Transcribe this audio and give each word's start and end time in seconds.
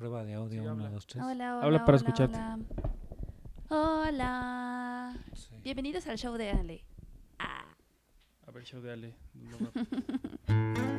Prueba 0.00 0.24
de 0.24 0.32
audio, 0.32 0.62
Sí, 0.62 0.66
uno, 0.66 0.70
habla. 0.70 0.88
dos, 0.88 1.06
tres. 1.06 1.22
Hola, 1.22 1.56
hola. 1.56 1.66
Habla 1.66 1.84
para 1.84 1.98
hola, 1.98 2.08
escucharte. 2.08 2.38
Hola. 3.68 4.06
Hola. 4.08 5.14
Sí. 5.34 5.56
Bienvenidos 5.62 6.06
al 6.06 6.16
show 6.16 6.38
de 6.38 6.50
Ale. 6.52 6.86
Ah. 7.38 7.66
A 8.46 8.50
ver, 8.50 8.64
show 8.64 8.80
de 8.80 8.92
Ale. 8.94 9.14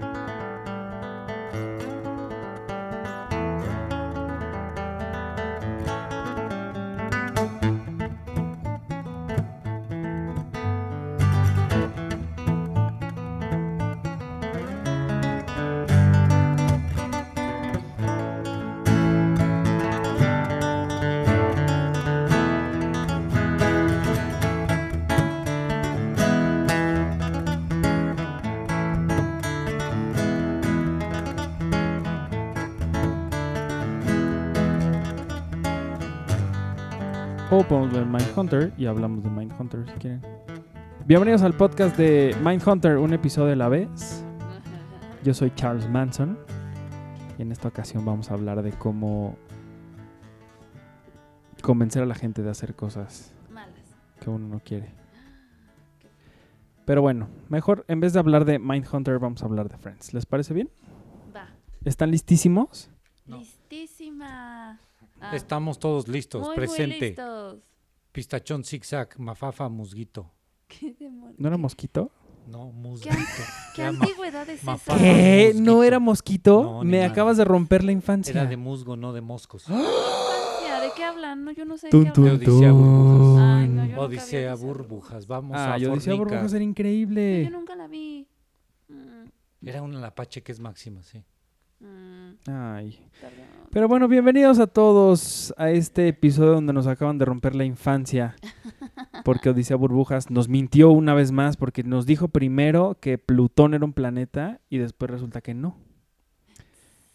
O 37.53 37.63
podemos 37.65 37.91
ver 37.91 38.05
Mindhunter 38.05 38.73
y 38.77 38.85
hablamos 38.85 39.21
de 39.23 39.29
Mindhunter 39.29 39.85
si 39.85 39.91
quieren. 39.99 40.21
Bienvenidos 41.05 41.41
al 41.41 41.51
podcast 41.51 41.97
de 41.97 42.33
Mindhunter, 42.41 42.95
un 42.95 43.13
episodio 43.13 43.51
a 43.51 43.55
la 43.57 43.67
vez. 43.67 44.23
Yo 45.25 45.33
soy 45.33 45.51
Charles 45.53 45.89
Manson 45.89 46.39
y 47.37 47.41
en 47.41 47.51
esta 47.51 47.67
ocasión 47.67 48.05
vamos 48.05 48.31
a 48.31 48.35
hablar 48.35 48.61
de 48.63 48.71
cómo 48.71 49.35
convencer 51.61 52.01
a 52.03 52.05
la 52.05 52.15
gente 52.15 52.41
de 52.41 52.51
hacer 52.51 52.73
cosas 52.73 53.33
Malas. 53.49 53.97
que 54.21 54.29
uno 54.29 54.47
no 54.47 54.61
quiere. 54.61 54.93
Pero 56.85 57.01
bueno, 57.01 57.27
mejor 57.49 57.83
en 57.89 57.99
vez 57.99 58.13
de 58.13 58.19
hablar 58.19 58.45
de 58.45 58.59
Mindhunter 58.59 59.19
vamos 59.19 59.43
a 59.43 59.47
hablar 59.47 59.67
de 59.67 59.77
Friends. 59.77 60.13
¿Les 60.13 60.25
parece 60.25 60.53
bien? 60.53 60.69
Va. 61.35 61.49
¿Están 61.83 62.11
listísimos? 62.11 62.89
No. 63.25 63.39
Listísima. 63.39 64.79
Ah, 65.21 65.35
Estamos 65.35 65.79
todos 65.79 66.07
listos. 66.07 66.47
muy, 66.47 66.55
Presente. 66.55 66.97
Muy 66.99 67.07
listos. 67.09 67.59
Pistachón 68.11 68.63
zigzag, 68.63 69.17
mafafa, 69.19 69.69
musguito. 69.69 70.31
¿Qué 70.67 70.93
demonios? 70.99 71.39
¿No 71.39 71.47
era 71.47 71.57
mosquito? 71.57 72.11
No, 72.47 72.67
¿Qué, 72.71 72.73
musguito. 72.73 73.13
qué 73.75 73.83
ma- 73.83 73.89
antigüedad 73.89 74.49
es 74.49 74.63
esa? 74.63 74.77
¿Qué? 74.97 75.45
mosquito. 75.53 75.63
¿No 75.63 75.83
era 75.83 75.99
mosquito? 75.99 76.63
No, 76.63 76.83
Me 76.83 77.03
acabas 77.03 77.37
de 77.37 77.45
romper 77.45 77.83
la 77.83 77.91
infancia. 77.91 78.31
Era 78.31 78.45
de 78.45 78.57
musgo, 78.57 78.97
no 78.97 79.13
de 79.13 79.21
moscos. 79.21 79.69
Infancia, 79.69 80.79
¿De 80.81 80.89
qué 80.95 81.03
hablan? 81.03 81.43
No, 81.45 81.51
yo 81.51 81.63
no 81.65 81.77
sé 81.77 81.87
de 81.87 81.91
Tun, 81.91 82.05
qué 82.05 82.11
tun, 82.11 82.27
hablan. 82.27 82.39
Odisea 82.41 82.71
burbujas. 82.71 83.43
Ay, 83.61 83.67
no, 83.69 83.85
yo 83.85 83.99
Odisea 84.01 84.53
Odisea 84.53 84.55
burbujas. 84.55 85.27
Vamos 85.27 85.55
Ah, 85.57 85.73
a 85.73 85.77
yo 85.77 85.89
fornicar. 85.89 86.17
burbujas 86.17 86.53
era 86.53 86.63
Yo 86.63 86.69
increíble. 86.69 87.49
nunca 87.51 87.75
la 87.75 87.87
vi. 87.87 88.27
Mm, 88.89 89.67
Era 89.67 89.81
una 89.83 89.99
lapache 89.99 90.41
que 90.41 90.51
es 90.51 90.59
máxima, 90.59 91.03
sí. 91.03 91.23
Mm, 91.81 92.49
Ay. 92.49 92.99
perdón. 93.19 93.45
Pero 93.71 93.87
bueno, 93.87 94.07
bienvenidos 94.07 94.59
a 94.59 94.67
todos 94.67 95.53
a 95.57 95.71
este 95.71 96.07
episodio 96.07 96.51
donde 96.51 96.73
nos 96.73 96.87
acaban 96.87 97.17
de 97.17 97.25
romper 97.25 97.55
la 97.55 97.63
infancia. 97.63 98.35
Porque 99.23 99.49
Odisea 99.49 99.77
Burbujas 99.77 100.29
nos 100.29 100.49
mintió 100.49 100.91
una 100.91 101.13
vez 101.13 101.31
más 101.31 101.55
porque 101.55 101.83
nos 101.83 102.07
dijo 102.07 102.27
primero 102.29 102.97
que 102.99 103.19
Plutón 103.19 103.75
era 103.75 103.85
un 103.85 103.93
planeta 103.93 104.59
y 104.69 104.79
después 104.79 105.11
resulta 105.11 105.41
que 105.41 105.53
no. 105.53 105.77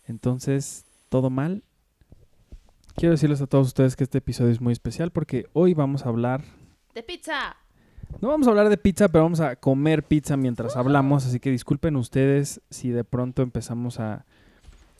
Entonces, 0.06 0.84
todo 1.08 1.30
mal. 1.30 1.64
Quiero 2.94 3.12
decirles 3.12 3.42
a 3.42 3.48
todos 3.48 3.66
ustedes 3.66 3.96
que 3.96 4.04
este 4.04 4.18
episodio 4.18 4.52
es 4.52 4.60
muy 4.60 4.72
especial 4.72 5.10
porque 5.10 5.46
hoy 5.52 5.74
vamos 5.74 6.06
a 6.06 6.10
hablar 6.10 6.44
¡De 6.96 7.02
pizza! 7.02 7.54
No 8.22 8.28
vamos 8.28 8.46
a 8.46 8.50
hablar 8.50 8.70
de 8.70 8.78
pizza, 8.78 9.08
pero 9.08 9.24
vamos 9.24 9.40
a 9.40 9.56
comer 9.56 10.02
pizza 10.02 10.34
mientras 10.38 10.76
hablamos, 10.76 11.26
así 11.26 11.40
que 11.40 11.50
disculpen 11.50 11.94
ustedes 11.96 12.62
si 12.70 12.88
de 12.88 13.04
pronto 13.04 13.42
empezamos 13.42 14.00
a 14.00 14.24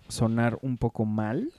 sonar 0.09 0.59
un 0.63 0.79
poco 0.79 1.05
mal. 1.05 1.53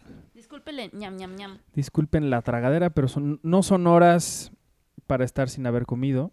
Ñam, 0.94 1.16
ñam, 1.18 1.36
ñam. 1.36 1.58
Disculpen 1.74 2.30
la 2.30 2.42
tragadera, 2.42 2.90
pero 2.90 3.08
son, 3.08 3.40
no 3.44 3.64
son 3.64 3.88
horas 3.88 4.52
para 5.08 5.26
estar 5.26 5.50
sin 5.50 5.66
haber 5.66 5.86
comido. 5.86 6.32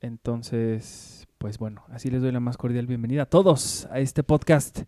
Entonces, 0.00 1.26
pues 1.38 1.58
bueno, 1.58 1.84
así 1.88 2.10
les 2.10 2.22
doy 2.22 2.32
la 2.32 2.40
más 2.40 2.56
cordial 2.56 2.86
bienvenida 2.86 3.22
a 3.22 3.26
todos 3.26 3.86
a 3.90 3.98
este 3.98 4.22
podcast 4.22 4.82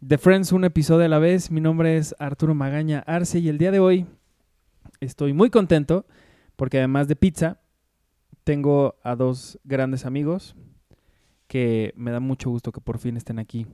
de 0.00 0.18
Friends, 0.18 0.52
un 0.52 0.64
episodio 0.64 1.04
a 1.04 1.08
la 1.08 1.18
vez. 1.18 1.50
Mi 1.50 1.60
nombre 1.60 1.96
es 1.96 2.14
Arturo 2.18 2.54
Magaña 2.54 3.00
Arce 3.00 3.40
y 3.40 3.48
el 3.48 3.58
día 3.58 3.70
de 3.70 3.80
hoy 3.80 4.06
estoy 5.00 5.32
muy 5.32 5.50
contento 5.50 6.06
porque 6.56 6.78
además 6.78 7.08
de 7.08 7.16
pizza, 7.16 7.60
tengo 8.44 8.96
a 9.02 9.14
dos 9.14 9.58
grandes 9.64 10.06
amigos 10.06 10.56
que 11.46 11.92
me 11.96 12.10
da 12.10 12.20
mucho 12.20 12.50
gusto 12.50 12.72
que 12.72 12.80
por 12.80 12.98
fin 12.98 13.16
estén 13.16 13.38
aquí 13.38 13.66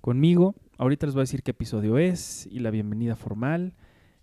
conmigo. 0.00 0.54
Ahorita 0.80 1.04
les 1.04 1.14
voy 1.14 1.20
a 1.20 1.24
decir 1.24 1.42
qué 1.42 1.50
episodio 1.50 1.98
es 1.98 2.46
y 2.46 2.60
la 2.60 2.70
bienvenida 2.70 3.14
formal 3.14 3.74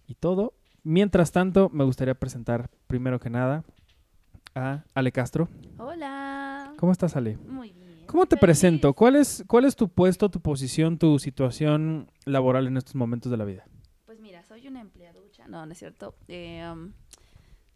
y 0.08 0.16
todo. 0.16 0.56
Mientras 0.82 1.32
tanto, 1.32 1.70
me 1.70 1.84
gustaría 1.84 2.16
presentar 2.16 2.72
primero 2.88 3.20
que 3.20 3.30
nada 3.30 3.64
a 4.56 4.84
Ale 4.96 5.12
Castro. 5.12 5.50
Hola. 5.78 6.74
¿Cómo 6.80 6.92
estás, 6.92 7.16
Ale? 7.16 7.38
Muy 7.38 7.74
bien. 7.74 8.08
¿Cómo 8.08 8.26
te 8.26 8.38
Feliz. 8.38 8.42
presento? 8.42 8.94
¿Cuál 8.96 9.18
es, 9.18 9.44
¿Cuál 9.46 9.66
es 9.66 9.76
tu 9.76 9.88
puesto, 9.88 10.30
tu 10.30 10.40
posición, 10.40 10.98
tu 10.98 11.20
situación 11.20 12.10
laboral 12.26 12.66
en 12.66 12.78
estos 12.78 12.96
momentos 12.96 13.32
de 13.32 13.38
la 13.38 13.46
vida? 13.46 13.64
Pues 14.08 14.20
mira, 14.20 14.42
soy 14.42 14.68
una 14.68 14.82
empleaducha. 14.82 15.48
No, 15.48 15.64
no 15.64 15.72
es 15.74 15.78
cierto. 15.78 16.16
Eh, 16.28 16.68
um, 16.74 16.92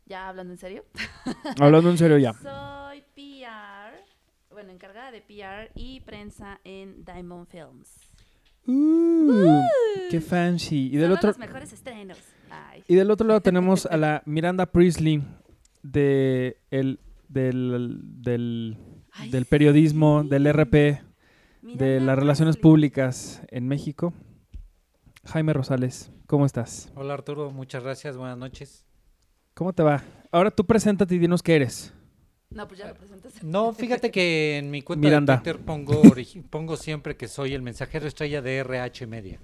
ya 0.08 0.28
hablando 0.28 0.53
en 0.53 0.58
serio. 0.58 0.86
Hablando 1.62 1.92
en 1.92 2.00
serio 2.00 2.18
ya. 2.18 2.34
Soy 2.34 3.03
PR. 3.13 3.94
Bueno, 4.50 4.72
encargada 4.72 5.12
de 5.12 5.22
PR 5.22 5.72
y 5.75 6.00
prensa 6.00 6.59
en 6.63 7.06
Diamond 7.06 7.46
Films. 7.48 8.10
Uh, 8.67 9.61
¡Qué 10.09 10.22
fancy! 10.22 10.88
Y 10.94 10.97
del, 10.97 11.09
Son 11.09 11.17
otro, 11.17 11.29
los 11.29 11.38
mejores 11.39 11.73
estrenos. 11.73 12.17
Ay. 12.49 12.83
y 12.88 12.95
del 12.95 13.09
otro 13.11 13.27
lado 13.27 13.41
tenemos 13.41 13.85
a 13.85 13.97
la 13.97 14.22
Miranda 14.25 14.66
Priestley 14.67 15.23
de 15.83 16.57
el, 16.69 17.00
del, 17.27 18.00
del, 18.03 18.77
Ay, 19.13 19.29
del 19.31 19.45
periodismo, 19.45 20.21
sí. 20.23 20.29
del 20.29 20.45
RP, 20.53 21.01
de 21.63 22.00
las 22.01 22.17
relaciones 22.17 22.55
Priestley. 22.55 22.61
públicas 22.71 23.41
en 23.50 23.67
México. 23.67 24.13
Jaime 25.25 25.53
Rosales, 25.53 26.11
¿cómo 26.27 26.45
estás? 26.45 26.91
Hola 26.95 27.13
Arturo, 27.13 27.51
muchas 27.51 27.83
gracias, 27.83 28.17
buenas 28.17 28.38
noches. 28.38 28.85
¿Cómo 29.53 29.71
te 29.73 29.83
va? 29.83 30.03
Ahora 30.31 30.50
tú 30.50 30.66
preséntate 30.66 31.13
y 31.16 31.19
dinos 31.19 31.44
qué 31.44 31.55
eres. 31.57 31.94
No, 32.51 32.67
pues 32.67 32.79
ya 32.79 32.88
lo 32.88 32.95
presentas. 32.95 33.41
No, 33.44 33.72
fíjate 33.73 34.12
que 34.12 34.57
en 34.57 34.69
mi 34.72 34.81
cuenta 34.81 35.07
Miranda. 35.07 35.38
de 35.38 35.41
Twitter 35.44 35.59
pongo, 35.66 36.01
pongo 36.50 36.75
siempre 36.78 37.16
que 37.16 37.28
soy 37.28 37.53
el 37.53 37.62
mensajero 37.62 38.07
estrella 38.07 38.41
de 38.41 38.57
RH 38.57 39.07
Media. 39.07 39.39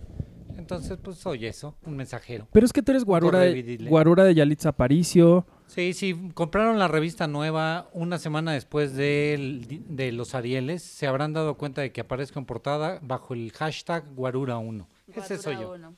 Entonces, 0.57 0.97
pues 1.01 1.18
soy 1.18 1.45
eso, 1.45 1.78
un 1.85 1.95
mensajero. 1.95 2.47
Pero 2.51 2.66
es 2.66 2.73
que 2.73 2.81
tú 2.81 2.91
eres 2.91 3.06
guarura 3.06 3.40
de, 3.40 3.78
guarura 3.88 4.23
de 4.23 4.34
Yalitza 4.34 4.69
Aparicio. 4.69 5.45
Sí, 5.68 5.94
sí, 5.94 6.31
compraron 6.34 6.79
la 6.79 6.88
revista 6.88 7.28
nueva 7.28 7.90
una 7.94 8.18
semana 8.18 8.53
después 8.53 8.95
di- 8.97 9.84
de, 9.88 10.12
los 10.12 10.34
Arieles. 10.34 10.81
Se 10.81 11.06
habrán 11.07 11.34
dado 11.34 11.56
cuenta 11.57 11.81
de 11.81 11.91
que 11.91 12.01
aparezco 12.01 12.39
en 12.39 12.45
portada 12.45 13.00
bajo 13.03 13.34
el 13.35 13.51
hashtag 13.51 14.03
Guarura1. 14.16 14.85
Ese 15.16 15.38
soy 15.38 15.56
yo. 15.57 15.74
Uno. 15.74 15.95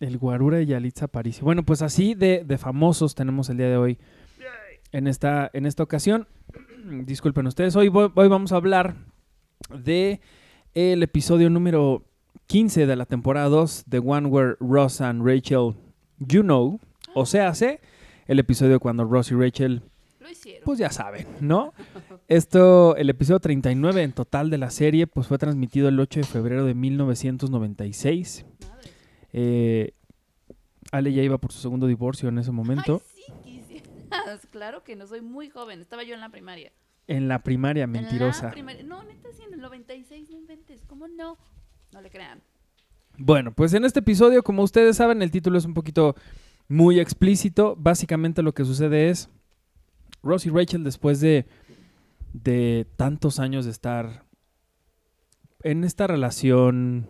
El 0.00 0.18
guarura 0.18 0.58
de 0.58 0.66
Yalitza 0.66 1.06
Aparicio. 1.06 1.44
Bueno, 1.44 1.64
pues 1.64 1.82
así 1.82 2.14
de, 2.14 2.44
de 2.44 2.58
famosos 2.58 3.14
tenemos 3.16 3.48
el 3.48 3.56
día 3.56 3.68
de 3.68 3.76
hoy 3.78 3.98
en 4.92 5.06
esta, 5.06 5.50
en 5.52 5.66
esta 5.66 5.82
ocasión. 5.82 6.26
Disculpen 7.04 7.46
ustedes, 7.46 7.76
hoy, 7.76 7.88
voy- 7.88 8.10
hoy 8.14 8.28
vamos 8.28 8.52
a 8.52 8.56
hablar 8.56 8.96
de 9.70 10.20
el 10.74 11.02
episodio 11.02 11.50
número 11.50 12.04
15 12.46 12.86
de 12.86 12.96
la 12.96 13.04
temporada 13.06 13.48
2 13.48 13.84
de 13.86 13.98
One 13.98 14.28
Where 14.28 14.56
Ross 14.60 15.00
and 15.00 15.26
Rachel 15.26 15.74
You 16.18 16.42
Know. 16.42 16.80
O 17.14 17.26
sea, 17.26 17.48
hace 17.48 17.80
el 18.26 18.38
episodio 18.38 18.80
cuando 18.80 19.04
Ross 19.04 19.30
y 19.30 19.34
Rachel 19.34 19.82
Lo 20.20 20.30
hicieron. 20.30 20.62
pues 20.64 20.78
ya 20.78 20.90
saben, 20.90 21.26
¿no? 21.40 21.72
Esto, 22.28 22.94
el 22.96 23.10
episodio 23.10 23.40
39 23.40 24.02
en 24.02 24.12
total 24.12 24.50
de 24.50 24.58
la 24.58 24.70
serie, 24.70 25.06
pues 25.06 25.26
fue 25.26 25.38
transmitido 25.38 25.88
el 25.88 25.98
8 25.98 26.20
de 26.20 26.26
febrero 26.26 26.64
de 26.64 26.74
1996. 26.74 28.44
Madre. 28.68 28.90
Eh, 29.32 29.92
Ale 30.92 31.12
ya 31.12 31.22
iba 31.22 31.38
por 31.38 31.52
su 31.52 31.60
segundo 31.60 31.86
divorcio 31.86 32.28
en 32.28 32.38
ese 32.38 32.50
momento. 32.52 33.02
Ay. 33.14 33.17
Claro 34.50 34.84
que 34.84 34.96
no 34.96 35.06
soy 35.06 35.20
muy 35.20 35.50
joven. 35.50 35.80
Estaba 35.80 36.02
yo 36.02 36.14
en 36.14 36.20
la 36.20 36.28
primaria. 36.30 36.72
En 37.06 37.28
la 37.28 37.42
primaria, 37.42 37.84
En 37.84 37.92
la 37.92 38.00
mentirosa. 38.00 38.50
primaria. 38.50 38.82
No, 38.82 39.02
neta, 39.02 39.28
sí, 39.32 39.42
en 39.46 39.54
el 39.54 39.60
96, 39.60 40.30
no 40.30 40.36
inventes. 40.36 40.84
¿Cómo 40.86 41.08
no? 41.08 41.38
No 41.92 42.02
le 42.02 42.10
crean. 42.10 42.42
Bueno, 43.16 43.52
pues 43.52 43.72
en 43.74 43.84
este 43.84 44.00
episodio, 44.00 44.42
como 44.42 44.62
ustedes 44.62 44.96
saben, 44.96 45.22
el 45.22 45.30
título 45.30 45.58
es 45.58 45.64
un 45.64 45.74
poquito 45.74 46.14
muy 46.68 47.00
explícito. 47.00 47.74
Básicamente 47.76 48.42
lo 48.42 48.52
que 48.52 48.64
sucede 48.64 49.08
es, 49.10 49.30
Ross 50.22 50.46
y 50.46 50.50
Rachel 50.50 50.84
después 50.84 51.20
de, 51.20 51.46
de 52.32 52.86
tantos 52.96 53.40
años 53.40 53.64
de 53.64 53.70
estar 53.70 54.24
en 55.62 55.84
esta 55.84 56.06
relación 56.06 57.08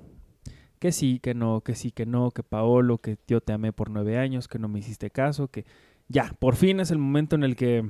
que 0.79 0.93
sí, 0.93 1.19
que 1.19 1.35
no, 1.35 1.61
que 1.61 1.75
sí, 1.75 1.91
que 1.91 2.07
no, 2.07 2.31
que 2.31 2.43
Paolo, 2.43 2.99
que 2.99 3.19
yo 3.27 3.41
te 3.41 3.53
amé 3.53 3.73
por 3.73 3.91
nueve 3.91 4.17
años, 4.19 4.49
que 4.49 4.59
no 4.59 4.69
me 4.69 4.79
hiciste 4.79 5.11
caso, 5.11 5.49
que 5.49 5.67
ya, 6.09 6.35
por 6.39 6.57
fin 6.57 6.81
es 6.81 6.91
el 6.91 6.99
momento 6.99 7.37
en 7.37 7.45
el 7.45 7.57
que 7.57 7.89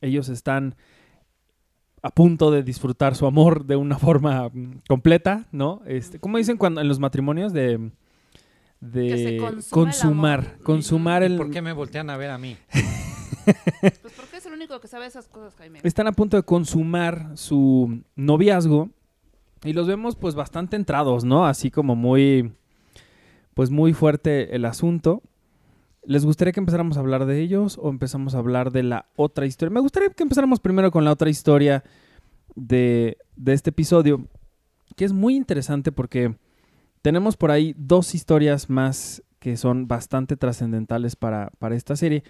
ellos 0.00 0.28
están 0.28 0.76
a 2.02 2.10
punto 2.10 2.50
de 2.50 2.62
disfrutar 2.62 3.14
su 3.14 3.26
amor 3.26 3.66
de 3.66 3.76
una 3.76 3.98
forma 3.98 4.48
mm, 4.48 4.80
completa, 4.88 5.46
¿no? 5.52 5.82
Este, 5.86 6.18
¿Cómo 6.18 6.38
dicen 6.38 6.56
cuando 6.56 6.80
en 6.80 6.88
los 6.88 6.98
matrimonios 6.98 7.52
de 7.52 7.90
de 8.80 9.08
Que 9.08 9.18
se 9.18 9.36
el 9.36 9.64
consumar, 9.70 10.40
amor. 10.40 10.62
consumar 10.62 11.22
¿Y 11.22 11.26
el 11.26 11.36
¿Por 11.36 11.50
qué 11.50 11.62
me 11.62 11.72
voltean 11.72 12.10
a 12.10 12.16
ver 12.16 12.30
a 12.30 12.38
mí? 12.38 12.56
Pues 13.80 14.14
porque 14.14 14.36
es 14.36 14.46
el 14.46 14.52
único 14.52 14.78
que 14.80 14.86
sabe 14.86 15.06
esas 15.06 15.26
cosas, 15.26 15.54
Jaime. 15.56 15.80
están 15.82 16.06
a 16.06 16.12
punto 16.12 16.36
de 16.36 16.42
consumar 16.42 17.32
su 17.34 18.02
noviazgo 18.14 18.90
y 19.64 19.72
los 19.72 19.88
vemos 19.88 20.14
pues 20.14 20.34
bastante 20.34 20.76
entrados, 20.76 21.24
¿no? 21.24 21.46
Así 21.46 21.70
como 21.70 21.96
muy 21.96 22.52
pues 23.54 23.70
muy 23.70 23.92
fuerte 23.92 24.54
el 24.54 24.66
asunto. 24.66 25.22
¿Les 26.02 26.24
gustaría 26.24 26.52
que 26.52 26.60
empezáramos 26.60 26.96
a 26.96 27.00
hablar 27.00 27.26
de 27.26 27.40
ellos 27.40 27.78
o 27.80 27.90
empezamos 27.90 28.34
a 28.34 28.38
hablar 28.38 28.72
de 28.72 28.82
la 28.82 29.06
otra 29.16 29.46
historia? 29.46 29.72
Me 29.72 29.80
gustaría 29.80 30.08
que 30.10 30.22
empezáramos 30.22 30.60
primero 30.60 30.90
con 30.90 31.04
la 31.04 31.12
otra 31.12 31.28
historia 31.28 31.84
de, 32.54 33.18
de 33.36 33.52
este 33.52 33.70
episodio, 33.70 34.26
que 34.96 35.04
es 35.04 35.12
muy 35.12 35.36
interesante 35.36 35.92
porque 35.92 36.36
tenemos 37.02 37.36
por 37.36 37.50
ahí 37.50 37.74
dos 37.76 38.14
historias 38.14 38.70
más 38.70 39.22
que 39.40 39.56
son 39.56 39.88
bastante 39.88 40.36
trascendentales 40.36 41.16
para, 41.16 41.50
para 41.58 41.74
esta 41.74 41.96
serie. 41.96 42.22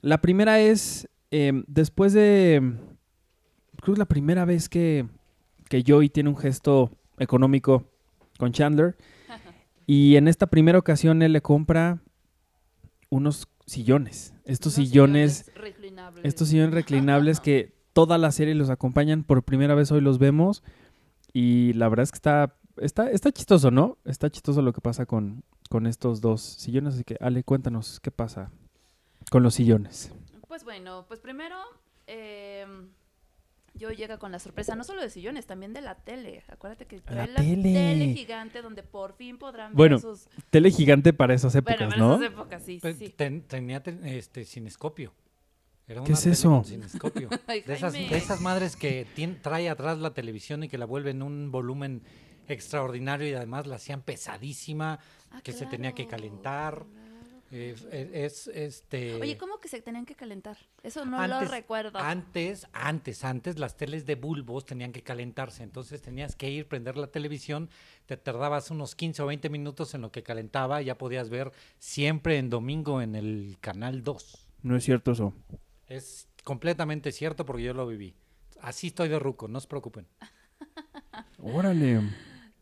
La 0.00 0.20
primera 0.20 0.60
es, 0.60 1.08
eh, 1.30 1.64
después 1.66 2.12
de, 2.12 2.60
creo 3.76 3.84
que 3.84 3.92
es 3.92 3.98
la 3.98 4.06
primera 4.06 4.44
vez 4.44 4.68
que, 4.68 5.06
que 5.68 5.84
Joey 5.86 6.08
tiene 6.08 6.30
un 6.30 6.36
gesto 6.36 6.90
económico 7.18 7.84
con 8.38 8.52
Chandler. 8.52 8.96
Y 9.90 10.16
en 10.16 10.28
esta 10.28 10.48
primera 10.48 10.78
ocasión 10.78 11.22
él 11.22 11.32
le 11.32 11.40
compra 11.40 12.02
unos 13.10 13.48
sillones. 13.66 14.34
Estos 14.44 14.76
Unos 14.76 14.88
sillones, 14.88 15.50
reclinables. 15.54 16.24
estos 16.24 16.48
sillones 16.48 16.74
reclinables 16.74 17.40
que 17.40 17.74
toda 17.92 18.18
la 18.18 18.30
serie 18.32 18.54
los 18.54 18.70
acompañan. 18.70 19.24
Por 19.24 19.42
primera 19.42 19.74
vez 19.74 19.90
hoy 19.92 20.00
los 20.00 20.18
vemos. 20.18 20.62
Y 21.32 21.72
la 21.74 21.88
verdad 21.88 22.04
es 22.04 22.10
que 22.12 22.16
está, 22.16 22.56
está, 22.78 23.10
está 23.10 23.30
chistoso, 23.32 23.70
¿no? 23.70 23.98
Está 24.04 24.30
chistoso 24.30 24.62
lo 24.62 24.72
que 24.72 24.80
pasa 24.80 25.04
con, 25.06 25.42
con 25.68 25.86
estos 25.86 26.20
dos 26.20 26.40
sillones. 26.40 26.94
Así 26.94 27.04
que, 27.04 27.16
Ale, 27.20 27.44
cuéntanos 27.44 28.00
qué 28.00 28.10
pasa 28.10 28.50
con 29.30 29.42
los 29.42 29.54
sillones. 29.54 30.10
Pues 30.46 30.64
bueno, 30.64 31.04
pues 31.06 31.20
primero 31.20 31.56
eh, 32.06 32.66
yo 33.78 33.90
llega 33.90 34.18
con 34.18 34.32
la 34.32 34.38
sorpresa 34.38 34.74
no 34.76 34.84
solo 34.84 35.00
de 35.02 35.10
sillones, 35.10 35.46
también 35.46 35.72
de 35.72 35.80
la 35.80 35.94
tele. 35.94 36.42
Acuérdate 36.48 36.86
que 36.86 37.00
trae 37.00 37.26
La 37.26 37.32
la, 37.34 37.40
tele. 37.40 37.72
tele. 37.72 38.14
gigante 38.14 38.62
donde 38.62 38.82
por 38.82 39.14
fin 39.14 39.38
podrán 39.38 39.74
Bueno, 39.74 39.96
ver 39.96 40.02
sus... 40.02 40.28
Tele 40.50 40.70
gigante 40.70 41.12
para 41.12 41.34
esas 41.34 41.54
épocas, 41.54 41.76
Bueno, 41.78 41.90
para 41.90 42.02
¿no? 42.02 42.14
esas 42.16 42.32
épocas, 42.32 42.62
sí, 42.62 42.80
ten- 43.16 43.42
tenía 43.42 43.82
te- 43.82 44.18
este 44.18 44.44
cinescopio. 44.44 45.12
Era 45.86 46.02
¿Qué 46.02 46.10
una 46.10 46.18
es 46.18 46.22
tele 46.22 46.32
eso? 46.34 46.62
Ay, 47.46 47.60
de, 47.62 47.74
esas, 47.74 47.92
Jaime. 47.94 48.08
de 48.10 48.16
esas 48.18 48.40
madres 48.40 48.76
que 48.76 49.06
tien- 49.16 49.40
trae 49.40 49.68
atrás 49.70 49.98
la 49.98 50.12
televisión 50.12 50.62
y 50.64 50.68
que 50.68 50.76
la 50.76 50.84
vuelven 50.84 51.22
un 51.22 51.50
volumen 51.50 52.02
extraordinario 52.46 53.28
y 53.28 53.34
además 53.34 53.66
la 53.66 53.76
hacían 53.76 54.02
pesadísima, 54.02 54.98
Ah, 55.30 55.42
que 55.42 55.52
se 55.52 55.66
tenía 55.66 55.92
que 55.92 56.06
calentar. 56.06 56.84
claro. 56.90 57.07
Eh, 57.50 58.10
es 58.12 58.46
este. 58.48 59.14
Oye, 59.14 59.38
¿cómo 59.38 59.58
que 59.58 59.68
se 59.68 59.80
tenían 59.80 60.04
que 60.04 60.14
calentar? 60.14 60.58
Eso 60.82 61.04
no 61.06 61.16
lo 61.26 61.36
antes, 61.36 61.50
recuerdo. 61.50 61.98
Antes, 61.98 62.66
antes, 62.72 63.24
antes 63.24 63.58
las 63.58 63.76
teles 63.76 64.04
de 64.04 64.16
bulbos 64.16 64.66
tenían 64.66 64.92
que 64.92 65.02
calentarse, 65.02 65.62
entonces 65.62 66.02
tenías 66.02 66.36
que 66.36 66.50
ir, 66.50 66.68
prender 66.68 66.96
la 66.98 67.06
televisión, 67.06 67.70
te 68.06 68.18
tardabas 68.18 68.70
unos 68.70 68.94
15 68.94 69.22
o 69.22 69.26
20 69.26 69.48
minutos 69.48 69.94
en 69.94 70.02
lo 70.02 70.12
que 70.12 70.22
calentaba, 70.22 70.82
ya 70.82 70.98
podías 70.98 71.30
ver 71.30 71.52
siempre 71.78 72.36
en 72.36 72.50
domingo 72.50 73.00
en 73.00 73.14
el 73.14 73.56
canal 73.60 74.02
2. 74.02 74.48
No 74.62 74.76
es 74.76 74.84
cierto 74.84 75.12
eso. 75.12 75.32
Es 75.86 76.28
completamente 76.44 77.12
cierto 77.12 77.46
porque 77.46 77.62
yo 77.62 77.72
lo 77.72 77.86
viví. 77.86 78.14
Así 78.60 78.88
estoy 78.88 79.08
de 79.08 79.18
ruco, 79.18 79.48
no 79.48 79.58
se 79.60 79.68
preocupen. 79.68 80.06
Órale. 81.42 82.00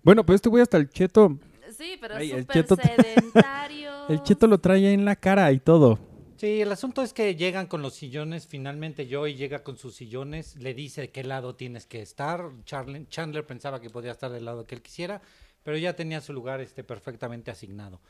Bueno, 0.03 0.25
pues 0.25 0.37
este 0.37 0.49
güey 0.49 0.63
hasta 0.63 0.77
el 0.77 0.89
cheto, 0.91 1.39
Sí, 1.77 1.99
pero 2.01 2.15
Ay, 2.15 2.31
el 2.31 2.43
súper 2.43 2.57
cheto- 2.65 2.77
sedentario. 2.77 3.86
El 4.09 4.23
cheto 4.23 4.47
lo 4.47 4.59
trae 4.59 4.93
en 4.93 5.05
la 5.05 5.17
cara 5.17 5.51
y 5.53 5.59
todo. 5.61 5.99
Sí, 6.37 6.61
el 6.61 6.71
asunto 6.71 7.03
es 7.03 7.13
que 7.15 7.35
llegan 7.35 7.67
con 7.67 7.81
los 7.81 7.95
sillones, 7.95 8.47
finalmente 8.47 9.09
Joey 9.11 9.35
llega 9.37 9.63
con 9.63 9.79
sus 9.79 9.95
sillones, 9.95 10.57
le 10.57 10.75
dice 10.75 11.11
qué 11.11 11.25
lado 11.25 11.55
tienes 11.55 11.87
que 11.87 12.03
estar. 12.03 12.51
Chandler 12.65 13.47
pensaba 13.47 13.81
que 13.81 13.89
podía 13.89 14.13
estar 14.13 14.31
del 14.31 14.45
lado 14.45 14.67
que 14.67 14.75
él 14.75 14.83
quisiera, 14.83 15.23
pero 15.63 15.79
ya 15.79 15.97
tenía 15.97 16.21
su 16.21 16.35
lugar 16.35 16.61
este, 16.61 16.85
perfectamente 16.85 17.51
asignado. 17.51 18.01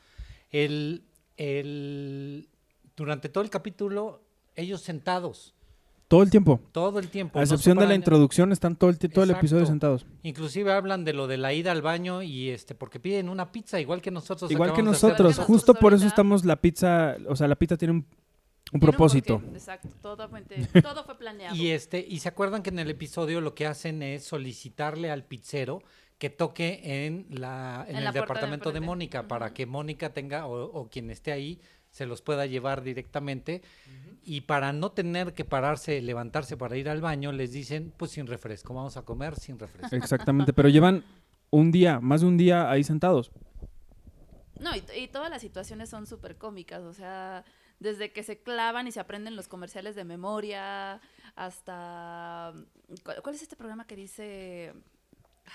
El, 0.51 1.05
el- 1.37 2.49
durante 2.97 3.29
todo 3.29 3.43
el 3.45 3.49
capítulo, 3.49 4.21
ellos 4.55 4.81
sentados, 4.81 5.53
Todo 6.07 6.23
el 6.23 6.29
tiempo. 6.29 6.61
todo 6.71 6.99
el 6.99 7.09
tiempo. 7.09 7.37
A 7.37 7.41
no 7.41 7.43
excepción 7.43 7.77
de 7.77 7.85
la 7.85 7.93
introducción, 7.93 8.53
están 8.53 8.77
todo 8.77 8.89
el, 8.89 8.97
todo 8.97 9.25
el 9.25 9.31
episodio 9.31 9.65
sentados. 9.65 10.05
Inclusive 10.23 10.71
hablan 10.71 11.03
de 11.03 11.11
lo 11.11 11.27
de 11.27 11.37
la 11.37 11.53
ida 11.53 11.73
al 11.73 11.81
baño 11.81 12.21
y 12.21 12.49
este 12.49 12.75
porque 12.75 12.99
piden 12.99 13.27
una 13.27 13.51
pizza 13.51 13.79
igual 13.81 14.01
que 14.01 14.09
nosotros. 14.09 14.49
Igual 14.49 14.73
que 14.73 14.83
nosotros, 14.83 15.37
Nosotros 15.37 15.45
justo 15.45 15.73
por 15.73 15.93
eso 15.93 16.07
estamos 16.07 16.45
la 16.45 16.55
pizza, 16.55 17.17
o 17.27 17.35
sea, 17.35 17.47
la 17.47 17.55
pizza 17.55 17.75
tiene 17.75 18.05
un, 18.71 18.79
propósito. 18.79 19.41
Exacto, 19.53 19.89
todo 20.01 20.29
fue, 20.29 20.43
todo 20.81 21.03
fue 21.03 21.17
planeado. 21.17 21.55
Y 21.55 21.71
este, 21.71 22.05
y 22.07 22.19
se 22.19 22.29
acuerdan 22.29 22.63
que 22.63 22.69
en 22.69 22.79
el 22.79 22.89
episodio 22.89 23.41
lo 23.41 23.53
que 23.53 23.65
hacen 23.65 24.01
es 24.01 24.23
solicitarle 24.23 25.11
al 25.11 25.25
pizzero 25.25 25.83
que 26.17 26.29
toque 26.29 27.05
en 27.05 27.27
la 27.29 27.85
en, 27.87 27.97
En 27.97 27.97
el 27.97 28.03
la 28.05 28.11
puerta 28.11 28.21
de 28.21 28.21
departamento 28.21 28.71
de. 28.71 28.79
Mónica 28.79 29.27
para 29.27 29.53
que 29.53 29.65
Mónica 29.65 30.13
tenga 30.13 30.47
o, 30.47 30.63
o 30.63 30.89
quien 30.89 31.11
esté 31.11 31.33
ahí 31.33 31.59
se 31.97 32.05
los 32.05 32.21
pueda 32.21 32.45
llevar 32.45 32.83
directamente 32.83 33.63
y 34.23 34.41
para 34.41 34.71
no 34.71 34.91
tener 34.91 35.33
que 35.33 35.45
pararse, 35.45 35.99
levantarse 35.99 36.55
para 36.55 36.77
ir 36.77 36.89
al 36.89 37.01
baño, 37.01 37.31
les 37.31 37.51
dicen, 37.51 37.91
pues 37.97 38.11
sin 38.11 38.27
refresco, 38.27 38.75
vamos 38.75 38.97
a 38.97 39.01
comer 39.01 39.35
sin 39.35 39.57
refresco. 39.57 39.95
Exactamente, 39.95 40.53
pero 40.53 40.69
llevan 40.69 41.03
un 41.49 41.71
día, 41.71 41.99
más 41.99 42.21
de 42.21 42.27
un 42.27 42.37
día 42.37 42.69
ahí 42.69 42.83
sentados. 42.83 43.31
No, 44.59 44.75
y, 44.75 44.83
y 44.95 45.07
todas 45.07 45.31
las 45.31 45.41
situaciones 45.41 45.89
son 45.89 46.05
súper 46.05 46.37
cómicas, 46.37 46.83
o 46.83 46.93
sea, 46.93 47.43
desde 47.79 48.11
que 48.11 48.21
se 48.21 48.43
clavan 48.43 48.85
y 48.87 48.91
se 48.91 48.99
aprenden 48.99 49.35
los 49.35 49.47
comerciales 49.47 49.95
de 49.95 50.03
memoria, 50.03 51.01
hasta... 51.35 52.53
¿Cuál, 53.03 53.23
cuál 53.23 53.35
es 53.35 53.41
este 53.41 53.55
programa 53.55 53.87
que 53.87 53.95
dice... 53.95 54.73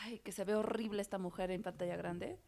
Ay, 0.05 0.19
que 0.21 0.33
se 0.33 0.44
ve 0.44 0.55
horrible 0.56 1.03
esta 1.03 1.19
mujer 1.19 1.50
en 1.53 1.62
pantalla 1.62 1.97
grande? 1.97 2.39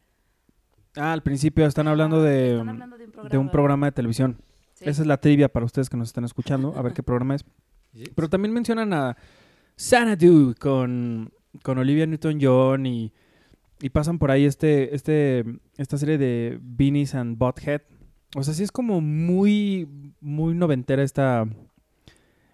Ah, 0.96 1.12
al 1.12 1.22
principio 1.22 1.66
están 1.66 1.88
hablando 1.88 2.16
Ajá, 2.16 2.26
de, 2.26 2.52
están 2.52 2.68
hablando 2.68 2.96
de 2.96 3.04
un 3.04 3.10
programa. 3.10 3.30
de 3.30 3.38
un 3.38 3.50
programa 3.50 3.86
de 3.86 3.92
televisión. 3.92 4.38
Sí. 4.74 4.84
Esa 4.88 5.02
es 5.02 5.06
la 5.08 5.20
trivia 5.20 5.48
para 5.48 5.66
ustedes 5.66 5.88
que 5.88 5.96
nos 5.96 6.08
están 6.08 6.24
escuchando, 6.24 6.74
a 6.76 6.82
ver 6.82 6.92
qué 6.94 7.02
programa 7.02 7.34
es. 7.34 7.44
Pero 8.14 8.28
también 8.28 8.52
mencionan 8.52 8.92
a 8.92 9.16
Xanadu 9.76 10.54
con, 10.58 11.32
con 11.62 11.78
Olivia 11.78 12.06
Newton-John 12.06 12.86
y, 12.86 13.12
y 13.80 13.90
pasan 13.90 14.18
por 14.18 14.30
ahí 14.30 14.44
este, 14.44 14.94
este, 14.94 15.44
esta 15.76 15.98
serie 15.98 16.18
de 16.18 16.58
Beanies 16.60 17.14
and 17.14 17.38
Butthead. 17.38 17.82
O 18.36 18.42
sea, 18.42 18.54
sí 18.54 18.64
es 18.64 18.72
como 18.72 19.00
muy, 19.00 19.88
muy 20.20 20.54
noventera 20.54 21.02
esta, 21.04 21.46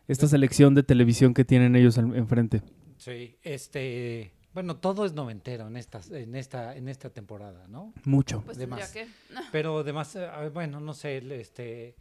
esta 0.09 0.29
selección 0.29 0.75
de 0.75 0.83
televisión 0.83 1.33
que 1.33 1.45
tienen 1.45 1.75
ellos 1.75 1.97
enfrente. 1.97 2.63
Sí, 2.99 3.37
este, 3.43 4.35
bueno, 4.55 4.77
todo 4.77 5.05
es 5.05 5.13
noventero 5.13 5.67
en 5.69 5.77
esta, 5.77 6.01
en 6.11 6.35
esta, 6.35 6.77
en 6.77 6.89
esta 6.89 7.11
temporada, 7.11 7.67
¿no? 7.69 7.93
Mucho. 8.05 8.43
Pues 8.45 8.59
de 8.59 8.67
más. 8.67 8.91
que... 8.93 9.07
Pero 9.53 9.79
además, 9.79 10.15
eh, 10.17 10.27
ah, 10.27 10.49
bueno, 10.53 10.81
no 10.81 10.93
sé, 10.95 11.19
el, 11.19 11.31
este, 11.33 11.95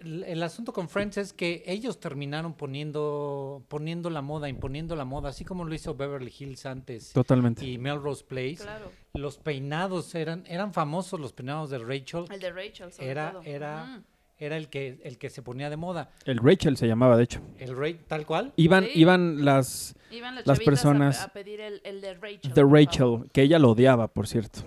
el, 0.00 0.24
el 0.24 0.42
asunto 0.42 0.72
con 0.72 0.88
Friends 0.88 1.16
es 1.18 1.32
que 1.32 1.62
ellos 1.66 2.00
terminaron 2.00 2.54
poniendo, 2.54 3.62
poniendo 3.68 4.08
la 4.10 4.22
moda, 4.22 4.48
imponiendo 4.48 4.96
la 4.96 5.04
moda, 5.04 5.28
así 5.30 5.44
como 5.44 5.64
lo 5.64 5.74
hizo 5.74 5.94
Beverly 5.94 6.32
Hills 6.38 6.64
antes 6.66 7.12
Totalmente. 7.12 7.64
y 7.66 7.78
Melrose 7.78 8.24
Place. 8.24 8.56
Claro, 8.62 8.90
Los 9.14 9.38
peinados 9.38 10.14
eran, 10.14 10.44
eran 10.46 10.72
famosos 10.72 11.18
los 11.20 11.32
peinados 11.32 11.70
de 11.70 11.78
Rachel. 11.78 12.24
el 12.30 12.40
de 12.40 12.50
Rachel 12.52 12.92
sobre 12.92 13.08
Era- 13.10 13.32
todo. 13.32 13.42
era-. 13.42 14.02
Era 14.38 14.56
el 14.58 14.68
que, 14.68 15.00
el 15.02 15.16
que 15.16 15.30
se 15.30 15.40
ponía 15.42 15.70
de 15.70 15.76
moda. 15.78 16.10
El 16.26 16.38
Rachel 16.38 16.76
se 16.76 16.86
llamaba, 16.86 17.16
de 17.16 17.24
hecho. 17.24 17.40
El 17.58 17.74
Ray, 17.76 17.94
tal 18.06 18.26
cual. 18.26 18.52
Iban, 18.56 18.84
Sí. 18.84 18.90
iban 18.96 19.44
las 19.46 19.94
Iban 20.10 20.34
las, 20.44 20.60
a- 20.60 20.62
personas 20.62 21.22
a, 21.22 21.28
pedir 21.28 21.60
el, 21.60 21.80
el 21.84 22.02
de 22.02 22.14
Rachel. 22.14 22.52
de. 22.52 22.62
Rachel, 22.62 23.30
que 23.32 23.42
ella 23.42 23.58
lo 23.58 23.70
odiaba, 23.70 24.08
por 24.08 24.26
cierto. 24.26 24.60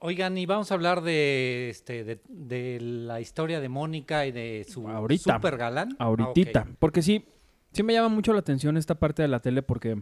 Oigan, 0.00 0.36
y 0.36 0.44
vamos 0.46 0.70
a 0.70 0.74
hablar 0.74 1.00
de, 1.00 1.70
este, 1.70 2.04
de, 2.04 2.20
de 2.28 2.78
la 2.80 3.20
historia 3.20 3.60
de 3.60 3.68
Mónica 3.70 4.26
y 4.26 4.32
de 4.32 4.64
su 4.68 4.86
Ahorita. 4.88 5.34
super 5.36 5.56
galán. 5.56 5.96
Ah, 5.98 6.04
Ahorita. 6.04 6.68
Porque 6.78 7.00
sí, 7.02 7.24
sí 7.72 7.82
me 7.82 7.94
llama 7.94 8.08
mucho 8.10 8.32
la 8.34 8.40
atención 8.40 8.76
esta 8.76 8.94
parte 8.98 9.22
de 9.22 9.28
la 9.28 9.40
tele 9.40 9.62
porque 9.62 10.00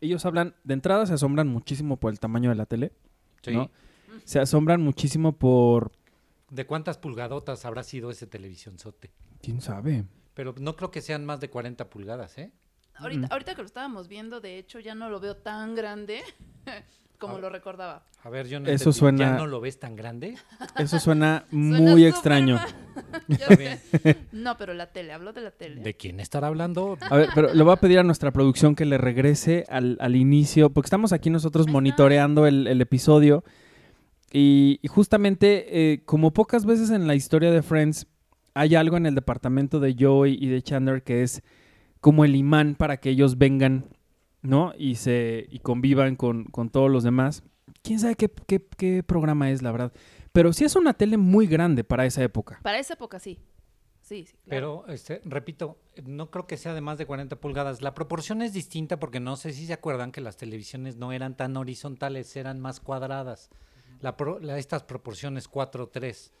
ellos 0.00 0.24
hablan, 0.26 0.54
de 0.64 0.74
entrada 0.74 1.06
se 1.06 1.12
asombran 1.14 1.48
muchísimo 1.48 1.98
por 1.98 2.10
el 2.12 2.18
tamaño 2.18 2.48
de 2.48 2.56
la 2.56 2.66
tele, 2.66 2.92
Sí. 3.42 3.52
¿no? 3.52 3.70
Se 4.24 4.40
asombran 4.40 4.80
muchísimo 4.82 5.32
por... 5.38 5.92
¿De 6.50 6.64
cuántas 6.66 6.98
pulgadotas 6.98 7.64
habrá 7.64 7.82
sido 7.82 8.10
ese 8.10 8.26
televisionzote? 8.26 9.10
¿Quién 9.42 9.60
sabe? 9.60 10.04
Pero 10.34 10.54
no 10.60 10.76
creo 10.76 10.90
que 10.90 11.00
sean 11.02 11.24
más 11.24 11.40
de 11.40 11.50
40 11.50 11.88
pulgadas, 11.90 12.38
¿eh? 12.38 12.52
Ahorita, 12.94 13.26
Mm. 13.26 13.32
ahorita 13.32 13.54
que 13.54 13.62
lo 13.62 13.66
estábamos 13.66 14.08
viendo, 14.08 14.40
de 14.40 14.58
hecho, 14.58 14.78
ya 14.80 14.94
no 14.94 15.10
lo 15.10 15.18
veo 15.20 15.36
tan 15.36 15.74
grande. 15.74 16.20
como 17.18 17.38
lo 17.38 17.48
recordaba. 17.48 18.04
A 18.24 18.28
ver, 18.28 18.46
yo 18.46 18.60
no 18.60 18.66
Eso 18.68 18.90
entendí. 18.90 18.98
suena- 18.98 19.18
¿Ya 19.18 19.36
no 19.38 19.46
lo 19.46 19.60
ves 19.60 19.80
tan 19.80 19.96
grande? 19.96 20.36
Eso 20.78 20.98
suena 21.00 21.46
muy 21.50 22.04
extraño. 22.04 22.60
No, 24.32 24.56
pero 24.56 24.74
la 24.74 24.92
tele, 24.92 25.12
hablo 25.12 25.32
de 25.32 25.40
la 25.40 25.50
tele. 25.50 25.80
¿De 25.82 25.94
quién 25.94 26.20
estará 26.20 26.48
hablando? 26.48 26.98
A 27.00 27.16
ver, 27.16 27.28
pero 27.34 27.52
le 27.54 27.62
voy 27.62 27.72
a 27.72 27.76
pedir 27.76 27.98
a 27.98 28.02
nuestra 28.02 28.30
producción 28.32 28.74
que 28.74 28.84
le 28.84 28.98
regrese 28.98 29.64
al, 29.68 29.96
al 30.00 30.14
inicio, 30.16 30.70
porque 30.70 30.86
estamos 30.86 31.12
aquí 31.12 31.30
nosotros 31.30 31.68
monitoreando 31.68 32.46
el, 32.46 32.66
el 32.66 32.80
episodio. 32.80 33.44
Y, 34.32 34.78
y 34.82 34.88
justamente, 34.88 35.92
eh, 35.92 36.02
como 36.04 36.32
pocas 36.32 36.66
veces 36.66 36.90
en 36.90 37.06
la 37.06 37.14
historia 37.14 37.50
de 37.50 37.62
Friends, 37.62 38.06
hay 38.54 38.74
algo 38.74 38.96
en 38.96 39.06
el 39.06 39.14
departamento 39.14 39.80
de 39.80 39.94
Joey 39.98 40.36
y 40.40 40.48
de 40.48 40.62
Chandler 40.62 41.02
que 41.02 41.22
es 41.22 41.42
como 42.00 42.24
el 42.24 42.34
imán 42.36 42.74
para 42.74 42.98
que 42.98 43.10
ellos 43.10 43.38
vengan, 43.38 43.86
¿no? 44.42 44.72
Y 44.78 44.96
se 44.96 45.46
y 45.50 45.58
convivan 45.60 46.16
con, 46.16 46.44
con 46.44 46.70
todos 46.70 46.90
los 46.90 47.02
demás. 47.04 47.42
¿Quién 47.82 47.98
sabe 47.98 48.14
qué, 48.16 48.30
qué- 48.46 48.66
qué 48.76 49.02
programa 49.02 49.50
es, 49.50 49.62
la 49.62 49.72
verdad? 49.72 49.92
Pero 50.32 50.52
sí 50.52 50.64
es 50.64 50.76
una 50.76 50.94
tele 50.94 51.16
muy 51.16 51.46
grande 51.46 51.84
para 51.84 52.06
esa 52.06 52.22
época. 52.22 52.60
Para 52.62 52.78
esa 52.78 52.94
época 52.94 53.18
sí. 53.18 53.38
Sí, 54.02 54.24
sí. 54.26 54.36
claro. 54.44 54.84
Pero, 54.84 54.94
este, 54.94 55.20
repito, 55.24 55.78
no 56.04 56.30
creo 56.30 56.46
que 56.46 56.56
sea 56.56 56.74
de 56.74 56.80
más 56.80 56.96
de 56.98 57.06
40 57.06 57.40
pulgadas. 57.40 57.82
La 57.82 57.94
proporción 57.94 58.40
es 58.42 58.52
distinta 58.52 58.98
porque 59.00 59.18
no 59.18 59.34
sé 59.36 59.52
si 59.52 59.66
se 59.66 59.72
acuerdan 59.72 60.12
que 60.12 60.20
las 60.20 60.36
televisiones 60.36 60.96
no 60.96 61.12
eran 61.12 61.36
tan 61.36 61.56
horizontales, 61.56 62.36
eran 62.36 62.60
más 62.60 62.78
cuadradas. 62.80 63.50
La 64.00 64.16
pro- 64.16 64.38
la- 64.40 64.58
estas 64.58 64.82
proporciones 64.82 65.48
4-3. 65.50 66.32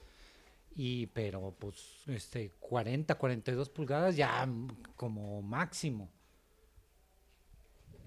Y, 0.74 1.06
pero, 1.08 1.54
pues, 1.58 2.02
este, 2.06 2.50
40, 2.60 3.14
42 3.16 3.70
pulgadas 3.70 4.14
ya 4.16 4.44
mm, 4.44 4.68
como 4.96 5.40
máximo. 5.42 6.10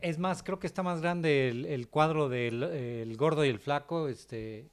Es 0.02 0.18
más, 0.18 0.44
creo 0.44 0.60
que 0.60 0.68
está 0.68 0.82
más 0.84 1.02
grande 1.02 1.50
el, 1.50 1.66
el 1.66 1.90
cuadro 1.90 2.30
del 2.30 2.64
el 2.64 3.18
gordo 3.18 3.44
y 3.44 3.50
el 3.50 3.60
flaco, 3.60 4.08
este, 4.08 4.70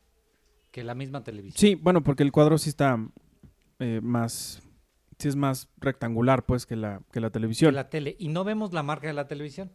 que 0.71 0.85
la 0.85 0.95
misma 0.95 1.25
televisión. 1.25 1.59
Sí, 1.59 1.75
bueno, 1.75 2.03
porque 2.05 2.23
el 2.23 2.31
cuadro 2.31 2.59
sí 2.59 2.69
está 2.71 2.99
eh, 3.81 4.01
más. 4.03 4.63
Sí 5.19 5.29
es 5.29 5.35
más 5.37 5.69
rectangular, 5.79 6.45
pues, 6.45 6.67
que 6.67 6.77
la, 6.77 7.01
que 7.11 7.21
la 7.21 7.29
que 7.29 7.33
televisión. 7.33 7.75
la 7.75 7.89
tele. 7.89 8.15
Y 8.19 8.29
no 8.29 8.45
vemos 8.45 8.73
la 8.75 8.83
marca 8.83 9.07
de 9.07 9.15
la 9.15 9.27
televisión. 9.27 9.71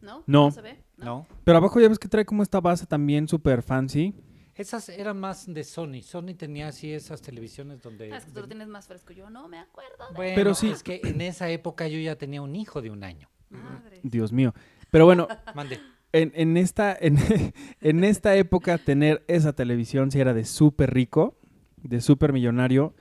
¿No? 0.00 0.22
No. 0.26 0.50
se 0.50 0.62
ve? 0.62 0.82
No. 0.96 1.26
Pero 1.44 1.58
abajo 1.58 1.80
ya 1.80 1.88
ves 1.88 1.98
que 1.98 2.08
trae 2.08 2.24
como 2.24 2.42
esta 2.42 2.60
base 2.60 2.86
también 2.86 3.28
súper 3.28 3.62
fancy. 3.62 4.14
Esas 4.54 4.88
eran 4.88 5.20
más 5.20 5.46
de 5.52 5.62
Sony. 5.62 6.02
Sony 6.02 6.34
tenía 6.36 6.68
así 6.68 6.92
esas 6.92 7.22
televisiones 7.22 7.80
donde... 7.80 8.12
Ah, 8.12 8.16
es 8.16 8.24
que 8.24 8.32
tú 8.32 8.40
lo 8.40 8.48
tienes 8.48 8.66
más 8.66 8.88
fresco. 8.88 9.12
Yo 9.12 9.30
no 9.30 9.46
me 9.48 9.58
acuerdo. 9.58 10.08
De... 10.10 10.14
Bueno, 10.16 10.32
Pero 10.34 10.54
sí. 10.54 10.68
es 10.70 10.82
que 10.82 11.00
en 11.04 11.20
esa 11.20 11.48
época 11.50 11.86
yo 11.86 11.98
ya 11.98 12.16
tenía 12.16 12.42
un 12.42 12.56
hijo 12.56 12.82
de 12.82 12.90
un 12.90 13.04
año. 13.04 13.28
Madre. 13.50 14.00
Dios 14.02 14.32
mío. 14.32 14.52
Pero 14.90 15.04
bueno, 15.04 15.28
Mande. 15.54 15.78
en, 16.12 16.32
en 16.34 16.56
esta, 16.56 16.96
en, 16.98 17.18
en 17.80 18.02
esta 18.04 18.34
época 18.34 18.78
tener 18.78 19.24
esa 19.28 19.52
televisión 19.52 20.10
sí 20.10 20.18
era 20.18 20.34
de 20.34 20.44
súper 20.44 20.92
rico, 20.92 21.38
de 21.76 22.00
súper 22.00 22.32
millonario. 22.32 22.94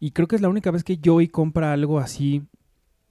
Y 0.00 0.12
creo 0.12 0.26
que 0.26 0.36
es 0.36 0.42
la 0.42 0.48
única 0.48 0.70
vez 0.70 0.84
que 0.84 0.98
Joey 1.04 1.28
compra 1.28 1.72
algo 1.74 1.98
así 1.98 2.44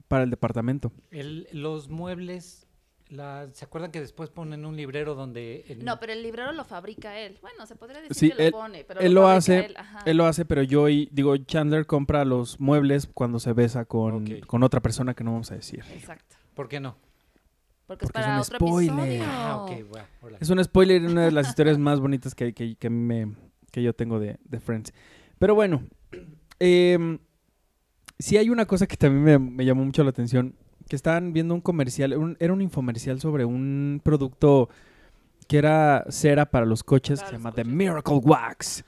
para 0.08 0.24
el 0.24 0.32
departamento. 0.32 0.92
El- 1.12 1.48
los 1.52 1.90
muebles, 1.90 2.63
la- 3.16 3.48
¿se 3.54 3.66
acuerdan 3.66 3.92
que 3.92 4.00
después 4.02 4.30
ponen 4.30 4.66
un 4.66 4.76
librero 4.76 5.16
donde... 5.16 5.66
en- 5.68 5.86
No, 5.86 6.00
pero 6.00 6.14
el 6.14 6.22
librero 6.24 6.52
lo 6.52 6.64
fabrica 6.66 7.18
él. 7.20 7.38
Bueno, 7.42 7.66
se 7.66 7.76
podría 7.76 8.02
decir 8.02 8.16
Sí, 8.16 8.30
que 8.32 8.36
lo 8.38 8.44
él- 8.44 8.52
pone, 8.52 8.84
pero 8.84 9.00
él 9.00 9.14
lo 9.14 9.28
hace, 9.28 9.74
él, 10.06 10.18
lo 10.18 10.26
hace, 10.26 10.46
pero 10.46 10.62
Joey, 10.70 11.10
digo, 11.12 11.36
Chandler 11.38 11.86
compra 11.86 12.26
los 12.26 12.60
muebles 12.60 13.08
cuando 13.14 13.40
se 13.40 13.54
besa 13.54 13.86
con, 13.86 14.28
con 14.42 14.64
otra 14.64 14.82
persona 14.82 15.14
que 15.14 15.24
no 15.24 15.32
vamos 15.32 15.52
a 15.52 15.56
decir. 15.56 15.84
Exacto. 15.94 16.36
¿Por 16.54 16.68
qué 16.68 16.80
no? 16.80 16.96
Porque, 17.86 18.06
Porque 18.06 18.06
es 18.06 18.10
es 18.10 18.14
para 18.14 18.34
un 18.36 18.40
otro 18.42 18.58
spoiler. 18.58 19.00
episodio. 19.00 19.24
Ah. 19.28 19.66
Es 20.40 20.50
un 20.50 20.64
spoiler 20.64 21.02
y 21.02 21.06
una 21.06 21.26
de 21.26 21.32
las 21.32 21.50
historias 21.50 21.78
más 21.78 22.00
bonitas 22.00 22.34
que, 22.34 22.54
que, 22.54 22.76
que, 22.76 22.90
me- 22.90 23.34
que 23.72 23.84
yo 23.84 23.94
tengo 23.94 24.20
de, 24.20 24.38
de 24.44 24.60
Friends. 24.60 24.94
Pero 25.38 25.54
bueno, 25.56 25.84
sí 28.20 28.38
hay 28.38 28.50
una 28.50 28.66
cosa 28.66 28.88
que 28.88 28.96
también 28.98 29.24
me, 29.24 29.38
me 29.40 29.66
llamó 29.66 29.84
mucho 29.84 30.04
la 30.04 30.12
atención, 30.12 30.56
que 30.88 30.96
estaban 30.96 31.34
viendo 31.34 31.54
un 31.54 31.62
comercial, 31.62 32.18
un- 32.18 32.38
era 32.40 32.54
un 32.54 32.62
infomercial 32.62 33.20
sobre 33.20 33.46
un 33.46 34.02
producto 34.04 34.70
que 35.48 35.58
era 35.58 36.06
cera 36.10 36.46
para 36.50 36.66
los 36.66 36.84
coches, 36.84 37.20
Para 37.20 37.32
que 37.32 37.36
se 37.36 37.40
llama 37.40 37.52
The. 37.54 37.64
Miracle 37.66 38.16
Wax. 38.24 38.84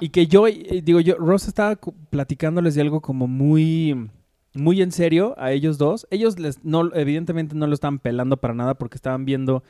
y 0.00 0.08
que 0.10 0.26
yo, 0.26 0.46
eh, 0.46 0.82
digo 0.84 1.00
yo, 1.00 1.16
Ross 1.16 1.48
estaba 1.48 1.76
platicándoles 2.10 2.74
de 2.74 2.82
algo 2.82 3.00
como 3.00 3.26
muy, 3.26 4.08
muy 4.54 4.82
en 4.82 4.92
serio 4.92 5.34
a 5.38 5.52
ellos 5.52 5.78
dos. 5.78 6.06
Ellos 6.10 6.38
les, 6.38 6.64
no, 6.64 6.92
evidentemente 6.94 7.54
no 7.54 7.66
lo 7.66 7.74
estaban 7.74 7.98
pelando 7.98 8.36
para 8.36 8.54
nada 8.54 8.74
porque 8.74 8.96
estaban 8.96 9.24
viendo 9.24 9.62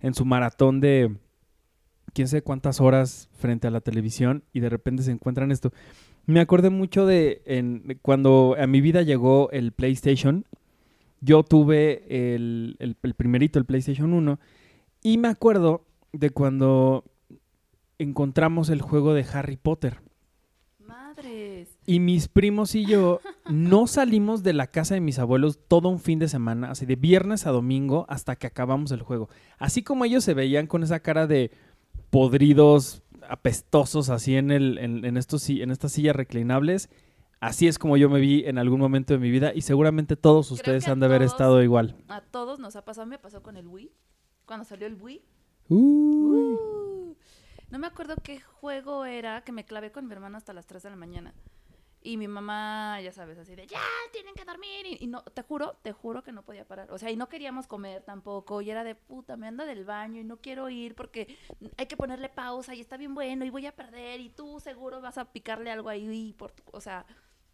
en 0.00 0.14
su 0.14 0.24
maratón 0.24 0.80
de 0.80 1.16
quién 2.12 2.28
sabe 2.28 2.42
cuántas 2.42 2.80
horas 2.80 3.28
frente 3.32 3.66
a 3.66 3.70
la 3.70 3.80
televisión 3.80 4.44
y 4.52 4.60
de 4.60 4.68
repente 4.68 5.02
se 5.02 5.10
encuentran 5.12 5.50
esto. 5.50 5.72
Me 6.26 6.40
acordé 6.40 6.70
mucho 6.70 7.06
de 7.06 7.42
en, 7.46 7.98
cuando 8.02 8.54
a 8.58 8.66
mi 8.66 8.80
vida 8.80 9.02
llegó 9.02 9.50
el 9.50 9.72
PlayStation. 9.72 10.44
Yo 11.24 11.44
tuve 11.44 12.34
el, 12.34 12.76
el- 12.80 12.96
el 13.02 13.14
primerito, 13.14 13.58
el 13.58 13.64
PlayStation 13.64 14.12
1, 14.12 14.38
y 15.02 15.16
me 15.18 15.28
acuerdo 15.28 15.86
de 16.12 16.28
cuando 16.30 17.04
encontramos 17.98 18.68
el 18.68 18.82
juego 18.82 19.14
de 19.14 19.24
Harry 19.32 19.56
Potter. 19.56 20.00
Madres. 20.84 21.68
Y 21.86 22.00
mis 22.00 22.28
primos 22.28 22.74
y 22.74 22.84
yo 22.84 23.20
no 23.48 23.86
salimos 23.86 24.42
de 24.42 24.52
la 24.52 24.66
casa 24.66 24.94
de 24.94 25.00
mis 25.00 25.18
abuelos 25.18 25.58
todo 25.68 25.88
un 25.88 26.00
fin 26.00 26.18
de 26.18 26.28
semana, 26.28 26.70
así 26.70 26.86
de 26.86 26.96
viernes 26.96 27.46
a 27.46 27.50
domingo, 27.50 28.04
hasta 28.08 28.36
que 28.36 28.46
acabamos 28.48 28.90
el 28.90 29.02
juego. 29.02 29.28
Así 29.58 29.82
como 29.82 30.04
ellos 30.04 30.24
se 30.24 30.34
veían 30.34 30.66
con 30.66 30.82
esa 30.82 31.00
cara 31.00 31.26
de 31.26 31.50
podridos, 32.10 33.02
apestosos, 33.28 34.10
así 34.10 34.36
en, 34.36 34.50
el, 34.50 34.78
en, 34.78 35.04
en 35.04 35.16
estos, 35.16 35.48
en 35.48 35.70
estas 35.70 35.92
sillas 35.92 36.16
reclinables, 36.16 36.90
así 37.42 37.68
es 37.68 37.78
como 37.78 37.96
yo 37.98 38.08
me 38.08 38.20
vi 38.20 38.44
en 38.46 38.56
algún 38.58 38.80
momento 38.80 39.12
de 39.12 39.18
mi 39.18 39.30
vida 39.30 39.52
y 39.54 39.60
seguramente 39.60 40.16
todos 40.16 40.46
Creo 40.46 40.54
ustedes 40.56 40.88
han 40.88 41.00
de 41.00 41.06
haber 41.06 41.20
todos- 41.20 41.32
estado 41.32 41.62
igual. 41.62 41.96
A 42.08 42.20
todos 42.22 42.58
nos 42.58 42.74
ha 42.76 42.84
pasado. 42.84 43.06
Me 43.06 43.18
pasó 43.18 43.42
con 43.42 43.56
el 43.56 43.66
Wii. 43.68 43.92
Cuando 44.46 44.64
salió 44.64 44.86
el 44.86 44.94
Wii. 44.94 45.22
Uh, 45.68 47.14
no 47.70 47.78
me 47.78 47.86
acuerdo 47.86 48.14
qué 48.22 48.40
juego 48.40 49.04
era 49.04 49.42
que 49.42 49.52
me 49.52 49.64
clavé 49.64 49.90
con 49.92 50.06
mi 50.06 50.12
hermano 50.12 50.36
hasta 50.36 50.52
las 50.52 50.66
3 50.66 50.82
de 50.82 50.90
la 50.90 50.96
mañana. 50.96 51.34
Y 52.04 52.16
mi 52.16 52.26
mamá, 52.26 53.00
ya 53.00 53.12
sabes, 53.12 53.38
así 53.38 53.54
de, 53.54 53.64
ya, 53.68 53.78
tienen 54.12 54.34
que 54.34 54.44
dormir. 54.44 54.86
Y, 54.86 55.04
y 55.04 55.06
no, 55.06 55.22
te 55.22 55.42
juro, 55.42 55.76
te 55.82 55.92
juro 55.92 56.24
que 56.24 56.32
no 56.32 56.42
podía 56.42 56.66
parar. 56.66 56.90
O 56.90 56.98
sea, 56.98 57.12
y 57.12 57.16
no 57.16 57.28
queríamos 57.28 57.68
comer 57.68 58.02
tampoco. 58.02 58.60
Y 58.60 58.70
era 58.70 58.82
de, 58.82 58.96
puta, 58.96 59.36
me 59.36 59.46
anda 59.46 59.64
del 59.64 59.84
baño 59.84 60.20
y 60.20 60.24
no 60.24 60.38
quiero 60.38 60.68
ir 60.68 60.96
porque 60.96 61.38
hay 61.76 61.86
que 61.86 61.96
ponerle 61.96 62.28
pausa 62.28 62.74
y 62.74 62.80
está 62.80 62.96
bien 62.96 63.14
bueno 63.14 63.44
y 63.44 63.50
voy 63.50 63.66
a 63.66 63.72
perder. 63.76 64.20
Y 64.20 64.30
tú 64.30 64.58
seguro 64.58 65.00
vas 65.00 65.16
a 65.16 65.26
picarle 65.32 65.70
algo 65.70 65.88
ahí. 65.88 66.34
Por 66.36 66.50
tu- 66.50 66.64
o 66.72 66.80
sea, 66.80 67.06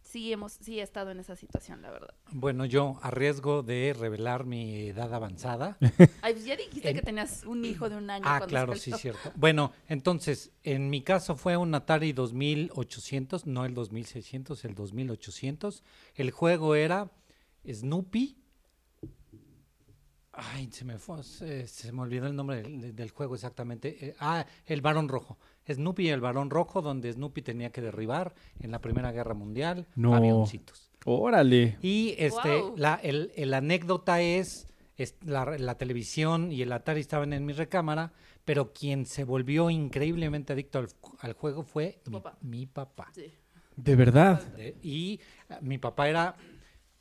sí, 0.09 0.33
hemos, 0.33 0.53
sí 0.53 0.81
he 0.81 0.83
estado 0.83 1.11
en 1.11 1.21
esa 1.21 1.37
situación, 1.37 1.83
la 1.83 1.91
verdad. 1.91 2.15
Bueno, 2.33 2.65
yo, 2.65 2.99
a 3.03 3.11
riesgo 3.11 3.62
de 3.62 3.95
revelar 3.99 4.45
mi 4.47 4.88
edad 4.88 5.12
avanzada. 5.12 5.77
Ay, 6.23 6.33
pues 6.35 6.45
ya 6.45 6.57
dijiste 6.57 6.88
En- 6.91 6.97
que 6.97 7.03
tenías 7.03 7.45
un 7.45 7.65
hijo 7.65 7.88
de 7.88 7.97
un 7.97 8.09
año. 8.11 8.25
ah, 8.27 8.38
cuando 8.38 8.47
claro, 8.47 8.75
sí, 8.77 8.93
cierto. 8.93 9.33
Bueno, 9.37 9.73
entonces, 9.88 10.50
en 10.62 10.91
mi 10.91 11.03
caso 11.03 11.37
fue 11.37 11.57
un 11.57 11.75
Atari 11.75 12.12
2800, 12.12 13.47
no 13.47 13.65
el 13.65 13.75
2600, 13.75 14.65
el 14.65 14.75
2800. 14.75 15.83
El 16.15 16.31
juego 16.31 16.75
era 16.75 17.11
Snoopy. 17.71 18.37
Ay, 20.33 20.69
se 20.71 20.85
me 20.85 20.99
fue, 20.99 21.23
se, 21.25 21.67
se 21.67 21.91
me 21.91 22.03
olvidó 22.03 22.29
el 22.29 22.37
nombre 22.37 22.62
del, 22.62 22.95
del 22.95 23.11
juego 23.11 23.35
exactamente. 23.35 24.07
Eh, 24.09 24.15
ah, 24.21 24.47
el 24.67 24.81
Barón 24.81 25.09
Rojo. 25.09 25.37
Snoopy 25.72 26.04
y 26.04 26.08
el 26.10 26.20
Barón 26.20 26.50
Rojo, 26.50 26.82
donde 26.82 27.12
Snoopy 27.12 27.42
tenía 27.42 27.70
que 27.70 27.80
derribar 27.80 28.34
en 28.60 28.70
la 28.70 28.80
Primera 28.80 29.12
Guerra 29.12 29.34
Mundial 29.34 29.87
No. 29.96 30.14
avioncitos. 30.14 30.90
Órale. 31.04 31.78
Y 31.82 32.14
este, 32.18 32.62
la, 32.76 32.96
el, 33.02 33.32
el 33.37 33.54
anécdota 33.54 34.20
es, 34.20 34.68
es 34.96 35.14
la, 35.25 35.44
la 35.58 35.76
televisión 35.78 36.50
y 36.52 36.62
el 36.62 36.72
Atari 36.72 37.00
estaban 37.00 37.32
en 37.32 37.46
mi 37.46 37.52
recámara, 37.52 38.12
pero 38.44 38.72
quien 38.72 39.06
se 39.06 39.25
volvió 39.25 39.70
increíblemente 39.70 40.52
adicto 40.52 40.78
al, 40.80 40.88
al 41.20 41.32
juego 41.34 41.62
fue 41.62 42.00
mi, 42.06 42.12
papá. 42.20 42.38
mi 42.42 42.66
papá. 42.66 43.08
Sí. 43.14 43.32
De 43.76 43.94
verdad. 43.94 44.42
De- 44.56 44.76
y 44.82 45.20
ah, 45.50 45.58
mi 45.62 45.78
papá 45.78 46.08
era 46.08 46.37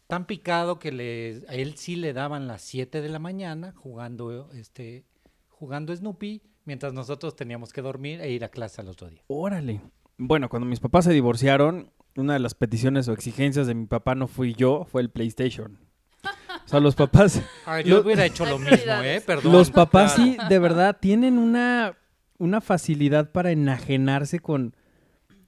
tan 0.05 0.25
picado 0.25 0.77
que 0.79 0.91
le, 0.91 1.43
a 1.49 1.55
él 1.55 1.75
sí 1.75 1.95
le 1.95 2.13
daban 2.13 2.47
las 2.47 2.61
7 2.61 3.01
de 3.01 3.09
la 3.09 3.19
mañana 3.19 3.73
jugando, 3.75 4.49
este, 4.53 5.03
jugando 5.49 5.93
Snoopy, 5.95 6.41
mientras 6.67 6.93
nosotros 6.93 7.35
teníamos 7.35 7.73
que 7.73 7.81
dormir 7.81 8.21
e 8.21 8.29
ir 8.29 8.43
a 8.43 8.49
clase 8.49 8.81
al 8.81 8.89
otro 8.89 9.09
día. 9.09 9.23
Órale. 9.27 9.81
Bueno, 10.17 10.49
cuando 10.49 10.67
mis 10.67 10.79
papás 10.79 11.05
se 11.05 11.13
divorciaron, 11.13 11.91
una 12.15 12.33
de 12.33 12.39
las 12.39 12.53
peticiones 12.53 13.07
o 13.07 13.13
exigencias 13.13 13.67
de 13.67 13.73
mi 13.73 13.85
papá 13.85 14.15
no 14.15 14.27
fui 14.27 14.53
yo, 14.53 14.85
fue 14.91 15.01
el 15.01 15.09
PlayStation. 15.09 15.79
O 16.23 16.67
sea, 16.67 16.81
los 16.81 16.95
papás, 16.95 17.41
Ah, 17.65 17.79
yo 17.79 18.01
hubiera 18.01 18.25
hecho 18.25 18.45
lo 18.45 18.59
mismo, 18.59 18.93
¿eh? 19.01 19.21
Perdón. 19.25 19.53
los 19.53 19.71
papás 19.71 20.15
Claro. 20.15 20.31
sí, 20.31 20.37
de 20.49 20.59
verdad, 20.59 20.97
tienen 20.99 21.37
una, 21.37 21.97
una 22.37 22.59
facilidad 22.59 23.31
para 23.31 23.51
enajenarse 23.51 24.39
con, 24.39 24.75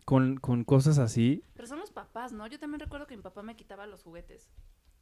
con, 0.05 0.37
con 0.37 0.63
cosas 0.63 0.97
así. 0.97 1.43
Pero 1.55 1.67
son 1.67 1.79
los 1.79 1.91
papás, 1.91 2.31
¿no? 2.31 2.47
Yo 2.47 2.57
también 2.59 2.79
recuerdo 2.79 3.05
que 3.07 3.17
mi 3.17 3.21
papá 3.23 3.43
me 3.43 3.57
quitaba 3.57 3.85
los 3.85 4.03
juguetes. 4.03 4.49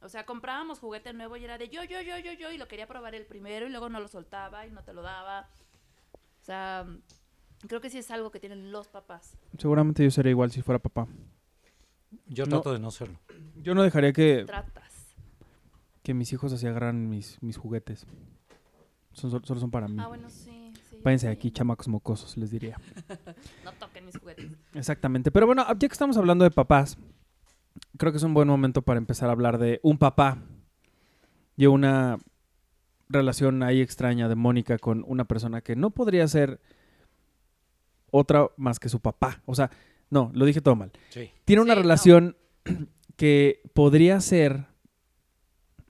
O 0.00 0.08
sea, 0.08 0.24
comprábamos 0.24 0.78
juguete 0.78 1.12
nuevo 1.12 1.36
y 1.36 1.44
era 1.44 1.58
de 1.58 1.68
yo, 1.68 1.84
yo, 1.84 2.00
yo, 2.00 2.18
yo, 2.18 2.32
yo, 2.32 2.50
y 2.50 2.58
lo 2.58 2.68
quería 2.68 2.86
probar 2.86 3.14
el 3.14 3.26
primero 3.26 3.66
y 3.66 3.70
luego 3.70 3.88
no 3.88 4.00
lo 4.00 4.08
soltaba 4.08 4.66
y 4.66 4.70
no 4.70 4.82
te 4.82 4.92
lo 4.92 5.02
daba. 5.02 5.48
Sea, 6.48 6.86
creo 7.66 7.80
que 7.80 7.90
sí 7.90 7.98
es 7.98 8.10
algo 8.10 8.30
que 8.30 8.40
tienen 8.40 8.72
los 8.72 8.88
papás. 8.88 9.36
Seguramente 9.58 10.02
yo 10.04 10.10
sería 10.10 10.30
igual 10.30 10.50
si 10.50 10.62
fuera 10.62 10.78
papá. 10.78 11.06
Yo 12.26 12.44
No. 12.46 12.56
trato 12.56 12.72
de 12.72 12.78
no 12.78 12.90
serlo. 12.90 13.18
Yo 13.56 13.74
no 13.74 13.82
dejaría 13.82 14.12
que, 14.12 14.44
Tratas. 14.46 15.14
que 16.02 16.14
mis 16.14 16.32
hijos 16.32 16.52
así 16.52 16.66
agarran 16.66 17.08
mis, 17.10 17.42
mis 17.42 17.56
juguetes. 17.56 18.06
Son, 19.12 19.30
solo 19.30 19.60
son 19.60 19.70
para 19.70 19.88
mí. 19.88 19.96
Ah, 20.00 20.06
bueno, 20.08 20.30
sí. 20.30 20.72
sí 20.88 20.98
Váyanse 21.02 21.26
sí. 21.26 21.32
aquí, 21.32 21.50
chamacos 21.50 21.88
mocosos, 21.88 22.36
les 22.36 22.50
diría. 22.50 22.76
No 23.64 23.72
toquen 23.72 24.06
mis 24.06 24.16
juguetes. 24.18 24.50
Exactamente. 24.74 25.30
Pero 25.30 25.46
bueno, 25.46 25.66
ya 25.68 25.74
que 25.76 25.86
estamos 25.86 26.16
hablando 26.16 26.44
de 26.44 26.50
papás, 26.50 26.96
creo 27.98 28.12
que 28.12 28.18
es 28.18 28.24
un 28.24 28.32
buen 28.34 28.48
momento 28.48 28.82
para 28.82 28.98
empezar 28.98 29.28
a 29.28 29.32
hablar 29.32 29.58
de 29.58 29.80
un 29.82 29.98
papá 29.98 30.38
y 31.56 31.66
una 31.66 32.18
relación 33.08 33.62
ahí 33.62 33.80
extraña 33.80 34.28
de 34.28 34.34
Mónica 34.34 34.78
con 34.78 35.04
una 35.06 35.24
persona 35.24 35.60
que 35.60 35.76
no 35.76 35.90
podría 35.90 36.26
ser 36.28 36.60
otra 38.10 38.48
más 38.56 38.78
que 38.78 38.88
su 38.88 39.00
papá. 39.00 39.42
O 39.46 39.54
sea, 39.54 39.70
no, 40.10 40.30
lo 40.34 40.44
dije 40.44 40.60
todo 40.60 40.76
mal. 40.76 40.90
Sí. 41.10 41.30
Tiene 41.44 41.62
una 41.62 41.74
Sí, 41.74 41.76
no. 41.78 41.82
relación 41.82 42.36
que 43.16 43.60
podría 43.74 44.20
ser 44.20 44.66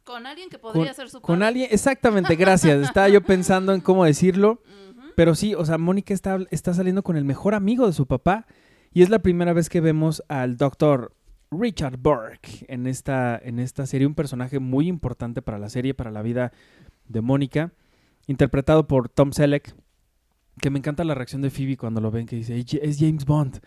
Con 0.04 0.26
alguien 0.26 0.48
que 0.48 0.58
podría 0.58 0.86
con, 0.86 0.94
ser 0.94 1.10
su 1.10 1.20
con 1.20 1.36
padre. 1.36 1.46
alguien. 1.48 1.68
Exactamente, 1.70 2.34
gracias. 2.36 2.80
Estaba 2.82 3.08
yo 3.08 3.22
pensando 3.22 3.72
en 3.72 3.80
cómo 3.80 4.04
decirlo. 4.04 4.62
Pero 5.16 5.34
sí, 5.34 5.54
o 5.54 5.64
sea, 5.64 5.78
Mónica 5.78 6.14
está, 6.14 6.38
está 6.52 6.72
saliendo 6.74 7.02
con 7.02 7.16
el 7.16 7.24
mejor 7.24 7.54
amigo 7.54 7.86
de 7.88 7.92
su 7.92 8.06
papá 8.06 8.46
y 8.92 9.02
es 9.02 9.10
la 9.10 9.18
primera 9.18 9.52
vez 9.52 9.68
que 9.68 9.80
vemos 9.80 10.22
al 10.28 10.56
doctor 10.56 11.12
Richard 11.50 11.96
Burke 11.98 12.64
en 12.68 12.86
esta, 12.86 13.36
en 13.42 13.58
esta 13.58 13.84
serie, 13.86 14.06
un 14.06 14.14
personaje 14.14 14.60
muy 14.60 14.86
importante 14.86 15.42
para 15.42 15.58
la 15.58 15.70
serie, 15.70 15.92
para 15.92 16.12
la 16.12 16.22
vida 16.22 16.52
de 17.08 17.20
Mónica, 17.20 17.72
interpretado 18.26 18.86
por 18.86 19.08
Tom 19.08 19.32
Selleck, 19.32 19.74
que 20.60 20.70
me 20.70 20.78
encanta 20.78 21.04
la 21.04 21.14
reacción 21.14 21.40
de 21.40 21.50
Phoebe 21.50 21.76
cuando 21.76 22.00
lo 22.00 22.10
ven, 22.10 22.26
que 22.26 22.34
dice, 22.36 22.58
"Es 22.58 22.74
es 22.74 22.98
James 22.98 23.24
Bond, 23.24 23.60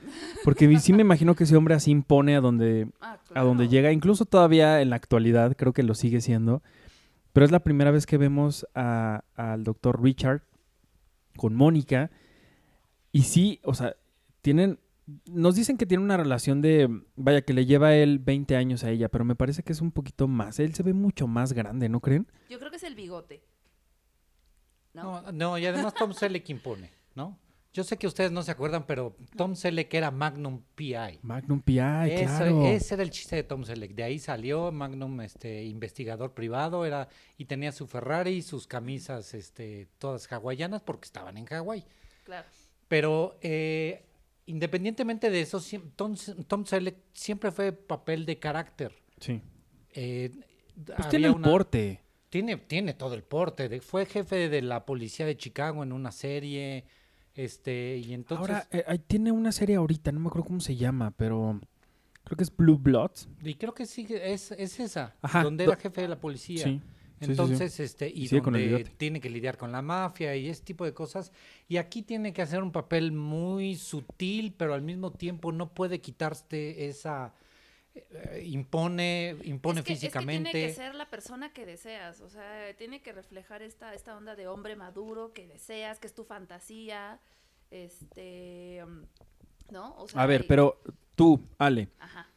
porque 0.44 0.78
sí 0.80 0.92
me 0.94 1.02
imagino 1.02 1.36
que 1.36 1.46
ese 1.46 1.56
hombre 1.56 1.74
así 1.74 1.90
impone 1.92 2.36
a 2.36 2.42
donde, 2.42 2.90
Ah, 3.00 3.18
a 3.34 3.42
donde 3.44 3.70
llega, 3.70 3.92
incluso 3.94 4.26
todavía 4.26 4.82
en 4.82 4.90
la 4.90 4.98
actualidad, 4.98 5.56
creo 5.56 5.72
que 5.74 5.84
lo 5.84 5.96
sigue 5.96 6.20
siendo. 6.20 6.62
Pero 7.34 7.46
es 7.46 7.52
la 7.52 7.62
primera 7.64 7.92
vez 7.92 8.06
que 8.06 8.18
vemos 8.18 8.68
a- 8.76 9.24
al 9.36 9.64
doctor 9.64 10.04
Richard 10.04 10.42
con 11.38 11.56
Mónica. 11.56 12.12
Y 13.14 13.22
sí, 13.24 13.62
o 13.64 13.74
sea, 13.74 13.96
tienen. 14.42 14.78
Nos 15.26 15.56
dicen 15.56 15.78
que 15.78 15.86
tiene 15.86 16.04
una 16.04 16.18
relación 16.18 16.62
de. 16.62 16.90
Vaya, 17.16 17.42
que 17.42 17.54
le 17.54 17.66
lleva 17.66 17.96
él 17.96 18.20
20 18.20 18.56
años 18.56 18.84
a 18.84 18.92
ella, 18.92 19.10
pero 19.10 19.26
me 19.26 19.36
parece 19.36 19.64
que 19.64 19.74
es 19.74 19.82
un 19.82 19.92
poquito 19.92 20.28
más. 20.28 20.60
Él 20.60 20.74
se 20.74 20.84
ve 20.84 20.94
mucho 20.94 21.28
más 21.28 21.54
grande, 21.54 21.90
¿no 21.90 22.00
creen? 22.00 22.28
Yo 22.50 22.60
creo 22.60 22.70
que 22.70 22.78
es 22.78 22.84
el 22.84 22.96
bigote. 22.96 23.44
¿No? 24.94 25.22
No, 25.22 25.32
no, 25.32 25.58
y 25.58 25.66
además 25.66 25.94
Tom 25.94 26.14
Selleck 26.14 26.50
impone, 26.50 26.92
¿no? 27.16 27.38
Yo 27.74 27.86
sé 27.86 27.96
que 27.96 28.06
ustedes 28.06 28.34
no 28.34 28.44
se 28.44 28.52
acuerdan, 28.52 28.86
pero 28.86 29.16
Tom 29.38 29.56
Selleck 29.56 29.94
era 29.94 30.12
Magnum 30.12 30.62
PI. 30.76 31.20
Magnum 31.22 31.62
PI, 31.62 31.76
claro. 31.76 32.66
Ese 32.66 32.96
era 32.96 33.04
el 33.04 33.12
chiste 33.12 33.38
de 33.38 33.44
Tom 33.44 33.64
Selleck. 33.64 33.96
De 33.96 34.04
ahí 34.04 34.20
salió 34.20 34.74
Magnum, 34.74 35.22
este, 35.22 35.64
investigador 35.64 36.34
privado, 36.34 36.86
era 36.86 37.08
y 37.38 37.46
tenía 37.46 37.72
su 37.72 37.88
Ferrari 37.88 38.32
y 38.32 38.42
sus 38.42 38.68
camisas, 38.68 39.34
este, 39.34 39.88
todas 40.00 40.30
hawaianas 40.30 40.82
porque 40.82 41.06
estaban 41.06 41.38
en 41.38 41.46
Hawái. 41.46 41.86
Claro. 42.26 42.46
Pero 42.90 43.38
eh, 43.42 44.04
independientemente 44.52 45.30
de 45.30 45.42
eso, 45.42 45.62
Tom, 45.96 46.16
Tom 46.48 46.66
Selleck 46.66 46.98
siempre 47.14 47.52
fue 47.52 47.72
papel 47.72 48.26
de 48.26 48.38
carácter. 48.40 48.94
Sí. 49.20 49.42
Eh, 49.94 50.32
Pues 50.96 51.10
tiene 51.10 51.28
el 51.28 51.34
una- 51.36 51.48
porte. 51.48 52.02
Tiene, 52.30 52.56
tiene 52.58 52.94
todo 52.94 53.14
el 53.16 53.24
porte. 53.24 53.68
de- 53.70 53.82
fue 53.82 54.06
jefe 54.06 54.48
de 54.50 54.62
la 54.62 54.86
policía 54.86 55.26
de 55.26 55.36
Chicago 55.36 55.84
en 55.84 55.92
una 55.92 56.12
serie. 56.12 56.86
Este, 57.36 57.98
y 57.98 58.14
entonces. 58.14 58.40
Ahora, 58.56 58.68
eh, 58.72 59.00
tiene 59.08 59.32
una 59.32 59.52
serie 59.52 59.76
ahorita, 59.78 60.12
no 60.12 60.20
me 60.20 60.28
acuerdo 60.28 60.48
cómo 60.48 60.60
se 60.60 60.76
llama, 60.76 61.12
pero 61.12 61.60
creo 62.24 62.38
que 62.38 62.44
es 62.44 62.56
Blue 62.56 62.78
Bloods. 62.78 63.28
y 63.44 63.56
creo 63.56 63.74
que 63.74 63.86
sí, 63.86 64.06
es, 64.10 64.52
es 64.52 64.80
esa. 64.80 65.16
Ajá, 65.22 65.44
Donde 65.44 65.66
do- 65.66 65.72
era 65.72 65.82
jefe 65.82 66.02
de 66.02 66.08
la 66.10 66.20
policía. 66.20 66.64
Sí. 66.66 66.82
Sí, 67.26 67.36
sí. 67.36 67.66
Entonces, 67.66 67.80
este, 67.80 68.10
y 68.14 68.28
donde 68.28 68.84
tiene 68.98 69.22
que 69.22 69.30
lidiar 69.30 69.58
con 69.58 69.72
la 69.72 69.82
mafia 69.82 70.36
y 70.36 70.50
ese 70.50 70.64
tipo 70.64 70.86
de 70.86 70.94
cosas. 70.94 71.32
Y 71.68 71.78
aquí 71.78 72.02
tiene 72.04 72.34
que 72.34 72.42
hacer 72.42 72.64
un 72.64 72.72
papel 72.72 73.12
muy 73.12 73.76
sutil, 73.76 74.54
pero 74.58 74.74
al 74.74 74.82
mismo 74.82 75.12
tiempo 75.14 75.52
no 75.52 75.74
puede 75.74 76.02
quitarte 76.02 76.88
esa. 76.88 77.34
eh, 77.96 78.44
impone, 78.46 79.36
impone 79.44 79.82
es 79.82 79.86
que, 79.86 79.94
físicamente. 79.96 80.50
Es 80.50 80.54
que 80.54 80.60
tiene 80.60 80.68
que 80.70 80.74
ser 80.76 80.96
la 80.96 81.10
persona 81.10 81.54
que 81.54 81.66
deseas, 81.66 82.22
o 82.22 82.30
sea, 82.30 82.76
tiene 82.78 83.02
que 83.02 83.12
reflejar 83.14 83.62
esta, 83.62 83.94
esta 83.94 84.16
onda 84.18 84.36
de 84.36 84.48
hombre 84.48 84.76
maduro 84.76 85.34
que 85.34 85.48
deseas, 85.48 86.00
que 86.00 86.08
es 86.08 86.14
tu 86.14 86.24
fantasía, 86.24 87.20
este, 87.70 88.84
¿no? 89.70 89.96
O 89.98 90.08
sea, 90.08 90.22
A 90.24 90.26
ver, 90.26 90.48
pero 90.48 90.82
tú, 91.16 91.50
Ale, 91.58 91.90
Ajá. 92.00 92.28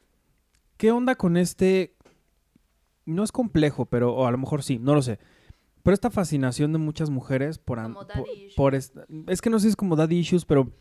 ¿qué 0.77 0.91
onda 0.91 1.15
con 1.15 1.37
este? 1.37 1.94
No 3.07 3.23
es 3.23 3.33
complejo, 3.33 3.87
pero 3.87 4.15
o 4.15 4.27
a 4.27 4.31
lo 4.31 4.39
mejor 4.39 4.63
sí, 4.63 4.79
no 4.79 4.95
lo 4.95 5.03
sé. 5.03 5.19
Pero 5.83 5.95
esta 5.95 6.11
fascinación 6.11 6.73
de 6.73 6.79
muchas 6.79 7.11
mujeres 7.11 7.59
por, 7.59 7.83
Como 7.83 8.07
por- 8.07 8.29
issues. 8.29 8.55
por 8.55 8.75
es, 8.75 8.93
es 9.27 9.41
que 9.43 9.51
no 9.51 9.59
sé 9.59 9.65
si 9.65 9.69
es 9.71 9.77
como 9.77 9.97
daddy 9.97 10.17
issues, 10.19 10.45
pero 10.47 10.73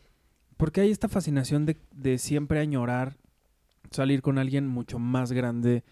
porque 0.56 0.82
hay 0.82 0.92
esta 0.92 1.10
fascinación 1.10 1.66
de, 1.66 1.78
de 1.92 2.18
siempre 2.18 2.60
añorar 2.60 3.18
salir 3.92 4.22
con 4.22 4.38
alguien 4.38 4.68
mucho 4.68 5.00
más 5.00 5.32
grande 5.34 5.84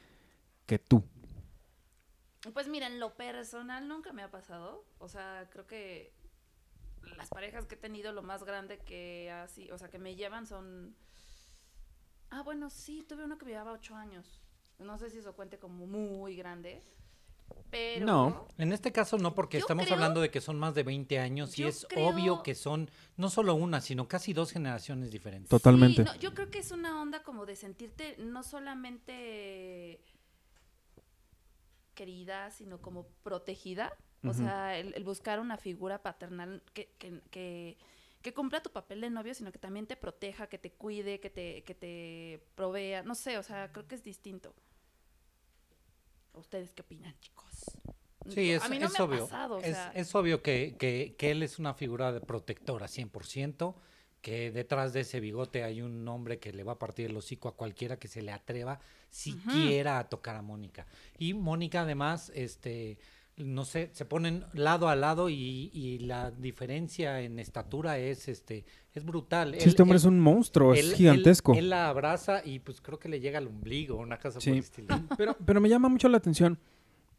que 0.66 0.80
tú. 0.80 1.04
Pues 2.54 2.70
mira, 2.70 2.88
en 2.88 3.00
lo 3.00 3.14
personal 3.16 3.88
nunca 3.88 4.14
me 4.14 4.24
ha 4.24 4.32
pasado, 4.32 4.84
o 4.98 5.08
sea, 5.10 5.48
creo 5.52 5.68
que 5.68 6.12
las 7.18 7.30
parejas 7.30 7.66
que 7.68 7.76
he 7.76 7.78
tenido 7.78 8.14
lo 8.14 8.24
más 8.24 8.44
grande 8.44 8.80
que 8.80 9.30
así, 9.30 9.70
o 9.72 9.78
sea, 9.78 9.90
que 9.90 10.00
me 10.00 10.16
llevan 10.16 10.46
son... 10.48 10.96
Ah, 12.30 12.42
bueno, 12.44 12.70
sí, 12.70 13.04
tuve 13.08 13.26
uno 13.26 13.38
que 13.38 13.46
me 13.46 13.52
llevaba 13.52 13.74
ocho 13.74 13.96
años. 13.96 14.42
No 14.82 14.98
sé 14.98 15.10
si 15.10 15.20
eso 15.20 15.34
cuente 15.34 15.58
como 15.58 15.86
muy 15.88 16.36
grande, 16.36 16.82
pero... 17.70 18.06
No. 18.06 18.48
En 18.58 18.72
este 18.74 18.92
caso 18.92 19.18
no, 19.18 19.34
porque 19.36 19.58
estamos 19.58 19.86
creo- 19.86 19.96
hablando 19.96 20.22
de 20.22 20.30
que 20.32 20.42
son 20.42 20.58
más 20.60 20.74
de 20.76 20.84
20 20.84 21.20
años 21.20 21.58
y 21.60 21.64
es 21.66 21.86
creo- 21.90 22.08
obvio 22.10 22.44
que 22.44 22.56
son 22.56 22.90
no 23.18 23.30
solo 23.30 23.56
una, 23.56 23.82
sino 23.82 24.08
casi 24.08 24.34
dos 24.34 24.52
generaciones 24.52 25.12
diferentes. 25.12 25.50
Totalmente. 25.50 26.04
Sí, 26.04 26.10
no, 26.10 26.16
yo 26.16 26.34
creo 26.34 26.50
que 26.50 26.60
es 26.60 26.72
una 26.72 27.02
onda 27.02 27.24
como 27.24 27.46
de 27.46 27.56
sentirte 27.56 28.16
no 28.20 28.44
solamente 28.44 30.02
querida, 31.94 32.52
sino 32.52 32.82
como 32.82 33.08
protegida. 33.24 33.96
O 34.24 34.34
sea, 34.34 34.78
el, 34.78 34.94
el 34.94 35.04
buscar 35.04 35.40
una 35.40 35.58
figura 35.58 36.04
paternal 36.04 36.62
que, 36.76 36.90
que, 37.00 37.22
que, 37.32 37.76
que 38.22 38.34
cumpla 38.36 38.62
tu 38.62 38.70
papel 38.70 39.02
de 39.02 39.10
novio, 39.10 39.34
sino 39.34 39.52
que 39.52 39.58
también 39.58 39.88
te 39.88 39.96
proteja, 39.96 40.46
que 40.46 40.60
te 40.60 40.72
cuide, 40.72 41.20
que 41.20 41.32
te, 41.32 41.64
que 41.64 41.74
te 41.74 42.44
provea. 42.54 43.02
No 43.02 43.16
sé, 43.16 43.40
o 43.40 43.44
sea, 43.44 43.72
creo 43.72 43.88
que 43.88 43.96
es 43.96 44.04
distinto. 44.04 44.54
¿Ustedes 46.34 46.72
qué 46.72 46.82
opinan, 46.82 47.16
chicos? 47.20 47.50
Sí, 48.30 48.52
es, 48.52 48.64
A 48.64 48.70
mí 48.70 48.78
no 48.80 48.86
es 48.88 48.94
me 48.94 49.00
ha 49.00 49.04
obvio. 49.04 49.24
pasado, 49.26 49.56
o 49.56 49.60
es, 49.60 49.66
sea, 49.76 49.92
es 49.96 50.14
obvio 50.16 50.42
que, 50.42 50.76
que- 50.78 51.16
que 51.18 51.32
él 51.32 51.44
es 51.44 51.60
una 51.60 51.74
figura 51.74 52.12
de 52.12 52.22
protectora 52.22 52.88
100%, 52.88 53.76
que 54.22 54.52
detrás 54.52 54.94
de 54.94 55.02
ese 55.02 55.20
bigote 55.20 55.64
hay 55.64 55.82
un 55.82 56.08
hombre 56.08 56.40
que 56.40 56.54
le 56.54 56.64
va 56.64 56.74
a 56.74 56.80
partir 56.80 57.08
el 57.08 57.18
hocico 57.18 57.48
a 57.50 57.56
cualquiera 57.56 57.98
que 57.98 58.08
se 58.08 58.22
le 58.22 58.32
atreva 58.32 58.80
siquiera 59.10 59.98
a 59.98 60.08
tocar 60.10 60.36
a 60.36 60.44
Mónica. 60.44 60.86
Y 61.18 61.34
Mónica 61.34 61.82
además, 61.82 62.32
este, 62.36 63.00
no 63.44 63.66
sé, 63.66 63.90
se 63.94 64.06
ponen 64.06 64.46
lado 64.54 64.88
a 64.90 64.96
lado 64.96 65.30
y, 65.30 65.70
y 65.74 66.00
la 66.00 66.32
diferencia 66.32 67.22
en 67.22 67.40
estatura 67.40 67.98
es, 67.98 68.28
este, 68.28 68.66
es 68.94 69.04
brutal. 69.06 69.56
Sí, 69.60 69.70
este 69.70 69.82
hombre 69.82 69.98
es 69.98 70.06
un 70.06 70.20
monstruo, 70.20 70.74
él- 70.74 70.80
es 70.80 70.94
gigantesco. 70.94 71.54
Él, 71.54 71.70
la 71.70 71.90
abraza 71.90 72.42
y 72.46 72.60
pues 72.60 72.82
creo 72.82 73.00
que 73.00 73.10
le 73.10 73.20
llega 73.20 73.38
al 73.40 73.48
ombligo, 73.48 73.98
una 73.98 74.18
cosa 74.20 74.40
Sí. 74.40 74.50
por 74.50 74.58
el 74.58 74.64
estilo. 74.64 74.88
Pero, 75.18 75.36
pero 75.46 75.62
me 75.62 75.70
llama 75.70 75.90
mucho 75.90 76.08
la 76.10 76.18
atención, 76.18 76.60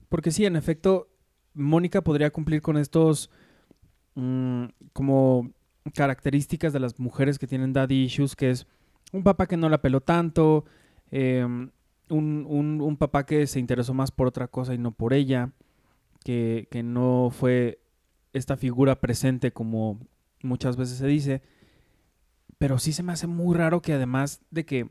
porque 0.09 0.31
sí, 0.31 0.45
en 0.45 0.57
efecto, 0.57 1.09
Mónica 1.55 2.03
podría 2.03 2.31
cumplir 2.31 2.63
con 2.63 2.77
estos 2.77 3.31
mm, 4.15 4.65
como 4.93 5.51
características 5.95 6.73
de 6.73 6.81
las 6.81 6.99
mujeres 6.99 7.39
que 7.39 7.47
tienen 7.47 7.73
daddy 7.73 8.05
issues, 8.05 8.37
que 8.37 8.51
es 8.51 8.67
un 9.13 9.23
papá 9.23 9.47
que 9.47 9.57
no 9.57 9.69
la 9.69 9.83
peló 9.83 10.01
tanto, 10.01 10.65
eh, 11.11 11.45
un, 11.45 12.47
un- 12.49 12.81
un 12.81 12.97
papá 12.97 13.25
que 13.27 13.47
se 13.47 13.59
interesó 13.59 13.93
más 13.95 14.11
por 14.11 14.27
otra 14.27 14.49
cosa 14.49 14.75
y 14.75 14.79
no 14.79 14.93
por 14.93 15.13
ella, 15.15 15.51
que, 16.23 16.69
que 16.71 16.83
no 16.83 17.31
fue 17.31 17.83
esta 18.33 18.57
figura 18.57 19.01
presente 19.01 19.53
como 19.53 20.01
muchas 20.43 20.77
veces 20.77 20.99
se 20.99 21.07
dice, 21.07 21.43
pero 22.59 22.79
sí 22.79 22.93
se 22.93 23.03
me 23.03 23.13
hace 23.13 23.27
muy 23.27 23.57
raro 23.57 23.83
que 23.83 23.93
además 23.93 24.41
de 24.51 24.65
que 24.65 24.89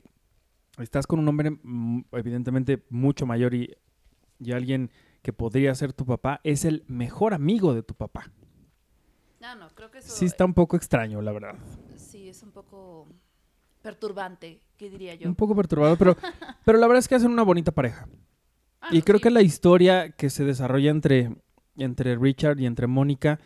estás 0.78 1.08
con 1.08 1.20
un 1.20 1.28
hombre 1.28 1.52
mm, 1.52 2.02
evidentemente 2.14 2.84
mucho 2.90 3.26
mayor 3.26 3.54
y, 3.54 3.76
y 4.40 4.52
alguien 4.52 4.92
que 5.22 5.34
podría 5.34 5.74
ser 5.76 5.94
tu 5.94 6.06
papá, 6.06 6.42
es 6.44 6.66
el 6.66 6.84
mejor 6.88 7.34
amigo 7.34 7.74
de 7.74 7.84
tu 7.84 7.94
papá. 7.94 8.32
No, 9.40 9.56
no, 9.56 9.70
creo 9.70 9.92
que 9.92 10.00
eso 10.00 10.10
Sí 10.16 10.26
está 10.26 10.46
un 10.46 10.54
poco 10.54 10.76
extraño, 10.76 11.22
la 11.22 11.32
verdad. 11.32 11.56
sí 11.96 12.30
es 12.30 12.42
un 12.44 12.52
poco 12.52 13.08
perturbante, 13.82 14.60
¿qué 14.78 14.90
diría 14.90 15.16
yo? 15.16 15.28
Un 15.28 15.36
poco 15.36 15.56
perturbado, 15.56 15.96
pero, 15.96 16.16
pero 16.66 16.78
la 16.78 16.88
verdad 16.88 17.00
es 17.00 17.08
que 17.08 17.16
hacen 17.16 17.32
una 17.32 17.44
bonita 17.44 17.72
pareja. 17.72 18.08
Ah, 18.82 18.90
Y 18.92 19.02
creo 19.04 19.20
sí. 19.20 19.24
que 19.24 19.30
la 19.32 19.42
historia 19.42 20.12
que 20.12 20.30
se 20.30 20.44
desarrolla 20.46 20.92
entre, 20.92 21.36
entre 21.78 22.16
Richard 22.18 22.60
y 22.60 22.66
entre 22.66 22.88
Mónica 22.88 23.40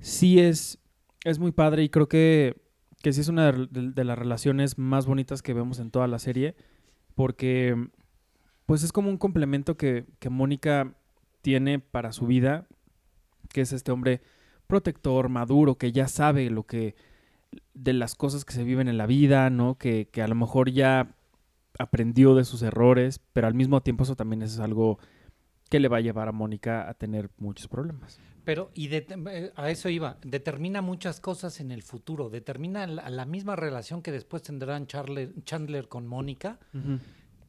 sí 0.00 0.40
es 0.40 0.78
Es 1.24 1.38
muy 1.38 1.52
padre 1.52 1.84
y 1.84 1.88
creo 1.88 2.08
que, 2.08 2.56
que 3.02 3.12
sí 3.12 3.20
es 3.20 3.28
una 3.28 3.52
de, 3.52 3.66
de- 3.70 3.92
de 3.92 4.04
las 4.04 4.18
relaciones 4.18 4.76
más 4.78 5.06
bonitas 5.06 5.40
que 5.42 5.54
vemos 5.54 5.78
en 5.78 5.90
toda 5.92 6.08
la 6.08 6.18
serie. 6.18 6.56
Porque 7.14 7.76
pues 8.66 8.82
es 8.82 8.92
como 8.92 9.08
un 9.10 9.18
complemento 9.18 9.76
que, 9.76 10.06
que 10.18 10.30
Mónica 10.30 10.94
tiene 11.42 11.78
para 11.78 12.12
su 12.12 12.26
vida, 12.26 12.66
que 13.50 13.60
es 13.62 13.72
este 13.72 13.92
hombre 13.92 14.20
protector, 14.66 15.28
maduro, 15.28 15.76
que 15.76 15.92
ya 15.92 16.08
sabe 16.08 16.48
lo 16.50 16.64
que 16.64 16.94
de 17.74 17.92
las 17.92 18.14
cosas 18.14 18.44
que 18.44 18.54
se 18.54 18.64
viven 18.64 18.88
en 18.88 18.96
la 18.98 19.06
vida, 19.06 19.50
¿no? 19.50 19.76
Que, 19.78 20.08
que 20.10 20.22
a 20.22 20.28
lo 20.28 20.34
mejor 20.34 20.70
ya 20.70 21.14
aprendió 21.78 22.34
de 22.34 22.44
sus 22.44 22.62
errores, 22.62 23.20
pero 23.32 23.46
al 23.46 23.54
mismo 23.54 23.80
tiempo 23.82 24.04
eso 24.04 24.16
también 24.16 24.42
es 24.42 24.58
algo 24.58 24.98
que 25.70 25.80
le 25.80 25.88
va 25.88 25.98
a 25.98 26.00
llevar 26.00 26.28
a 26.28 26.32
Mónica 26.32 26.88
a 26.88 26.94
tener 26.94 27.30
muchos 27.38 27.66
problemas. 27.68 28.20
Pero, 28.44 28.70
y 28.74 28.88
de- 28.88 29.06
eh, 29.30 29.52
a 29.54 29.70
eso 29.70 29.88
iba, 29.88 30.18
determina 30.22 30.82
muchas 30.82 31.20
cosas 31.20 31.60
en 31.60 31.70
el 31.70 31.82
futuro, 31.82 32.28
determina 32.28 32.86
la, 32.86 33.08
la 33.08 33.24
misma 33.24 33.56
relación 33.56 34.02
que 34.02 34.12
después 34.12 34.42
tendrán 34.42 34.86
Charler- 34.86 35.32
Chandler 35.44 35.88
con 35.88 36.06
Mónica. 36.06 36.58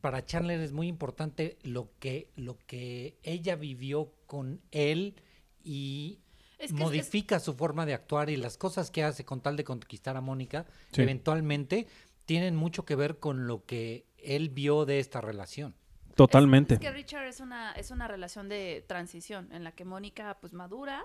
Para 0.02 0.24
Chandler 0.26 0.60
es 0.62 0.72
muy 0.72 0.88
importante 0.88 1.58
lo 1.64 1.90
que, 2.00 2.30
lo 2.36 2.58
que 2.68 3.18
ella 3.24 3.56
vivió 3.56 4.12
con 4.28 4.62
él 4.72 5.16
y 5.64 6.20
Es 6.60 6.72
que 6.72 6.76
es- 6.78 6.80
modifica 6.80 7.40
su 7.40 7.54
forma 7.56 7.86
de 7.86 7.94
actuar 7.94 8.30
y 8.30 8.36
las 8.38 8.58
cosas 8.58 8.92
que 8.92 9.04
hace 9.04 9.26
con 9.26 9.42
tal 9.42 9.58
de 9.58 9.64
conquistar 9.64 10.16
a 10.16 10.22
Mónica, 10.22 10.66
Sí. 10.92 11.02
eventualmente 11.02 11.88
tienen 12.26 12.56
mucho 12.56 12.86
que 12.86 12.96
ver 12.96 13.18
con 13.20 13.48
lo 13.48 13.66
que 13.66 14.06
él 14.26 14.50
vio 14.50 14.86
de 14.86 15.00
esta 15.00 15.22
relación. 15.22 15.76
Totalmente. 16.16 16.76
Es, 16.76 16.80
es 16.80 16.86
que 16.86 16.92
Richard 16.92 17.26
es 17.26 17.40
una, 17.40 17.72
es 17.72 17.90
una 17.92 18.08
relación 18.08 18.48
de 18.50 18.84
transición 18.88 19.52
en 19.52 19.64
la 19.64 19.72
que 19.72 19.84
Mónica 19.86 20.38
pues 20.40 20.54
madura, 20.54 21.04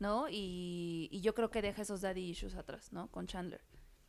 ¿no? 0.00 0.28
Y, 0.28 1.08
y 1.12 1.20
yo 1.20 1.34
creo 1.34 1.50
que 1.50 1.62
deja 1.62 1.82
esos 1.82 2.00
daddy 2.00 2.22
issues 2.30 2.54
atrás, 2.56 2.92
¿no? 2.92 3.06
Con 3.08 3.26
Chandler. 3.26 3.60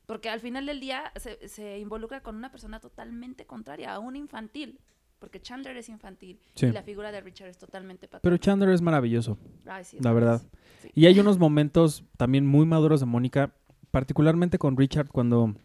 Porque 0.08 0.30
al 0.30 0.40
final 0.40 0.66
del 0.66 0.80
día 0.80 1.12
se, 1.18 1.48
se 1.48 1.80
involucra 1.80 2.22
con 2.24 2.36
una 2.36 2.52
persona 2.52 2.80
totalmente 2.80 3.46
contraria, 3.46 3.94
a 3.94 4.00
un 4.00 4.16
infantil. 4.16 4.80
Porque 5.20 5.40
Chandler 5.42 5.78
es 5.78 5.88
infantil 5.88 6.42
Sí. 6.56 6.66
y 6.66 6.72
la 6.72 6.84
figura 6.84 7.12
de 7.14 7.22
Richard 7.22 7.48
es 7.48 7.58
totalmente 7.58 8.08
Pero 8.10 8.20
paterna. 8.20 8.38
Chandler 8.40 8.70
es 8.72 8.82
maravilloso. 8.82 9.38
Ay, 9.66 9.86
sí, 9.86 9.98
es 9.98 10.04
la 10.04 10.12
verdad. 10.12 10.42
Sí. 10.82 10.92
Y 10.96 11.06
hay 11.06 11.18
unos 11.20 11.38
momentos 11.38 12.04
también 12.18 12.46
muy 12.46 12.66
maduros 12.66 13.00
de 13.00 13.06
Mónica, 13.06 13.54
particularmente 13.92 14.58
con 14.58 14.76
Richard 14.76 15.08
cuando, 15.08 15.56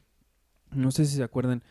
no 0.71 0.91
sé 0.93 1.07
si 1.07 1.17
se 1.17 1.25
acuerdan, 1.25 1.65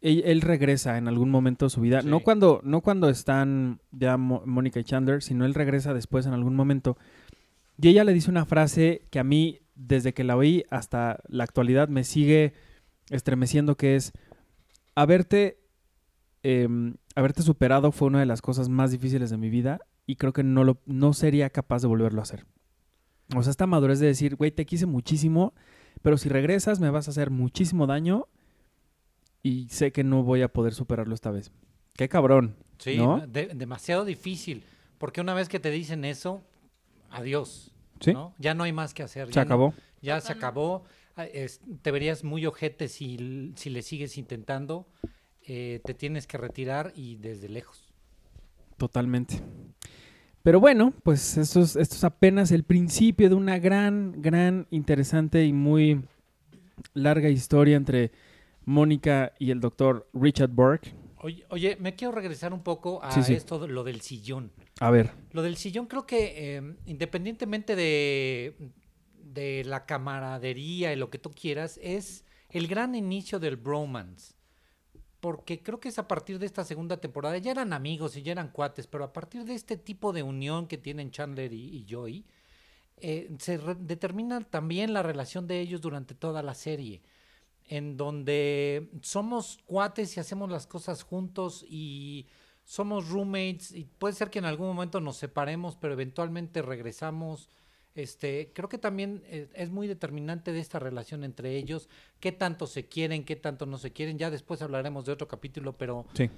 él, 0.00 0.22
él 0.24 0.40
regresa 0.40 0.98
en 0.98 1.08
algún 1.08 1.30
momento 1.30 1.66
de 1.66 1.70
su 1.70 1.80
vida, 1.80 2.02
no 2.02 2.20
cuando 2.20 2.60
no 2.64 2.80
cuando 2.80 3.08
están 3.08 3.80
ya 3.92 4.16
Mónica 4.16 4.80
y 4.80 4.84
Chandler, 4.84 5.22
sino 5.22 5.44
él 5.44 5.54
regresa 5.54 5.94
después 5.94 6.26
en 6.26 6.32
algún 6.32 6.54
momento. 6.54 6.96
Y 7.80 7.88
ella 7.88 8.04
le 8.04 8.12
dice 8.12 8.30
una 8.30 8.46
frase 8.46 9.06
que 9.10 9.18
a 9.18 9.24
mí, 9.24 9.60
desde 9.74 10.14
que 10.14 10.24
la 10.24 10.36
oí 10.36 10.64
hasta 10.70 11.20
la 11.28 11.44
actualidad, 11.44 11.88
me 11.88 12.04
sigue 12.04 12.54
estremeciendo, 13.10 13.76
que 13.76 13.96
es, 13.96 14.12
haberte, 14.94 15.58
em, 16.42 16.94
haberte 17.14 17.42
superado 17.42 17.92
fue 17.92 18.08
una 18.08 18.20
de 18.20 18.26
las 18.26 18.40
cosas 18.42 18.68
más 18.68 18.90
difíciles 18.90 19.30
de 19.30 19.36
mi 19.36 19.50
vida 19.50 19.80
y 20.06 20.16
creo 20.16 20.32
que 20.32 20.42
no, 20.42 20.64
lo, 20.64 20.80
no 20.86 21.12
sería 21.12 21.50
capaz 21.50 21.82
de 21.82 21.88
volverlo 21.88 22.20
a 22.20 22.22
hacer. 22.22 22.46
O 23.34 23.42
sea, 23.42 23.50
esta 23.50 23.66
madurez 23.66 23.98
de 23.98 24.06
decir, 24.06 24.36
güey, 24.36 24.52
te 24.52 24.66
quise 24.66 24.86
muchísimo, 24.86 25.52
pero 26.02 26.16
si 26.16 26.28
regresas 26.28 26.80
me 26.80 26.90
vas 26.90 27.08
a 27.08 27.10
hacer 27.10 27.30
muchísimo 27.30 27.86
daño 27.86 28.28
y 29.48 29.68
sé 29.68 29.92
que 29.92 30.04
no 30.04 30.22
voy 30.22 30.42
a 30.42 30.48
poder 30.48 30.74
superarlo 30.74 31.14
esta 31.14 31.30
vez. 31.30 31.50
Qué 31.94 32.08
cabrón. 32.08 32.56
Sí, 32.78 32.96
¿No? 32.98 33.26
de- 33.26 33.46
demasiado 33.54 34.04
difícil, 34.04 34.62
porque 34.98 35.20
una 35.20 35.34
vez 35.34 35.48
que 35.48 35.60
te 35.60 35.70
dicen 35.70 36.04
eso, 36.04 36.42
adiós. 37.10 37.72
Sí. 38.00 38.12
¿no? 38.12 38.34
Ya 38.38 38.54
no 38.54 38.64
hay 38.64 38.72
más 38.72 38.92
que 38.92 39.02
hacer. 39.02 39.28
Se 39.28 39.32
ya 39.34 39.44
no- 39.44 39.48
acabó. 39.48 39.74
ya 40.02 40.20
se 40.20 40.32
acabó. 40.32 40.84
Ah, 41.16 41.24
es- 41.24 41.60
te 41.82 41.90
verías 41.90 42.24
muy 42.24 42.44
ojete 42.44 42.88
si, 42.88 43.52
si 43.56 43.70
le 43.70 43.82
sigues 43.82 44.18
intentando. 44.18 44.86
eh, 45.48 45.80
te 45.84 45.94
tienes 45.94 46.26
que 46.26 46.38
retirar 46.38 46.92
y 46.96 47.14
desde 47.18 47.48
lejos. 47.48 47.84
Totalmente. 48.78 49.40
Pero 50.42 50.58
bueno, 50.58 50.92
pues 51.04 51.36
esto 51.36 51.60
es, 51.60 51.76
esto 51.76 51.94
es 51.94 52.02
apenas 52.02 52.50
el 52.50 52.64
principio 52.64 53.28
de 53.28 53.36
una 53.36 53.58
gran, 53.60 54.20
gran, 54.20 54.66
interesante 54.70 55.44
y 55.44 55.52
muy 55.52 56.02
larga 56.94 57.28
historia 57.28 57.76
entre 57.76 58.10
Mónica 58.66 59.32
y 59.38 59.50
el 59.50 59.60
doctor 59.60 60.08
Richard 60.12 60.50
Burke. 60.50 60.92
Oye, 61.20 61.46
oye, 61.48 61.76
me 61.80 61.94
quiero 61.94 62.12
regresar 62.12 62.52
un 62.52 62.62
poco 62.62 63.02
a 63.02 63.10
Sí, 63.10 63.22
sí. 63.22 63.32
esto, 63.34 63.66
lo 63.66 63.82
del 63.84 64.00
sillón. 64.02 64.52
A 64.80 64.90
ver, 64.90 65.12
Lo 65.32 65.42
del 65.42 65.56
sillón 65.56 65.86
creo 65.86 66.06
que 66.06 66.56
eh, 66.56 66.74
independientemente 66.84 67.74
de, 67.74 68.54
de 69.22 69.64
la 69.64 69.86
camaradería 69.86 70.92
y 70.92 70.96
lo 70.96 71.08
que 71.10 71.18
tú 71.18 71.30
quieras, 71.32 71.80
es 71.82 72.24
el 72.50 72.66
gran 72.68 72.94
inicio 72.94 73.38
del 73.40 73.56
bromance. 73.56 74.34
Porque 75.20 75.62
creo 75.62 75.80
que 75.80 75.88
es 75.88 75.98
a 75.98 76.06
partir 76.06 76.38
de 76.38 76.46
esta 76.46 76.62
segunda 76.64 76.98
temporada, 76.98 77.38
ya 77.38 77.50
eran 77.50 77.72
amigos 77.72 78.16
y 78.16 78.22
ya 78.22 78.32
eran 78.32 78.50
cuates, 78.50 78.86
pero 78.86 79.02
a 79.04 79.12
partir 79.12 79.44
de 79.44 79.54
este 79.54 79.76
tipo 79.76 80.12
de 80.12 80.22
unión 80.22 80.66
que 80.66 80.76
tienen 80.76 81.10
Chandler 81.10 81.52
y, 81.52 81.76
y 81.78 81.86
Joey, 81.90 82.26
eh, 82.98 83.30
se 83.38 83.58
determina 83.58 84.40
también 84.42 84.92
la 84.92 85.02
relación 85.02 85.46
de 85.46 85.60
ellos 85.60 85.80
durante 85.80 86.14
toda 86.14 86.42
la 86.42 86.54
serie, 86.54 87.02
en 87.68 87.96
donde 87.96 88.90
somos 89.02 89.58
cuates 89.66 90.16
y 90.16 90.20
hacemos 90.20 90.50
las 90.50 90.66
cosas 90.66 91.02
juntos 91.02 91.64
y 91.68 92.26
somos 92.64 93.08
roommates 93.08 93.72
y 93.72 93.84
puede 93.84 94.14
ser 94.14 94.30
que 94.30 94.40
en 94.40 94.44
algún 94.44 94.66
momento 94.66 95.00
nos 95.00 95.16
separemos, 95.16 95.76
pero 95.76 95.94
eventualmente 95.94 96.62
regresamos. 96.62 97.48
Este, 97.94 98.52
creo 98.52 98.68
que 98.68 98.76
también 98.76 99.22
eh, 99.26 99.48
es 99.54 99.70
muy 99.70 99.86
determinante 99.86 100.52
de 100.52 100.60
esta 100.60 100.78
relación 100.78 101.24
entre 101.24 101.56
ellos, 101.56 101.88
qué 102.20 102.30
tanto 102.30 102.66
se 102.66 102.86
quieren, 102.86 103.24
qué 103.24 103.36
tanto 103.36 103.64
no 103.66 103.78
se 103.78 103.92
quieren. 103.92 104.18
Ya 104.18 104.30
después 104.30 104.60
hablaremos 104.62 105.06
de 105.06 105.12
otro 105.12 105.28
capítulo, 105.28 105.72
pero 105.78 106.06
sí. 106.12 106.28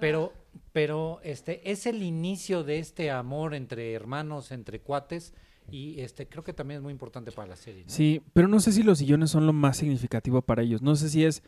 pero, 0.00 0.32
pero 0.72 1.20
este 1.22 1.70
es 1.70 1.86
el 1.86 2.02
inicio 2.02 2.64
de 2.64 2.78
este 2.78 3.10
amor 3.10 3.54
entre 3.54 3.92
hermanos, 3.92 4.50
entre 4.50 4.80
cuates, 4.80 5.34
y 5.70 6.00
este 6.00 6.28
creo 6.28 6.44
que 6.44 6.52
también 6.52 6.78
es 6.78 6.82
muy 6.82 6.92
importante 6.92 7.32
para 7.32 7.48
la 7.48 7.56
serie. 7.56 7.84
¿no? 7.84 7.90
Sí, 7.90 8.22
pero 8.32 8.48
no 8.48 8.60
sé 8.60 8.72
si 8.72 8.82
los 8.82 8.98
sillones 8.98 9.30
son 9.30 9.46
lo 9.46 9.52
más 9.52 9.76
significativo 9.78 10.42
para 10.42 10.62
ellos. 10.62 10.82
No 10.82 10.94
sé 10.96 11.08
si 11.08 11.24
es... 11.24 11.42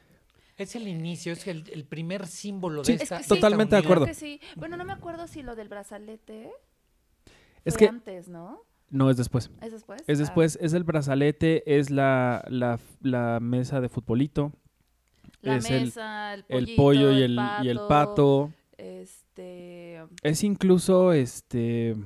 Es 0.57 0.74
el 0.74 0.88
inicio, 0.88 1.33
es 1.35 1.46
el, 1.46 1.64
el 1.70 1.85
primer 1.85 2.26
símbolo 2.26 2.83
Sí, 2.83 2.92
de 2.92 2.96
es 2.96 3.02
esta. 3.02 3.18
que 3.18 3.24
sí. 3.24 3.29
Totalmente 3.29 3.76
de 3.76 3.83
acuerdo. 3.83 4.07
Sí. 4.14 4.40
Bueno, 4.57 4.76
no 4.79 4.85
me 4.87 4.92
acuerdo 4.94 5.26
si 5.26 5.42
lo 5.42 5.55
del 5.55 5.68
brazalete 5.68 6.50
Es 7.64 7.74
fue 7.74 7.79
que... 7.81 7.88
antes, 7.88 8.29
¿no? 8.29 8.62
No, 8.88 9.11
es 9.11 9.16
después. 9.18 9.50
¿Es 9.61 9.72
después? 9.72 10.02
Es 10.07 10.18
Ah, 10.18 10.22
después, 10.22 10.59
es 10.62 10.72
el 10.72 10.85
brazalete, 10.85 11.79
es 11.79 11.90
la, 11.90 12.42
la, 12.48 12.79
la 13.02 13.38
mesa 13.40 13.81
de 13.81 13.88
futbolito, 13.90 14.52
la 15.42 15.57
es 15.57 15.68
el- 15.70 15.85
mesa, 15.87 16.35
el, 16.35 16.44
el 16.48 16.64
pollito, 16.64 16.76
pollo 16.83 17.12
y 17.12 17.22
el, 17.22 17.38
y 17.62 17.68
el 17.68 17.81
pato. 17.88 18.52
Este. 18.79 20.02
Es 20.22 20.42
incluso, 20.44 21.12
este... 21.12 21.96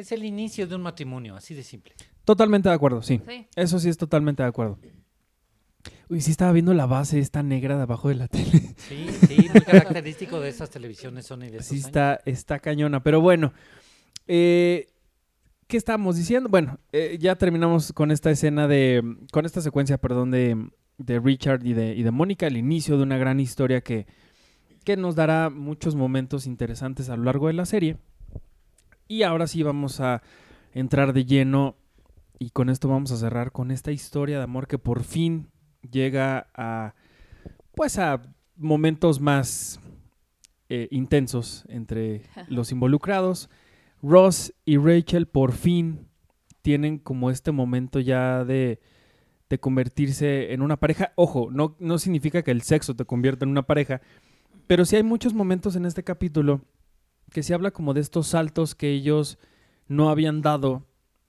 Es 0.00 0.12
el 0.12 0.24
inicio 0.24 0.66
de 0.66 0.76
un 0.76 0.80
matrimonio, 0.80 1.36
así 1.36 1.54
de 1.54 1.62
simple. 1.62 1.92
Totalmente 2.24 2.70
de 2.70 2.74
acuerdo, 2.74 3.02
sí. 3.02 3.20
Sí. 3.28 3.46
Eso 3.54 3.78
sí 3.78 3.90
es 3.90 3.98
totalmente 3.98 4.42
de 4.42 4.48
acuerdo. 4.48 4.78
Uy, 6.08 6.22
sí 6.22 6.30
estaba 6.30 6.52
viendo 6.52 6.72
la 6.72 6.86
base 6.86 7.18
esta 7.18 7.42
negra 7.42 7.76
de 7.76 7.82
abajo 7.82 8.08
de 8.08 8.14
la 8.14 8.26
tele. 8.28 8.74
Sí, 8.78 9.06
sí, 9.28 9.48
muy 9.52 9.60
característico 9.60 10.40
de 10.40 10.48
esas 10.48 10.70
televisiones 10.70 11.26
Sony 11.26 11.50
de 11.50 11.62
Sí 11.62 11.76
está, 11.76 12.18
está 12.24 12.60
cañona. 12.60 13.02
Pero 13.02 13.20
bueno, 13.20 13.52
eh, 14.26 14.86
¿qué 15.66 15.76
estábamos 15.76 16.16
diciendo? 16.16 16.48
Bueno, 16.48 16.78
eh, 16.92 17.18
ya 17.20 17.36
terminamos 17.36 17.92
con 17.92 18.10
esta 18.10 18.30
escena 18.30 18.66
de, 18.68 19.02
con 19.32 19.44
esta 19.44 19.60
secuencia, 19.60 19.98
perdón, 19.98 20.30
de, 20.30 20.56
de 20.96 21.20
Richard 21.20 21.66
y 21.66 21.74
de, 21.74 21.94
y 21.94 22.02
de 22.02 22.10
Mónica, 22.10 22.46
el 22.46 22.56
inicio 22.56 22.96
de 22.96 23.02
una 23.02 23.18
gran 23.18 23.38
historia 23.38 23.82
que, 23.82 24.06
que 24.82 24.96
nos 24.96 25.14
dará 25.14 25.50
muchos 25.50 25.94
momentos 25.94 26.46
interesantes 26.46 27.10
a 27.10 27.18
lo 27.18 27.24
largo 27.24 27.48
de 27.48 27.52
la 27.52 27.66
serie. 27.66 27.98
Y 29.10 29.24
ahora 29.24 29.48
sí 29.48 29.64
vamos 29.64 29.98
a 29.98 30.22
entrar 30.72 31.12
de 31.12 31.24
lleno 31.24 31.74
y 32.38 32.50
con 32.50 32.70
esto 32.70 32.88
vamos 32.88 33.10
a 33.10 33.16
cerrar 33.16 33.50
con 33.50 33.72
esta 33.72 33.90
historia 33.90 34.38
de 34.38 34.44
amor 34.44 34.68
que 34.68 34.78
por 34.78 35.02
fin 35.02 35.48
llega 35.90 36.46
a, 36.54 36.94
pues 37.74 37.98
a 37.98 38.22
momentos 38.54 39.20
más 39.20 39.80
eh, 40.68 40.86
intensos 40.92 41.64
entre 41.66 42.22
los 42.48 42.70
involucrados. 42.70 43.50
Ross 44.00 44.54
y 44.64 44.76
Rachel 44.76 45.26
por 45.26 45.54
fin 45.54 46.06
tienen 46.62 46.96
como 46.96 47.32
este 47.32 47.50
momento 47.50 47.98
ya 47.98 48.44
de, 48.44 48.78
de 49.48 49.58
convertirse 49.58 50.52
en 50.52 50.62
una 50.62 50.76
pareja. 50.76 51.14
Ojo, 51.16 51.48
no, 51.50 51.74
no 51.80 51.98
significa 51.98 52.44
que 52.44 52.52
el 52.52 52.62
sexo 52.62 52.94
te 52.94 53.04
convierta 53.06 53.44
en 53.44 53.50
una 53.50 53.66
pareja, 53.66 54.02
pero 54.68 54.84
sí 54.84 54.94
hay 54.94 55.02
muchos 55.02 55.34
momentos 55.34 55.74
en 55.74 55.84
este 55.84 56.04
capítulo 56.04 56.60
que 57.30 57.42
se 57.42 57.54
habla 57.54 57.70
como 57.70 57.94
de 57.94 58.00
estos 58.00 58.28
saltos 58.28 58.74
que 58.74 58.90
ellos 58.90 59.38
no 59.88 60.10
habían 60.10 60.42
dado 60.42 60.86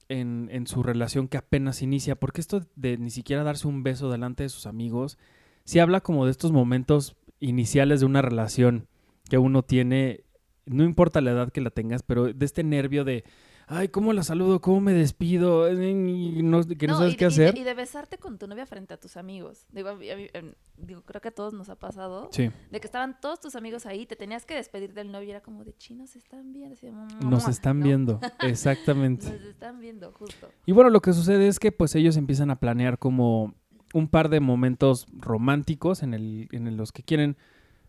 en, 0.10 0.50
en 0.52 0.68
su 0.68 0.84
relación 0.84 1.28
que 1.28 1.38
apenas 1.38 1.82
inicia, 1.82 2.16
porque 2.16 2.42
esto 2.42 2.62
de 2.76 2.98
ni 2.98 3.10
siquiera 3.10 3.44
darse 3.44 3.68
un 3.68 3.84
beso 3.84 4.12
delante 4.12 4.44
de 4.44 4.50
sus 4.50 4.66
amigos, 4.66 5.18
se 5.64 5.82
habla 5.82 6.02
como 6.02 6.26
de 6.26 6.32
estos 6.32 6.52
momentos 6.52 7.16
iniciales 7.40 8.00
de 8.00 8.06
una 8.06 8.22
relación 8.22 8.88
que 9.30 9.38
uno 9.38 9.64
tiene, 9.64 10.24
no 10.66 10.84
importa 10.84 11.22
la 11.22 11.32
edad 11.32 11.52
que 11.52 11.62
la 11.62 11.70
tengas, 11.70 12.04
pero 12.04 12.34
de 12.34 12.46
este 12.46 12.64
nervio 12.64 13.04
de, 13.04 13.24
ay, 13.68 13.88
¿cómo 13.90 14.14
la 14.14 14.24
saludo? 14.24 14.62
¿Cómo 14.62 14.82
me 14.82 14.94
despido? 14.94 15.72
Y 15.72 16.42
no- 16.44 16.64
que 16.68 16.88
no, 16.88 16.98
sabes 16.98 17.14
y, 17.14 17.18
qué 17.18 17.26
y 17.26 17.28
de- 17.28 17.34
hacer. 17.34 17.58
Y 17.58 17.64
de, 17.64 17.74
besarte 17.74 18.18
con 18.18 18.38
tu 18.38 18.48
novia 18.48 18.66
frente 18.66 18.94
a 18.94 18.98
tus 19.00 19.18
amigos. 19.18 19.66
Digo, 19.72 19.90
a 19.90 19.96
mí- 19.96 20.10
a 20.10 20.16
mí, 20.18 20.28
em, 20.34 20.54
digo, 20.78 21.02
creo 21.04 21.22
que 21.22 21.30
a 21.30 21.32
todos 21.32 21.54
nos 21.54 21.70
ha 21.70 21.76
pasado. 21.76 22.30
Sí, 22.32 22.50
De 22.72 22.80
que 22.80 22.88
estaban 22.88 23.20
todos 23.22 23.40
tus 23.40 23.56
amigos 23.56 23.86
ahí, 23.86 24.06
te 24.06 24.16
tenías 24.16 24.46
que 24.46 24.56
despedir 24.56 24.94
del 24.94 25.12
novio 25.12 25.28
y 25.28 25.32
era 25.32 25.42
como 25.42 25.64
de 25.64 25.74
chinos 25.78 26.16
están 26.16 26.54
viendo. 26.54 26.74
así 26.76 26.88
nos 27.26 27.48
están 27.48 27.80
¿no? 27.80 27.86
viendo, 27.86 28.20
exactamente. 28.42 29.26
Nos 29.32 29.42
están 29.42 29.80
viendo, 29.80 30.12
justo. 30.12 30.50
Y 30.66 30.72
bueno, 30.72 30.90
lo 30.90 31.02
que 31.02 31.14
sucede 31.14 31.48
es 31.48 31.60
que 31.60 31.72
pues 31.72 31.96
ellos 31.96 32.18
empiezan 32.18 32.52
a 32.52 32.60
planear 32.60 33.00
como 33.00 33.54
un 33.94 34.08
par 34.08 34.30
de 34.30 34.40
momentos 34.40 35.06
románticos 35.12 36.02
en, 36.04 36.14
el, 36.14 36.48
en 36.52 36.78
los 36.78 36.92
que 36.92 37.04
quieren 37.04 37.36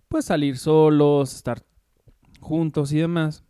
pues 0.08 0.24
salir 0.24 0.58
solos, 0.58 1.34
estar 1.34 1.62
juntos 2.40 2.92
y 2.92 2.98
demás. 2.98 3.44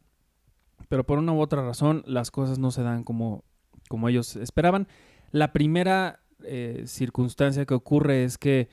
Pero 0.93 1.07
por 1.07 1.19
una 1.19 1.33
u 1.33 1.41
otra 1.41 1.63
razón 1.63 2.03
las 2.05 2.31
cosas 2.31 2.59
no 2.59 2.71
se 2.71 2.83
dan 2.83 3.03
como, 3.03 3.45
como 3.89 4.11
ellos 4.11 4.37
esperaban. 4.37 4.89
La 5.31 5.55
primera 5.55 6.21
eh, 6.45 6.83
circunstancia 6.85 7.65
que 7.65 7.73
ocurre 7.73 8.25
es 8.25 8.37
que 8.37 8.69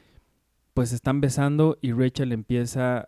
pues 0.73 0.91
están 0.91 1.21
besando 1.21 1.77
y 1.82 1.93
Rachel 1.93 2.34
empieza 2.34 3.08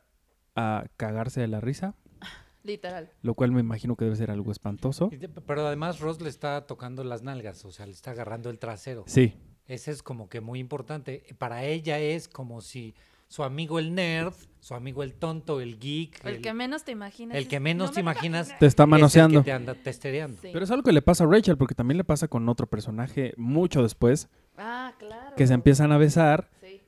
a 0.56 0.86
cagarse 0.95 1.41
de 1.41 1.50
la 1.50 1.60
risa, 1.60 1.93
Literal. 2.63 3.12
lo 3.21 3.34
cual 3.34 3.52
me 3.52 3.60
imagino 3.60 3.97
que 3.97 4.06
debe 4.06 4.15
ser 4.15 4.32
algo 4.32 4.50
espantoso. 4.50 5.10
Pero 5.45 5.67
además 5.67 6.00
Ross 6.00 6.21
le 6.21 6.30
está 6.30 6.65
tocando 6.65 7.04
las 7.04 7.21
nalgas, 7.21 7.65
o 7.65 7.71
sea, 7.74 7.88
le 7.88 7.91
está 7.91 8.12
agarrando 8.12 8.50
el 8.50 8.60
trasero. 8.60 9.04
Sí, 9.08 9.34
Ese 9.65 9.91
es 9.91 10.04
como 10.04 10.30
que 10.30 10.39
muy 10.39 10.60
importante. 10.60 11.26
Para 11.38 11.65
ella 11.65 12.00
es 12.00 12.30
como 12.30 12.62
si 12.62 12.95
su 13.32 13.44
amigo 13.46 13.80
el 13.80 13.96
nerd, 13.96 14.34
su 14.60 14.74
amigo 14.76 15.04
el 15.04 15.13
tonto, 15.13 15.62
el 15.62 15.80
geek, 15.80 16.20
El, 16.26 16.41
que 16.41 16.54
menos 16.54 16.84
te 16.84 16.91
imaginas. 16.91 17.38
el 17.38 17.48
que 17.48 17.62
menos 17.62 17.88
"No 17.89 17.94
te 17.94 18.00
me 18.04 18.12
imaginas 18.12 18.48
imaginé". 18.48 18.60
te 18.60 18.65
está 18.65 18.84
es 18.84 18.88
el 18.88 18.89
manoseando. 18.89 19.39
que 19.39 19.46
te 19.46 19.52
anda 19.54 19.74
testereando. 19.74 20.38
Sí. 20.41 20.50
Pero 20.52 20.65
es 20.65 20.70
algo 20.72 20.84
que 20.84 20.91
le 20.91 21.02
pasa 21.02 21.24
a 21.24 21.28
Rachel, 21.28 21.56
porque 21.58 21.74
también 21.74 21.98
le 21.98 22.04
pasa 22.04 22.28
con 22.28 22.50
otro 22.50 22.67
personaje 22.67 23.34
mucho 23.38 23.84
después, 23.84 24.28
Ah, 24.58 24.94
claro. 25.00 25.34
que 25.38 25.48
se 25.48 25.54
empiezan 25.54 25.94
a 25.94 25.98
besar 25.98 26.50
Sí. 26.60 26.82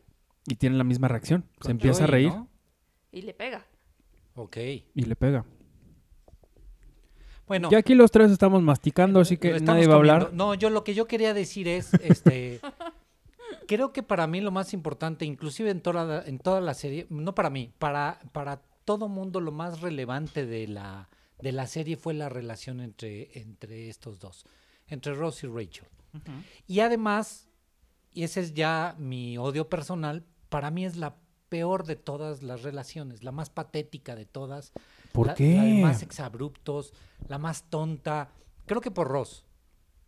y 0.45 0.56
tienen 0.56 0.77
la 0.77 0.84
misma 0.84 1.08
reacción. 1.08 1.45
Se 1.62 1.71
empieza 1.71 2.03
a 2.03 2.08
reír 2.08 2.27
¿no? 2.27 2.49
Y 3.13 3.21
le 3.21 3.34
pega. 3.34 3.65
Ok. 4.36 4.58
y 4.58 5.01
le 5.06 5.15
pega. 5.15 5.45
Bueno, 7.47 7.69
Ya 7.71 7.77
aquí 7.77 7.95
los 7.95 8.12
tres 8.12 8.32
estamos 8.32 8.62
masticando, 8.62 9.21
así 9.21 9.38
que 9.38 9.60
nadie 9.62 9.88
va 9.88 9.93
a 9.93 9.97
hablar. 9.97 10.34
No, 10.34 10.56
yo 10.56 10.69
lo 10.69 10.84
que 10.84 10.93
yo 10.93 11.08
quería 11.08 11.34
decir 11.34 11.67
es, 11.69 11.93
este, 11.95 12.60
creo 13.65 13.91
que 13.93 14.04
para 14.04 14.28
mí 14.28 14.41
lo 14.41 14.52
más 14.52 14.73
importante, 14.73 15.26
inclusive 15.26 15.69
en 15.69 15.82
toda, 15.82 16.04
la- 16.06 16.23
en 16.26 16.39
toda 16.39 16.62
la 16.62 16.73
serie, 16.73 17.08
no 17.10 17.34
para 17.36 17.49
mí, 17.49 17.71
para, 17.80 18.19
para 18.32 18.62
todo 18.86 19.08
mundo 19.08 19.39
lo 19.39 19.52
más 19.52 19.82
relevante 19.82 20.45
de 20.45 20.67
la, 20.67 21.10
de 21.39 21.52
la 21.52 21.67
serie 21.67 21.97
fue 21.97 22.13
la 22.13 22.30
relación 22.30 22.80
entre, 22.82 23.38
entre 23.39 23.89
estos 23.89 24.19
dos, 24.19 24.45
entre 24.88 25.13
Ross 25.13 25.43
y 25.43 25.47
Rachel. 25.47 25.88
Y 26.67 26.82
además, 26.82 27.47
y 28.13 28.23
ese 28.23 28.41
es 28.41 28.54
ya 28.54 28.95
mi 28.99 29.38
odio 29.38 29.67
personal, 29.69 30.23
para 30.49 30.69
mí 30.69 30.86
es 30.86 30.95
la 30.97 31.15
peor 31.49 31.86
de 31.86 31.95
todas 31.95 32.43
las 32.43 32.62
relaciones, 32.63 33.23
la 33.23 33.32
más 33.32 33.49
patética 33.49 34.15
de 34.15 34.26
todas. 34.26 34.73
¿Por 35.12 35.28
la, 35.28 35.34
qué? 35.36 35.56
La 35.56 35.63
de 35.63 35.82
más 35.82 36.02
exabruptos, 36.04 36.93
la 37.28 37.38
más 37.38 37.63
tonta. 37.69 38.30
Creo 38.65 38.82
que 38.82 38.91
por 38.91 39.08
Ross. 39.08 39.43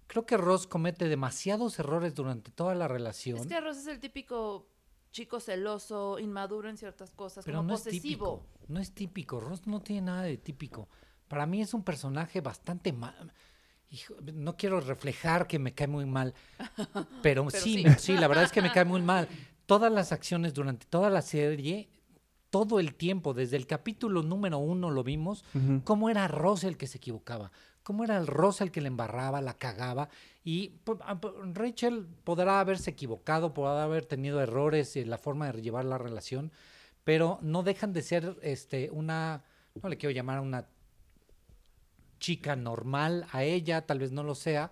Creo 0.07 0.25
que 0.25 0.37
Ross 0.37 0.67
comete 0.67 1.07
demasiados 1.07 1.79
errores 1.79 2.13
durante 2.13 2.51
toda 2.51 2.75
la 2.75 2.87
relación. 2.87 3.37
Es 3.39 3.47
que 3.47 3.59
Ross 3.59 3.77
es 3.77 3.87
el 3.87 3.99
típico 3.99 4.67
chico 5.11 5.39
celoso, 5.39 6.19
inmaduro 6.19 6.69
en 6.69 6.77
ciertas 6.77 7.11
cosas, 7.11 7.45
pero 7.45 7.59
como 7.59 7.69
no 7.69 7.75
es 7.75 7.81
posesivo. 7.81 8.39
típico. 8.39 8.67
No 8.67 8.79
es 8.79 8.91
típico. 8.93 9.39
Ross 9.39 9.65
no 9.65 9.79
tiene 9.81 10.01
nada 10.03 10.23
de 10.23 10.37
típico. 10.37 10.89
Para 11.27 11.45
mí 11.45 11.61
es 11.61 11.73
un 11.73 11.83
personaje 11.83 12.41
bastante 12.41 12.91
mal. 12.93 13.33
Hijo, 13.89 14.15
no 14.33 14.57
quiero 14.57 14.81
reflejar 14.81 15.47
que 15.47 15.57
me 15.59 15.73
cae 15.73 15.87
muy 15.87 16.05
mal, 16.05 16.33
pero, 17.21 17.45
Pero 17.47 17.49
sí, 17.51 17.83
sí. 17.83 17.89
sí, 17.97 18.13
la 18.17 18.27
verdad 18.27 18.43
es 18.43 18.51
que 18.51 18.61
me 18.61 18.71
cae 18.71 18.83
muy 18.85 19.01
mal. 19.01 19.27
Todas 19.65 19.91
las 19.91 20.11
acciones 20.11 20.53
durante 20.53 20.85
toda 20.85 21.09
la 21.09 21.21
serie, 21.21 21.87
todo 22.49 22.79
el 22.79 22.95
tiempo, 22.95 23.33
desde 23.33 23.57
el 23.57 23.67
capítulo 23.67 24.21
número 24.21 24.57
uno 24.57 24.91
lo 24.91 25.03
vimos, 25.03 25.43
cómo 25.83 26.09
era 26.09 26.27
Ross 26.27 26.63
el 26.63 26.77
que 26.77 26.87
se 26.87 26.97
equivocaba, 26.97 27.51
cómo 27.85 28.03
era 28.03 28.17
el 28.17 28.25
Ross 28.27 28.61
el 28.61 28.71
que 28.71 28.81
le 28.81 28.87
embarraba, 28.87 29.39
la 29.41 29.53
cagaba. 29.53 30.09
Y 30.43 30.79
pu- 30.83 30.97
ah, 31.05 31.21
pu- 31.21 31.53
Rachel 31.53 32.07
podrá 32.23 32.59
haberse 32.59 32.89
equivocado, 32.89 33.53
podrá 33.53 33.83
haber 33.83 34.05
tenido 34.05 34.41
errores 34.41 34.95
en 34.95 35.09
la 35.11 35.19
forma 35.19 35.51
de 35.51 35.61
llevar 35.61 35.85
la 35.85 35.97
relación, 35.99 36.51
pero 37.03 37.37
no 37.43 37.61
dejan 37.61 37.93
de 37.93 38.01
ser 38.01 38.37
este, 38.41 38.89
una, 38.91 39.43
no 39.81 39.87
le 39.87 39.97
quiero 39.97 40.13
llamar 40.13 40.39
una 40.41 40.67
chica 42.19 42.55
normal 42.55 43.27
a 43.31 43.43
ella, 43.43 43.85
tal 43.85 43.99
vez 43.99 44.11
no 44.11 44.23
lo 44.23 44.35
sea, 44.35 44.71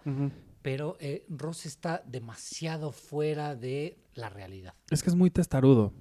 pero 0.62 0.98
eh, 1.00 1.26
Ross 1.30 1.66
está 1.66 2.02
demasiado 2.08 2.92
fuera 2.92 3.56
de 3.56 4.00
la 4.16 4.30
realidad. 4.30 4.74
Es 4.90 5.04
que 5.04 5.10
es 5.10 5.16
muy 5.16 5.30
testarudo. 5.30 5.94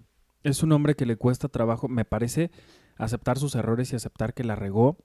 Es 0.44 0.62
un 0.62 0.72
hombre 0.72 0.94
que 0.94 1.04
le 1.06 1.16
cuesta 1.16 1.48
trabajo, 1.48 1.88
me 1.88 2.04
parece, 2.04 2.50
aceptar 2.96 3.38
sus 3.38 3.54
errores 3.54 3.92
y 3.92 3.96
aceptar 3.96 4.32
que 4.34 4.44
la 4.44 4.54
regó 4.56 4.96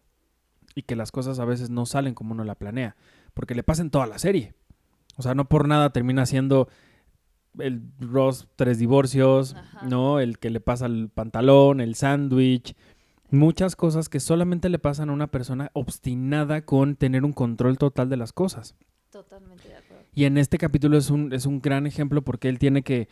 y 0.78 0.84
que 0.84 0.96
las 0.96 1.12
cosas 1.12 1.40
a 1.40 1.46
veces 1.46 1.72
no 1.72 1.88
salen 1.88 2.14
como 2.14 2.34
uno 2.34 2.44
la 2.44 2.54
planea. 2.54 2.96
Porque 3.34 3.56
le 3.56 3.64
pasa 3.64 3.82
en 3.82 3.90
toda 3.90 4.06
la 4.06 4.20
serie. 4.20 4.54
O 5.16 5.24
sea, 5.24 5.34
no 5.34 5.50
por 5.50 5.68
nada 5.68 5.90
termina 5.90 6.28
siendo 6.28 6.70
el 7.58 7.82
Ross 8.00 8.48
tres 8.56 8.78
divorcios, 8.78 9.56
Ajá. 9.56 9.88
¿no? 9.88 10.20
El 10.20 10.38
que 10.38 10.52
le 10.52 10.60
pasa 10.60 10.86
el 10.86 11.10
pantalón, 11.10 11.82
el 11.82 11.96
sándwich. 11.96 12.76
Muchas 13.32 13.76
cosas 13.76 14.08
que 14.08 14.20
solamente 14.20 14.70
le 14.70 14.78
pasan 14.78 15.10
a 15.10 15.14
una 15.14 15.26
persona 15.26 15.72
obstinada 15.74 16.62
con 16.62 16.96
tener 16.96 17.26
un 17.26 17.34
control 17.34 17.80
total 17.80 18.08
de 18.10 18.18
las 18.18 18.32
cosas. 18.32 18.76
Totalmente 19.10 19.70
de 19.70 19.78
acuerdo. 19.78 20.06
Y 20.14 20.26
en 20.26 20.38
este 20.38 20.60
capítulo 20.60 21.00
es 21.00 21.10
un, 21.10 21.34
es 21.34 21.48
un 21.48 21.60
gran 21.60 21.88
ejemplo 21.88 22.22
porque 22.22 22.50
él 22.50 22.60
tiene 22.60 22.84
que, 22.84 23.08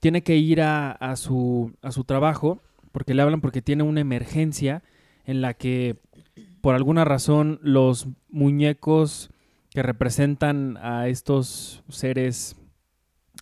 tiene 0.00 0.24
que 0.24 0.38
ir 0.38 0.60
a, 0.60 0.90
a 0.90 1.14
su, 1.14 1.72
a 1.82 1.92
su 1.92 2.02
trabajo, 2.02 2.62
porque 2.90 3.14
le 3.14 3.22
hablan 3.22 3.40
porque 3.40 3.62
tiene 3.62 3.84
una 3.84 4.00
emergencia 4.00 4.82
en 5.24 5.40
la 5.40 5.54
que 5.54 6.00
por 6.66 6.74
alguna 6.74 7.04
razón 7.04 7.60
los 7.62 8.08
muñecos 8.28 9.30
que 9.70 9.84
representan 9.84 10.76
a 10.78 11.06
estos 11.06 11.84
seres 11.88 12.56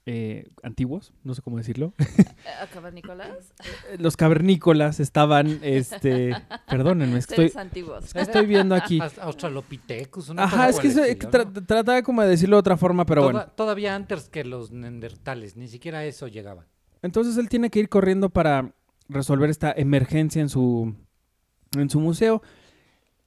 eh, 0.04 0.50
antiguos, 0.62 1.14
no 1.22 1.32
sé 1.32 1.40
cómo 1.40 1.56
decirlo, 1.56 1.94
Eh, 1.98 2.50
¿Acabar 2.60 2.92
Nicolás? 2.92 3.54
los 3.98 4.18
cavernícolas 4.18 5.00
estaban, 5.00 5.58
este, 5.62 6.36
perdónenme, 6.68 7.16
es 7.18 7.26
que 7.26 7.46
estoy, 7.46 7.58
antiguos. 7.62 8.04
es 8.04 8.12
que 8.12 8.20
estoy 8.20 8.44
viendo 8.44 8.74
aquí. 8.74 9.00
Australopithecus, 9.22 10.28
una 10.28 10.44
Ajá, 10.44 10.66
cosa 10.66 10.68
es 10.68 10.80
que, 10.80 10.88
el 10.88 10.92
se- 10.92 11.10
estilo, 11.12 11.30
tra- 11.32 11.50
¿no? 11.50 11.64
trataba 11.64 12.02
como 12.02 12.20
de 12.20 12.28
decirlo 12.28 12.56
de 12.56 12.60
otra 12.60 12.76
forma, 12.76 13.06
pero 13.06 13.22
bueno. 13.22 13.38
Toda- 13.40 13.54
Todavía 13.56 13.94
antes 13.94 14.28
que 14.28 14.44
los 14.44 14.70
neandertales, 14.70 15.56
ni 15.56 15.68
siquiera 15.68 16.00
a 16.00 16.04
eso 16.04 16.28
llegaban. 16.28 16.66
Entonces 17.00 17.38
él 17.38 17.48
tiene 17.48 17.70
que 17.70 17.78
ir 17.78 17.88
corriendo 17.88 18.28
para 18.28 18.74
resolver 19.08 19.48
esta 19.48 19.72
emergencia 19.74 20.42
en 20.42 20.50
su, 20.50 20.94
en 21.74 21.88
su 21.88 22.00
museo. 22.00 22.42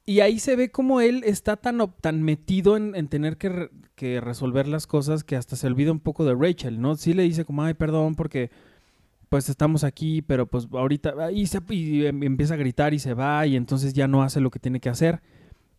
Y 0.09 0.21
ahí 0.21 0.39
se 0.39 0.55
ve 0.55 0.71
como 0.71 1.01
él 1.01 1.21
está 1.25 1.57
tan, 1.57 1.79
tan 1.99 2.23
metido 2.23 2.77
en, 2.77 2.95
en 2.95 3.09
tener 3.09 3.35
que, 3.35 3.69
que 3.95 4.21
resolver 4.21 4.65
las 4.65 4.87
cosas 4.87 5.25
que 5.25 5.35
hasta 5.35 5.57
se 5.57 5.67
olvida 5.67 5.91
un 5.91 5.99
poco 5.99 6.23
de 6.23 6.33
Rachel, 6.33 6.79
¿no? 6.79 6.95
Sí 6.95 7.13
le 7.13 7.23
dice 7.23 7.43
como, 7.43 7.63
ay, 7.63 7.73
perdón, 7.73 8.15
porque 8.15 8.49
pues 9.27 9.49
estamos 9.49 9.83
aquí, 9.83 10.21
pero 10.21 10.47
pues 10.47 10.69
ahorita... 10.71 11.29
Y, 11.33 11.47
se, 11.47 11.59
em- 11.69 12.23
empieza 12.23 12.53
a 12.53 12.57
gritar 12.57 12.93
y 12.93 12.99
se 12.99 13.13
va 13.13 13.45
y 13.47 13.57
entonces 13.57 13.93
ya 13.93 14.07
no 14.07 14.23
hace 14.23 14.39
lo 14.39 14.49
que 14.49 14.59
tiene 14.59 14.79
que 14.79 14.87
hacer 14.87 15.21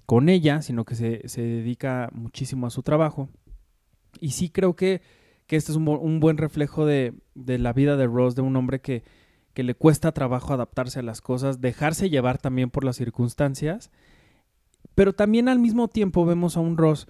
con 0.04 0.28
ella, 0.28 0.60
sino 0.60 0.84
que 0.84 0.94
se, 0.94 1.26
se 1.26 1.40
dedica 1.40 2.10
muchísimo 2.12 2.66
a 2.66 2.70
su 2.70 2.82
trabajo. 2.82 3.30
Y 4.20 4.32
sí 4.32 4.50
creo 4.50 4.76
que, 4.76 5.00
que 5.46 5.56
este 5.56 5.72
es 5.72 5.76
un, 5.76 5.88
un 5.88 6.20
buen 6.20 6.36
reflejo 6.36 6.84
de, 6.84 7.14
de 7.34 7.56
la 7.56 7.72
vida 7.72 7.96
de 7.96 8.06
Ross, 8.06 8.34
de 8.34 8.42
un 8.42 8.56
hombre 8.56 8.82
que, 8.82 9.04
que 9.54 9.62
le 9.62 9.74
cuesta 9.74 10.12
trabajo 10.12 10.52
adaptarse 10.52 10.98
a 10.98 11.02
las 11.02 11.22
cosas, 11.22 11.62
dejarse 11.62 12.10
llevar 12.10 12.36
también 12.36 12.68
por 12.68 12.84
las 12.84 12.96
circunstancias, 12.96 13.90
pero 14.98 15.12
también 15.12 15.48
al 15.48 15.60
mismo 15.60 15.86
tiempo 15.86 16.26
vemos 16.26 16.56
a 16.56 16.60
un 16.60 16.76
Ross 16.76 17.06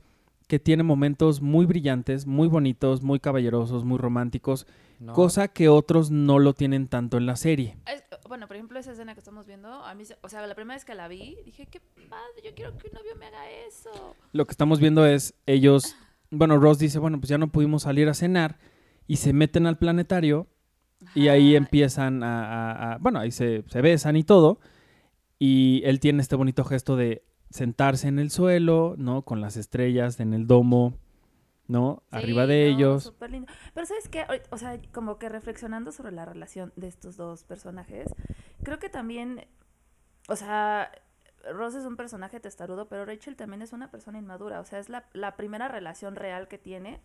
que 0.46 0.58
tiene 0.58 0.82
momentos 0.82 1.40
muy 1.42 1.64
brillantes, 1.66 2.26
muy 2.26 2.46
bonitos, 2.48 3.02
muy 3.02 3.18
caballerosos, 3.18 3.84
muy 3.84 3.96
románticos, 3.98 4.66
¿no? 5.00 5.12
cosa 5.14 5.48
que 5.48 5.68
otros 5.70 6.10
no 6.10 6.38
lo 6.38 6.52
tienen 6.54 6.88
tanto 6.88 7.16
en 7.16 7.24
la 7.26 7.36
serie. 7.36 7.76
Es- 7.90 8.04
bueno, 8.28 8.46
por 8.46 8.56
ejemplo, 8.56 8.78
esa 8.78 8.92
escena 8.92 9.14
que 9.14 9.20
estamos 9.20 9.46
viendo, 9.46 9.68
a 9.72 9.94
mí, 9.94 10.04
se- 10.04 10.16
o 10.22 10.28
sea, 10.28 10.46
la 10.46 10.54
primera 10.54 10.76
vez 10.76 10.84
que 10.84 10.94
la 10.94 11.08
vi, 11.08 11.36
dije, 11.46 11.64
qué 11.66 11.80
padre, 12.10 12.42
yo 12.44 12.54
quiero 12.54 12.76
que 12.76 12.88
un 12.88 12.92
novio 12.94 13.16
me 13.18 13.24
haga 13.26 13.50
eso. 13.66 13.90
Lo 14.32 14.46
que 14.46 14.50
estamos 14.52 14.80
viendo 14.80 15.06
es 15.06 15.32
ellos, 15.46 15.96
bueno, 16.30 16.58
Ross 16.58 16.78
dice, 16.78 16.98
bueno, 16.98 17.18
pues 17.20 17.30
ya 17.30 17.38
no 17.38 17.48
pudimos 17.48 17.84
salir 17.84 18.06
a 18.08 18.12
cenar 18.14 18.58
y 19.06 19.16
se 19.16 19.32
meten 19.32 19.66
al 19.66 19.78
planetario 19.78 20.46
y 21.14 21.28
ahí 21.28 21.56
empiezan 21.56 22.22
a, 22.22 22.44
a- 22.44 22.92
a- 22.94 22.98
bueno, 22.98 23.18
ahí 23.18 23.30
se, 23.30 23.64
se 23.68 23.80
besan 23.80 24.16
y 24.16 24.24
todo. 24.24 24.60
Y 25.38 25.82
él 25.84 26.00
tiene 26.00 26.20
este 26.20 26.36
bonito 26.36 26.64
gesto 26.64 26.96
de 26.96 27.22
sentarse 27.50 28.08
en 28.08 28.18
el 28.18 28.30
suelo, 28.30 28.94
¿no? 28.98 29.22
Con 29.22 29.40
las 29.40 29.56
estrellas 29.56 30.20
en 30.20 30.34
el 30.34 30.46
domo, 30.46 30.94
¿no? 31.66 32.02
Arriba 32.10 32.46
de 32.46 32.70
no, 32.70 32.76
ellos. 32.76 33.04
súper 33.04 33.30
lindo. 33.30 33.52
Pero 33.74 33.86
¿sabes 33.86 34.08
qué? 34.08 34.24
O 34.50 34.58
sea, 34.58 34.80
como 34.92 35.18
que 35.18 35.28
reflexionando 35.28 35.92
sobre 35.92 36.12
la 36.12 36.24
relación 36.24 36.72
de 36.76 36.88
estos 36.88 37.16
dos 37.16 37.44
personajes, 37.44 38.14
creo 38.62 38.78
que 38.78 38.88
también, 38.88 39.46
o 40.28 40.36
sea, 40.36 40.90
Ross 41.52 41.74
es 41.74 41.84
un 41.84 41.96
personaje 41.96 42.40
testarudo, 42.40 42.88
pero 42.88 43.04
Rachel 43.04 43.36
también 43.36 43.62
es 43.62 43.72
una 43.72 43.90
persona 43.90 44.18
inmadura. 44.18 44.60
O 44.60 44.64
sea, 44.64 44.78
es 44.78 44.88
la, 44.88 45.06
la 45.12 45.36
primera 45.36 45.68
relación 45.68 46.16
real 46.16 46.48
que 46.48 46.58
tiene. 46.58 47.00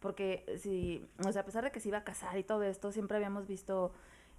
Porque 0.00 0.44
si, 0.62 1.04
o 1.26 1.32
sea, 1.32 1.42
a 1.42 1.44
pesar 1.44 1.64
de 1.64 1.72
que 1.72 1.80
se 1.80 1.88
iba 1.88 1.98
a 1.98 2.04
casar 2.04 2.38
y 2.38 2.44
todo 2.44 2.62
esto, 2.62 2.92
siempre 2.92 3.16
habíamos 3.16 3.48
visto 3.48 3.92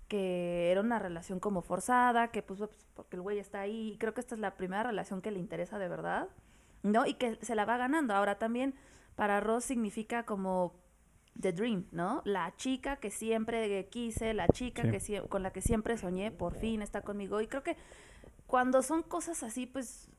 que 0.09 0.71
era 0.71 0.81
una 0.81 0.99
relación 0.99 1.39
como 1.39 1.61
forzada, 1.61 2.29
que 2.31 2.41
pues, 2.43 2.59
pues 2.59 2.71
porque 2.95 3.15
el 3.15 3.21
güey 3.21 3.39
está 3.39 3.61
ahí. 3.61 3.93
Y 3.93 3.97
creo 3.97 4.13
que 4.13 4.19
esta 4.19 4.35
es 4.35 4.41
la 4.41 4.57
primera 4.57 4.83
relación 4.83 5.21
que 5.21 5.31
le 5.31 5.39
interesa 5.39 5.79
de 5.79 5.87
verdad, 5.87 6.27
¿no? 6.83 7.05
Y 7.05 7.13
que 7.13 7.37
se 7.41 7.55
la 7.55 7.63
va 7.63 7.77
ganando. 7.77 8.13
Ahora 8.13 8.37
también 8.37 8.75
para 9.15 9.39
Ross 9.39 9.63
significa 9.63 10.23
como 10.25 10.73
the 11.39 11.53
dream, 11.53 11.85
¿no? 11.91 12.21
La 12.25 12.53
chica 12.57 12.97
que 12.97 13.11
siempre 13.11 13.87
quise, 13.89 14.33
la 14.33 14.47
chica 14.49 14.81
Sí. 14.99 15.13
que 15.13 15.21
con 15.29 15.43
la 15.43 15.51
que 15.51 15.61
siempre 15.61 15.97
soñé, 15.97 16.31
por 16.31 16.55
fin 16.55 16.81
está 16.81 17.01
conmigo. 17.01 17.39
Y 17.39 17.47
creo 17.47 17.63
que 17.63 17.77
cuando 18.47 18.81
son 18.81 19.03
cosas 19.03 19.43
así, 19.43 19.65
pues, 19.67 20.09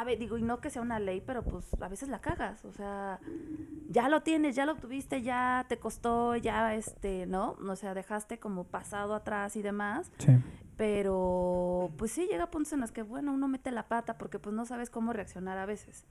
a 0.00 0.04
ver, 0.04 0.18
digo, 0.18 0.38
y 0.38 0.42
no 0.42 0.60
que 0.60 0.70
sea 0.70 0.80
una 0.82 1.00
ley, 1.00 1.20
pero 1.24 1.42
pues 1.42 1.66
a 1.80 1.88
veces 1.88 2.08
la 2.08 2.20
cagas, 2.20 2.64
o 2.64 2.72
sea, 2.72 3.18
ya 3.88 4.08
lo 4.08 4.22
tienes, 4.22 4.54
ya 4.54 4.64
lo 4.64 4.72
obtuviste, 4.72 5.22
ya 5.22 5.66
te 5.68 5.78
costó, 5.78 6.36
ya 6.36 6.74
este, 6.74 7.26
¿no? 7.26 7.56
O 7.68 7.74
sea, 7.76 7.94
dejaste 7.94 8.38
como 8.38 8.64
pasado 8.64 9.14
atrás 9.14 9.56
y 9.56 9.62
demás, 9.62 10.10
Sí. 10.18 10.32
pero 10.76 11.90
pues 11.96 12.12
sí 12.12 12.26
llega 12.30 12.44
a 12.44 12.50
puntos 12.50 12.72
en 12.72 12.80
los 12.80 12.92
que, 12.92 13.02
bueno, 13.02 13.32
uno 13.32 13.48
mete 13.48 13.70
la 13.72 13.88
pata 13.88 14.18
porque 14.18 14.38
pues 14.38 14.54
no 14.54 14.64
sabes 14.66 14.88
cómo 14.90 15.12
reaccionar 15.12 15.58
a 15.58 15.66
veces. 15.66 16.06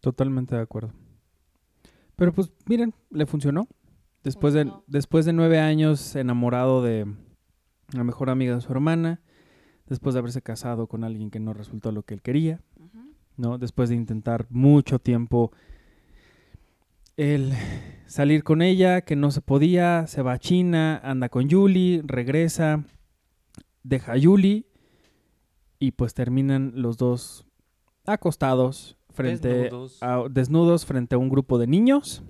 Totalmente 0.00 0.54
de 0.54 0.60
acuerdo. 0.62 0.92
Pero 2.16 2.32
pues 2.32 2.52
miren, 2.66 2.94
le 3.10 3.26
funcionó. 3.26 3.66
Después 4.22 4.54
de, 4.54 4.70
después 4.86 5.24
de 5.24 5.32
nueve 5.32 5.58
años 5.60 6.16
enamorado 6.16 6.82
de 6.82 7.06
la 7.92 8.04
mejor 8.04 8.28
amiga 8.28 8.54
de 8.56 8.60
su 8.60 8.72
hermana, 8.72 9.20
después 9.86 10.14
de 10.14 10.18
haberse 10.18 10.42
casado 10.42 10.86
con 10.88 11.04
alguien 11.04 11.30
que 11.30 11.38
no 11.40 11.52
resultó 11.54 11.92
lo 11.92 12.02
que 12.02 12.14
él 12.14 12.22
quería. 12.22 12.60
¿No? 13.36 13.58
Después 13.58 13.88
de 13.88 13.94
intentar 13.96 14.46
mucho 14.50 14.98
tiempo 14.98 15.52
el 17.16 17.52
salir 18.06 18.44
con 18.44 18.62
ella, 18.62 19.00
que 19.00 19.16
no 19.16 19.30
se 19.30 19.40
podía, 19.40 20.06
se 20.06 20.22
va 20.22 20.32
a 20.34 20.38
China, 20.38 21.00
anda 21.02 21.28
con 21.28 21.48
Yuli, 21.48 22.02
regresa, 22.04 22.84
deja 23.82 24.12
a 24.12 24.16
Yuli 24.16 24.66
y 25.78 25.92
pues 25.92 26.14
terminan 26.14 26.72
los 26.76 26.96
dos 26.98 27.46
acostados 28.06 28.96
frente 29.10 29.48
Desnudos. 29.48 30.02
a 30.02 30.24
desnudos 30.30 30.84
frente 30.84 31.14
a 31.14 31.18
un 31.18 31.28
grupo 31.30 31.58
de 31.58 31.66
niños 31.66 32.22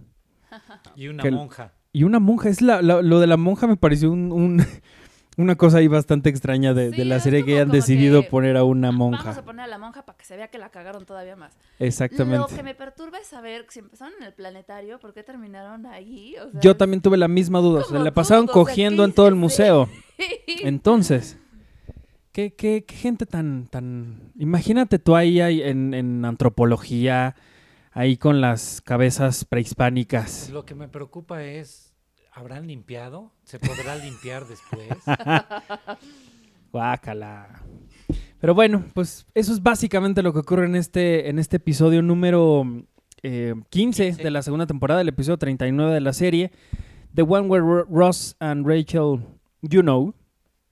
Y 0.97 1.09
una 1.09 1.23
que 1.23 1.31
monja. 1.33 1.73
y 1.93 2.05
una 2.05 2.21
monja. 2.21 2.49
Es 2.49 2.63
la, 2.63 2.81
la- 2.81 3.03
lo 3.03 3.19
de 3.21 3.27
la 3.27 3.37
monja 3.37 3.67
me 3.67 3.77
pareció 3.77 4.11
un- 4.13 4.31
un- 4.33 4.63
una 5.37 5.55
cosa 5.57 5.79
ahí 5.79 5.89
bastante 5.89 6.31
extraña 6.31 6.73
de, 6.75 6.91
de 6.91 6.97
Sí, 6.97 7.05
la 7.05 7.17
es 7.17 7.23
serie 7.23 7.45
que 7.45 7.53
como- 7.53 7.65
como 7.65 7.73
decidido 7.75 8.23
que, 8.23 8.29
poner 8.29 8.57
a 8.57 8.65
una 8.65 8.89
Vamos 8.89 9.21
a 9.21 9.25
monja. 9.25 9.43
poner 9.43 9.65
a 9.65 9.69
la 9.69 9.79
monja 9.79 10.03
para 10.05 10.17
que 10.17 10.25
se 10.25 10.37
vea 10.37 10.49
que 10.49 10.59
la 10.59 10.71
cagaron 10.71 11.05
todavía 11.05 11.37
más. 11.37 11.53
Exactamente. 11.79 12.39
Lo 12.39 12.47
que 12.47 12.63
me 12.63 12.75
perturba 12.75 13.19
es 13.19 13.27
saber 13.27 13.67
si 13.69 13.81
empezaron 13.81 14.15
en 14.21 14.27
el 14.27 14.33
planetario, 14.33 14.99
¿por 14.99 15.13
qué 15.13 15.23
terminaron 15.23 15.85
ahí? 15.87 16.35
O 16.39 16.51
sea, 16.51 16.61
Yo 16.61 16.77
también 16.77 17.01
tuve 17.03 17.17
la 17.19 17.29
misma 17.29 17.59
duda. 17.61 17.83
Se 17.83 17.89
como 17.89 18.05
la 18.05 18.13
pasaron 18.15 18.45
o 18.45 18.47
sea, 18.47 18.53
cogiendo 18.55 19.03
¿qué 19.03 19.09
en 19.11 19.15
todo 19.15 19.29
el 19.29 19.35
museo. 19.35 19.89
Entonces, 20.63 21.39
¿qué, 22.33 22.55
qué, 22.55 22.85
qué 22.87 22.95
gente 22.95 23.27
tan, 23.27 23.67
tan... 23.67 24.33
Imagínate 24.39 24.99
tú 24.99 25.17
ahí, 25.17 25.41
ahí 25.41 25.63
en, 25.63 25.93
en 25.95 26.25
antropología, 26.25 27.35
ahí 27.93 28.17
con 28.17 28.41
las 28.41 28.81
cabezas 28.81 29.45
prehispánicas. 29.45 30.51
Lo 30.51 30.65
que 30.65 30.75
me 30.75 30.89
preocupa 30.89 31.43
es, 31.45 31.86
¿habrán 32.37 32.67
limpiado? 32.67 33.33
¿Se 33.45 33.59
podrá 33.59 33.97
limpiar 33.97 34.47
después? 34.47 34.89
Guácala. 36.73 37.63
Pero 38.41 38.55
bueno, 38.55 38.85
pues 38.95 39.27
eso 39.35 39.53
es 39.53 39.63
básicamente 39.63 40.23
lo 40.23 40.33
que 40.33 40.41
ocurre 40.41 40.67
en 40.67 40.77
este, 40.77 41.29
en 41.31 41.39
este 41.39 41.57
episodio 41.57 42.03
número 42.03 42.65
eh, 43.23 43.55
15 43.71 44.05
15. 44.09 44.23
de 44.23 44.31
la 44.31 44.43
segunda 44.43 44.67
temporada, 44.67 45.01
el 45.01 45.09
episodio 45.09 45.39
39 45.39 45.95
de 45.95 46.01
la 46.01 46.13
serie. 46.13 46.53
The 47.15 47.23
One 47.23 47.49
Where 47.49 47.65
Ro- 47.65 47.87
Ross 47.91 48.37
and 48.41 48.67
Rachel, 48.67 49.21
you 49.63 49.81
know. 49.81 50.15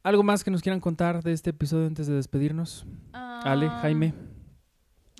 ¿Algo 0.03 0.23
más 0.23 0.45
que 0.45 0.51
nos 0.51 0.61
quieran 0.61 0.81
contar 0.81 1.23
de 1.23 1.33
este 1.33 1.51
episodio 1.51 1.87
antes 1.87 2.07
de 2.07 2.15
despedirnos? 2.15 2.87
Ale, 3.15 3.67
Ah, 3.71 3.79
Jaime. 3.81 4.13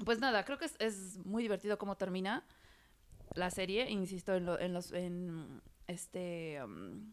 Pues 0.05 0.19
nada, 0.19 0.45
creo 0.45 0.59
que 0.59 0.67
es, 0.67 0.75
es 0.81 1.19
muy 1.25 1.43
divertido 1.43 1.79
cómo 1.79 1.97
termina 1.97 2.45
la 3.35 3.49
serie, 3.51 3.91
insisto, 3.91 4.35
en, 4.35 4.45
lo- 4.45 4.61
en 4.61 4.75
los 4.75 4.93
en 4.93 5.63
este 5.87 6.63
um, 6.63 7.13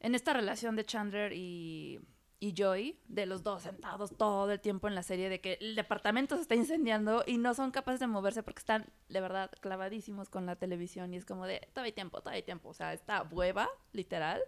en 0.00 0.14
esta 0.14 0.34
relación 0.34 0.76
de 0.76 0.84
Chandler 0.84 1.32
y, 1.32 1.98
y 2.38 2.52
Joy, 2.52 2.98
de 3.08 3.24
los 3.24 3.42
dos 3.42 3.62
sentados 3.62 4.14
todo 4.16 4.52
el 4.52 4.60
tiempo 4.60 4.86
en 4.86 4.94
la 4.94 5.02
serie, 5.02 5.30
de 5.30 5.40
que 5.40 5.56
el 5.62 5.74
departamento 5.76 6.36
se 6.36 6.42
está 6.42 6.54
incendiando 6.54 7.24
y 7.26 7.38
no 7.38 7.54
son 7.54 7.70
capaces 7.70 8.00
de 8.00 8.06
moverse 8.06 8.42
porque 8.42 8.58
están, 8.58 8.86
de 9.08 9.20
verdad, 9.22 9.50
clavadísimos 9.60 10.28
con 10.28 10.44
la 10.44 10.56
televisión 10.56 11.14
y 11.14 11.16
es 11.16 11.24
como 11.24 11.46
de, 11.46 11.60
todavía 11.72 11.88
hay 11.88 11.92
tiempo, 11.92 12.18
todavía 12.18 12.36
hay 12.36 12.42
tiempo, 12.42 12.68
o 12.68 12.74
sea, 12.74 12.92
está 12.92 13.22
hueva, 13.22 13.66
literal. 13.92 14.42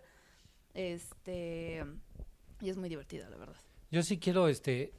Este, 0.74 1.82
y 2.60 2.68
es 2.68 2.76
muy 2.76 2.90
divertido, 2.90 3.30
la 3.30 3.38
verdad. 3.38 3.56
Yo 3.90 4.02
sí 4.02 4.18
quiero 4.18 4.48
este, 4.48 4.92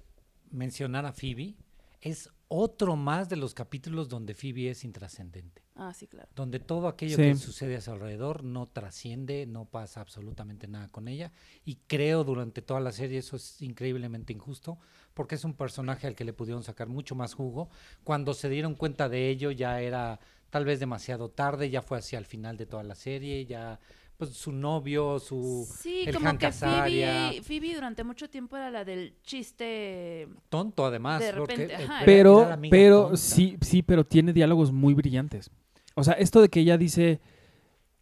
mencionar 0.49 1.05
a 1.05 1.13
Phoebe. 1.13 1.53
Es 2.01 2.31
otro 2.49 2.95
más 2.95 3.27
de 3.29 3.35
los 3.35 3.53
capítulos 3.53 4.07
donde 4.09 4.33
Phoebe 4.33 4.69
es 4.69 4.83
intrascendente. 4.83 5.63
Ah, 5.75 5.93
sí, 5.93 6.07
claro. 6.07 6.29
Donde 6.35 6.59
todo 6.59 6.87
aquello 6.87 7.17
Sí. 7.17 7.21
que 7.23 7.35
sucede 7.35 7.75
a 7.75 7.81
su 7.81 7.91
alrededor 7.91 8.43
no 8.43 8.67
trasciende, 8.67 9.45
no 9.45 9.65
pasa 9.65 10.01
absolutamente 10.01 10.67
nada 10.67 10.87
con 10.89 11.07
ella. 11.07 11.31
Y 11.65 11.75
creo 11.87 12.23
durante 12.23 12.61
toda 12.61 12.79
la 12.79 12.91
serie 12.91 13.19
eso 13.19 13.35
es 13.35 13.61
increíblemente 13.61 14.33
injusto, 14.33 14.79
porque 15.13 15.35
es 15.35 15.43
un 15.43 15.53
personaje 15.53 16.07
al 16.07 16.15
que 16.15 16.23
le 16.25 16.33
pudieron 16.33 16.63
sacar 16.63 16.87
mucho 16.87 17.15
más 17.15 17.33
jugo. 17.33 17.69
Cuando 18.03 18.33
se 18.33 18.49
dieron 18.49 18.75
cuenta 18.75 19.09
de 19.09 19.29
ello 19.29 19.51
ya 19.51 19.81
era 19.81 20.19
tal 20.49 20.63
vez 20.65 20.79
demasiado 20.79 21.29
tarde, 21.29 21.69
ya 21.69 21.81
fue 21.81 21.97
hacia 21.97 22.17
el 22.17 22.25
final 22.25 22.55
de 22.57 22.65
toda 22.65 22.83
la 22.83 22.95
serie, 22.95 23.45
ya 23.45 23.79
pues 24.17 24.31
su 24.31 24.51
novio, 24.51 25.19
su 25.19 25.67
Sí, 25.79 26.05
el 26.07 26.13
como 26.15 26.25
Hank 26.25 26.39
que. 26.39 26.51
Phoebe, 26.51 27.41
Phoebe 27.43 27.75
durante 27.75 28.03
mucho 28.03 28.29
tiempo 28.29 28.57
era 28.57 28.71
la 28.71 28.83
del 28.83 29.13
chiste. 29.23 30.27
tonto 30.49 30.85
además, 30.85 31.19
De 31.23 31.33
porque, 31.33 31.55
repente, 31.55 31.73
eh, 31.73 31.85
ajá, 31.85 32.03
era- 32.03 32.11
era 32.11 32.57
Pero, 32.57 32.69
pero 32.69 33.01
tonta. 33.03 33.17
sí, 33.17 33.57
sí, 33.61 33.83
pero 33.83 34.05
tiene 34.05 34.33
diálogos 34.33 34.71
muy 34.71 34.93
brillantes. 34.93 35.51
O 35.95 36.03
sea, 36.03 36.13
esto 36.13 36.41
de 36.41 36.49
que 36.49 36.59
ella 36.61 36.77
dice, 36.77 37.19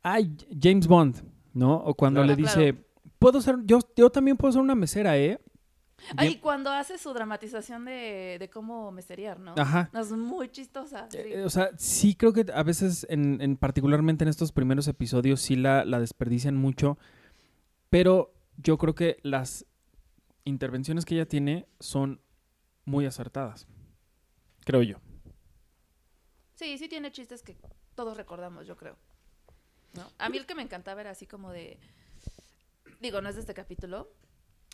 ay, 0.01 0.35
James 0.61 0.87
Bond, 0.87 1.17
¿no? 1.53 1.75
O 1.77 1.93
cuando 1.93 2.21
Claro. 2.23 2.27
le 2.35 2.41
dice, 2.41 2.75
puedo 3.19 3.41
ser, 3.41 3.57
yo, 3.65 3.79
yo 3.95 4.09
también 4.09 4.37
puedo 4.37 4.51
ser 4.53 4.61
una 4.61 4.75
mesera, 4.75 5.17
¿eh? 5.17 5.39
Ay, 6.17 6.27
Jam- 6.29 6.31
y 6.33 6.39
cuando 6.39 6.71
hace 6.71 6.97
su 6.97 7.13
dramatización 7.13 7.85
de, 7.85 8.37
de 8.39 8.49
cómo 8.49 8.91
meseriar, 8.91 9.39
¿no? 9.39 9.55
Ajá. 9.57 9.89
Es 9.93 10.11
muy 10.11 10.49
chistosa. 10.49 11.07
sí. 11.09 11.17
Eh, 11.19 11.43
o 11.43 11.49
sea, 11.49 11.71
sí 11.77 12.15
creo 12.15 12.33
que 12.33 12.45
a 12.53 12.63
veces, 12.63 13.05
en, 13.09 13.41
en 13.41 13.57
particularmente 13.57 14.23
en 14.23 14.29
estos 14.29 14.51
primeros 14.51 14.87
episodios, 14.87 15.41
sí 15.41 15.55
la, 15.55 15.85
la 15.85 15.99
desperdician 15.99 16.55
mucho. 16.55 16.97
Pero 17.89 18.33
yo 18.57 18.77
creo 18.77 18.93
que 18.93 19.17
las 19.23 19.65
intervenciones 20.43 21.05
que 21.05 21.15
ella 21.15 21.27
tiene 21.27 21.67
son 21.79 22.21
muy 22.83 23.05
acertadas. 23.05 23.67
Creo 24.65 24.83
yo. 24.83 24.97
Sí, 26.55 26.77
sí 26.77 26.87
tiene 26.87 27.11
chistes 27.11 27.41
que 27.41 27.57
todos 27.95 28.15
recordamos, 28.17 28.67
yo 28.67 28.75
creo. 28.77 28.97
¿No? 29.93 30.03
A 30.17 30.29
mí 30.29 30.37
el 30.37 30.45
que 30.45 30.55
me 30.55 30.61
encantaba 30.61 31.01
era 31.01 31.11
así 31.11 31.25
como 31.25 31.51
de. 31.51 31.79
Digo, 33.01 33.21
no 33.21 33.29
es 33.29 33.35
de 33.35 33.41
este 33.41 33.53
capítulo, 33.53 34.09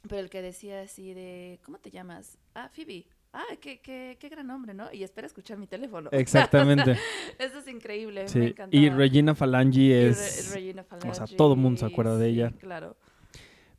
pero 0.07 0.19
el 0.21 0.29
que 0.29 0.41
decía 0.41 0.81
así 0.81 1.13
de. 1.13 1.59
¿Cómo 1.65 1.77
te 1.79 1.91
llamas? 1.91 2.37
Ah, 2.55 2.69
Phoebe. 2.73 3.05
Ah, 3.33 3.43
qué, 3.61 3.79
qué, 3.79 4.17
qué 4.19 4.27
gran 4.27 4.47
nombre, 4.47 4.73
¿no? 4.73 4.91
Y 4.91 5.03
espera 5.03 5.25
escuchar 5.25 5.57
mi 5.57 5.65
teléfono. 5.65 6.09
Exactamente. 6.11 6.97
Eso 7.39 7.59
es 7.59 7.67
increíble. 7.69 8.23
Me 8.23 8.27
Sí. 8.27 8.39
encantaba. 8.39 8.69
Y 8.83 8.89
Regina 8.89 9.33
Falangi 9.35 9.89
Re- 9.89 10.09
es... 10.09 10.51
Regina 10.53 10.81
o 10.81 10.99
sea, 11.01 11.13
Falangi, 11.13 11.35
todo 11.37 11.55
mundo 11.55 11.79
se 11.79 11.85
acuerda 11.85 12.17
de 12.17 12.27
sí, 12.27 12.33
ella. 12.33 12.51
Claro. 12.59 12.97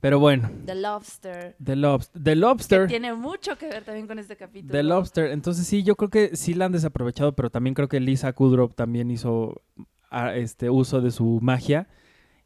Pero 0.00 0.18
bueno, 0.18 0.50
The 0.64 0.74
Lobster. 0.74 1.54
The, 1.62 1.76
Lobs- 1.76 2.10
The 2.12 2.22
Que 2.30 2.34
Lobster. 2.36 2.86
tiene 2.88 3.14
mucho 3.14 3.56
que 3.58 3.66
ver 3.68 3.84
también 3.84 4.06
con 4.06 4.18
este 4.18 4.36
capítulo. 4.36 4.72
The 4.72 4.82
Lobster. 4.82 5.30
Entonces 5.30 5.66
sí, 5.66 5.82
yo 5.84 5.96
creo 5.96 6.08
que 6.10 6.34
sí 6.34 6.54
la 6.54 6.64
han 6.64 6.72
desaprovechado, 6.72 7.36
pero 7.36 7.50
también 7.50 7.74
creo 7.74 7.88
que 7.88 8.00
Lisa 8.00 8.32
Kudrow 8.32 8.70
también 8.70 9.10
hizo 9.10 9.62
ah, 10.10 10.34
este 10.34 10.70
uso 10.70 11.00
de 11.02 11.10
su 11.12 11.38
magia 11.42 11.88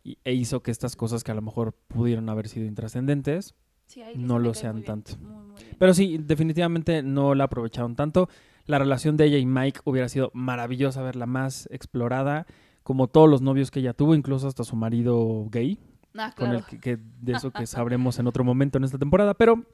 y- 0.05 0.19
e 0.25 0.35
hizo 0.35 0.63
que 0.63 0.71
estas 0.71 0.97
cosas 0.97 1.23
que 1.25 1.31
a 1.31 1.35
lo 1.35 1.41
mejor 1.43 1.73
pudieron 1.89 2.29
haber 2.29 2.49
sido 2.49 2.67
intrascendentes, 2.67 3.55
Sí, 3.87 4.03
ahí 4.03 4.15
no 4.17 4.39
lo 4.39 4.53
sean 4.55 4.77
muy 4.77 4.83
bien, 4.83 4.87
tanto. 5.03 5.17
muy, 5.19 5.45
muy 5.47 5.63
bien. 5.63 5.77
Pero 5.79 5.95
sí, 5.95 6.19
definitivamente 6.19 7.03
no 7.03 7.35
la 7.35 7.45
aprovecharon 7.45 7.95
tanto. 7.97 8.29
La 8.67 8.79
relación 8.79 9.17
de 9.17 9.27
ella 9.27 9.39
y 9.39 9.47
Mike 9.47 9.81
hubiera 9.85 10.09
sido 10.09 10.31
maravillosa 10.35 11.03
verla 11.03 11.27
más 11.27 11.69
explorada, 11.71 12.47
como 12.83 13.07
todos 13.09 13.29
los 13.31 13.43
novios 13.43 13.71
que 13.71 13.81
ella 13.81 13.93
tuvo, 13.95 14.15
incluso 14.15 14.49
hasta 14.49 14.65
su 14.65 14.75
marido 14.77 15.47
gay, 15.51 15.79
Ah, 16.19 16.33
con 16.37 16.47
claro. 16.49 16.59
el 16.59 16.65
que, 16.67 16.79
que- 16.81 16.99
de 17.21 17.33
eso 17.33 17.53
que 17.53 17.67
sabremos 17.67 18.19
en 18.19 18.27
otro 18.27 18.43
momento 18.43 18.79
en 18.79 18.85
esta 18.85 18.99
temporada, 18.99 19.35
pero 19.35 19.65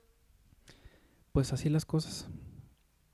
pues 1.33 1.53
así 1.53 1.69
las 1.71 1.85
cosas. 1.87 2.29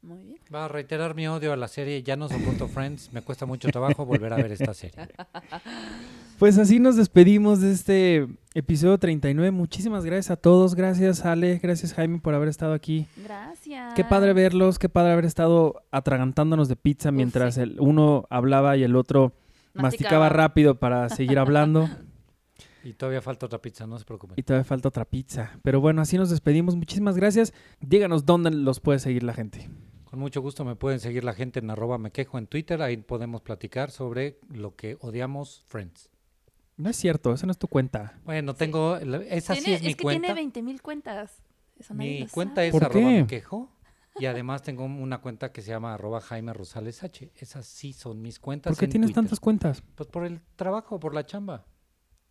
Muy 0.03 0.22
bien. 0.22 0.38
Va 0.53 0.64
a 0.64 0.68
reiterar 0.68 1.14
mi 1.14 1.28
odio 1.28 1.53
a 1.53 1.57
la 1.57 1.68
serie. 1.68 2.03
Ya 2.03 2.16
no 2.16 2.28
soporto 2.28 2.66
Friends. 2.68 3.12
Me 3.12 3.20
cuesta 3.22 3.46
mucho 3.46 3.68
trabajo 3.68 4.07
volver 4.07 4.32
a 4.32 4.36
ver 4.36 4.53
esta 4.53 4.72
serie. 4.74 4.96
Pues 6.39 6.57
así 6.57 6.78
nos 6.78 6.95
despedimos 6.95 7.61
de 7.61 7.72
este 7.72 8.28
episodio 8.55 8.97
39. 8.97 9.51
Muchísimas 9.51 10.05
gracias 10.05 10.30
a 10.30 10.36
todos. 10.36 10.76
Gracias 10.76 11.24
Ale, 11.24 11.59
gracias 11.59 11.95
Jaime 11.95 12.20
por 12.20 12.32
haber 12.32 12.49
estado 12.49 12.74
aquí. 12.74 13.09
Gracias. 13.16 13.95
Qué 13.95 14.05
padre 14.05 14.34
verlos, 14.34 14.78
qué 14.78 14.89
padre 14.89 15.14
haber 15.14 15.24
estado 15.24 15.82
atragantándonos 15.91 16.68
de 16.68 16.76
pizza 16.76 17.11
mientras 17.11 17.57
sí. 17.57 17.62
el 17.62 17.80
uno 17.80 18.28
hablaba 18.30 18.76
y 18.76 18.84
el 18.84 18.95
otro 18.95 19.32
masticaba 19.74 20.28
rápido 20.28 20.78
para 20.78 21.09
seguir 21.09 21.39
hablando. 21.39 21.89
Y 22.84 22.95
todavía 22.95 23.20
falta 23.20 23.45
otra 23.45 23.61
pizza, 23.61 23.86
no 23.86 23.99
se 23.99 24.05
preocupen. 24.05 24.36
Y 24.39 24.43
todavía 24.45 24.64
falta 24.64 24.89
otra 24.89 25.05
pizza. 25.05 25.51
Pero 25.62 25.80
bueno, 25.80 26.01
así 26.01 26.16
nos 26.16 26.30
despedimos. 26.30 26.74
Muchísimas 26.76 27.16
gracias. 27.16 27.53
Díganos 27.80 28.24
dónde 28.24 28.51
los 28.51 28.80
puede 28.80 29.01
seguir 29.01 29.24
la 29.24 29.34
gente. 29.34 29.68
Con 30.05 30.20
mucho 30.20 30.41
gusto 30.41 30.64
me 30.64 30.76
pueden 30.76 31.01
seguir 31.01 31.24
la 31.24 31.34
gente 31.34 31.59
en 31.59 31.68
arroba 31.68 31.99
me 31.99 32.12
quejo 32.12 32.39
en 32.39 32.47
Twitter. 32.47 32.80
Ahí 32.80 32.97
podemos 32.97 33.43
platicar 33.43 33.91
sobre 33.91 34.39
lo 34.49 34.76
que 34.76 34.97
odiamos 35.01 35.64
Friends. 35.66 36.09
No 36.79 36.89
es 36.89 36.97
cierto, 36.97 37.33
esa 37.35 37.45
no 37.47 37.53
es 37.53 37.59
tu 37.59 37.68
cuenta. 37.68 38.18
Bueno, 38.24 38.55
tengo... 38.55 38.97
Esa 38.97 39.55
sí 39.57 39.74
es 39.74 39.83
mi 39.83 39.95
que 39.95 40.03
cuenta. 40.03 40.20
tiene 40.29 40.35
20 40.35 40.62
mil 40.62 40.81
cuentas. 40.81 41.43
Eso 41.79 41.93
nadie 41.95 42.11
Mi 42.11 42.20
lo 42.20 42.29
cuenta 42.31 42.55
sabe. 42.57 42.66
es 42.68 42.72
¿Por 42.72 42.85
arroba 42.85 43.09
qué? 43.09 43.20
me 43.20 43.26
quejo. 43.26 43.68
Y 44.20 44.26
además 44.26 44.62
tengo 44.62 44.85
una 44.85 45.18
cuenta 45.20 45.53
que 45.53 45.61
se 45.62 45.70
llama 45.70 45.95
arroba 45.95 46.20
Jaime 46.20 46.53
Rosales 46.53 47.03
H. 47.05 47.31
Esas 47.37 47.66
sí 47.66 47.93
son 47.93 48.20
mis 48.22 48.39
cuentas. 48.41 48.70
¿Por 48.72 48.79
qué 48.79 48.87
en 48.87 48.91
tienes 48.93 49.09
Twitter. 49.09 49.22
tantas 49.22 49.39
cuentas? 49.39 49.83
Pues 49.95 50.09
por 50.09 50.24
el 50.24 50.41
trabajo, 50.57 50.99
por 50.99 51.14
la 51.14 51.24
chamba. 51.26 51.66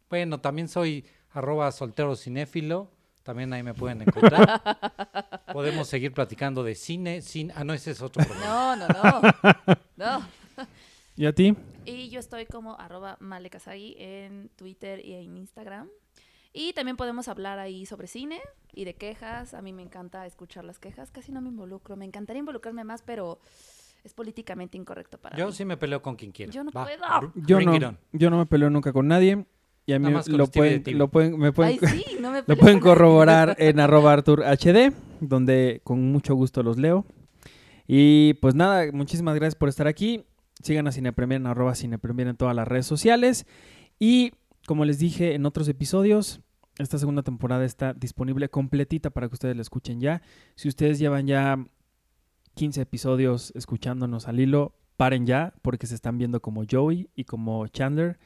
Bueno, 0.10 0.40
también 0.42 0.68
soy 0.68 1.06
arroba 1.32 1.72
soltero 1.72 2.16
cinéfilo. 2.16 2.92
También 3.24 3.52
ahí 3.54 3.64
me 3.64 3.74
pueden 3.74 4.02
encontrar. 4.02 4.62
Podemos 5.54 5.88
seguir 5.90 6.14
platicando 6.14 6.64
de 6.64 6.76
cine, 6.76 7.22
cine. 7.22 7.54
Ah, 7.56 7.64
no, 7.66 7.74
ese 7.74 7.92
es 7.92 8.02
otro 8.02 8.24
programa. 8.26 8.76
No, 8.78 8.88
no, 8.88 8.88
no. 8.88 9.22
no. 10.20 10.28
¿Y 11.18 11.26
a 11.26 11.34
ti? 11.34 11.56
Y 11.86 12.10
yo 12.10 12.20
estoy 12.20 12.46
como 12.46 12.80
arroba 12.80 13.18
malekasagi 13.20 13.96
en 13.98 14.50
Twitter 14.56 15.04
y 15.04 15.14
en 15.16 15.36
Instagram. 15.36 15.90
Y 16.54 16.74
también 16.74 16.96
podemos 16.96 17.28
hablar 17.28 17.60
ahí 17.60 17.86
sobre 17.86 18.08
cine 18.08 18.40
y 18.72 18.86
de 18.86 18.94
quejas. 18.94 19.54
A 19.54 19.62
mí 19.62 19.74
me 19.74 19.82
encanta 19.82 20.26
escuchar 20.28 20.64
las 20.64 20.80
quejas. 20.80 21.12
Casi 21.12 21.32
no 21.32 21.42
me 21.42 21.50
involucro. 21.50 21.96
Me 21.96 22.06
encantaría 22.06 22.40
involucrarme 22.40 22.84
más, 22.84 23.02
pero 23.02 23.40
es 24.04 24.14
políticamente 24.14 24.78
incorrecto 24.78 25.18
para 25.18 25.38
Yo 25.38 25.48
mí. 25.48 25.54
sí 25.54 25.66
me 25.66 25.76
peleo 25.76 26.02
con 26.02 26.16
quien 26.16 26.32
quiera. 26.32 26.52
Yo 26.52 26.64
no 26.64 26.72
Va, 26.72 26.84
puedo. 26.84 27.32
Yo 27.36 27.60
no, 27.62 27.98
yo 28.14 28.30
no 28.30 28.38
me 28.38 28.46
peleo 28.46 28.70
nunca 28.70 28.94
con 28.94 29.08
nadie. 29.08 29.46
Y 29.88 29.94
a 29.94 30.00
mí 30.00 30.12
lo 30.28 30.48
pueden, 30.48 30.84
lo 30.98 31.08
pueden, 31.08 31.40
me 31.40 31.54
pueden, 31.54 31.80
Ay, 31.82 31.90
sí, 31.90 32.18
no 32.20 32.30
me 32.32 32.44
lo 32.46 32.58
pueden 32.58 32.80
corroborar 32.80 33.56
en 33.58 33.80
arroba 33.80 34.12
Artur 34.12 34.44
HD, 34.44 34.94
donde 35.22 35.80
con 35.84 36.12
mucho 36.12 36.36
gusto 36.36 36.62
los 36.62 36.78
leo. 36.78 37.06
Y 37.88 38.34
pues 38.36 38.54
nada, 38.54 38.92
muchísimas 38.92 39.36
gracias 39.36 39.56
por 39.56 39.70
estar 39.70 39.88
aquí. 39.88 40.26
Sigan 40.62 40.88
a 40.88 40.92
Cinepremier 40.92 41.42
en 41.42 42.30
en 42.30 42.38
todas 42.38 42.56
las 42.56 42.68
redes 42.68 42.86
sociales. 42.86 43.46
Y 44.00 44.32
como 44.66 44.86
les 44.86 45.00
dije 45.00 45.34
en 45.34 45.46
otros 45.46 45.68
episodios, 45.68 46.42
esta 46.78 46.98
segunda 46.98 47.24
temporada 47.24 47.66
está 47.66 47.94
disponible 47.94 48.50
completita 48.50 49.10
para 49.10 49.28
que 49.28 49.34
ustedes 49.34 49.56
la 49.56 49.62
escuchen 49.62 50.00
ya. 50.00 50.22
Si 50.56 50.68
ustedes 50.68 51.00
llevan 51.00 51.28
ya 51.28 51.66
15 52.56 52.82
episodios 52.82 53.52
escuchándonos 53.56 54.28
al 54.28 54.40
hilo, 54.40 54.76
paren 54.96 55.26
ya 55.26 55.54
porque 55.62 55.88
se 55.88 55.96
están 55.96 56.18
viendo 56.18 56.42
como 56.42 56.64
Joey 56.70 57.10
y 57.16 57.24
como 57.24 57.68
Chandler 57.68 58.20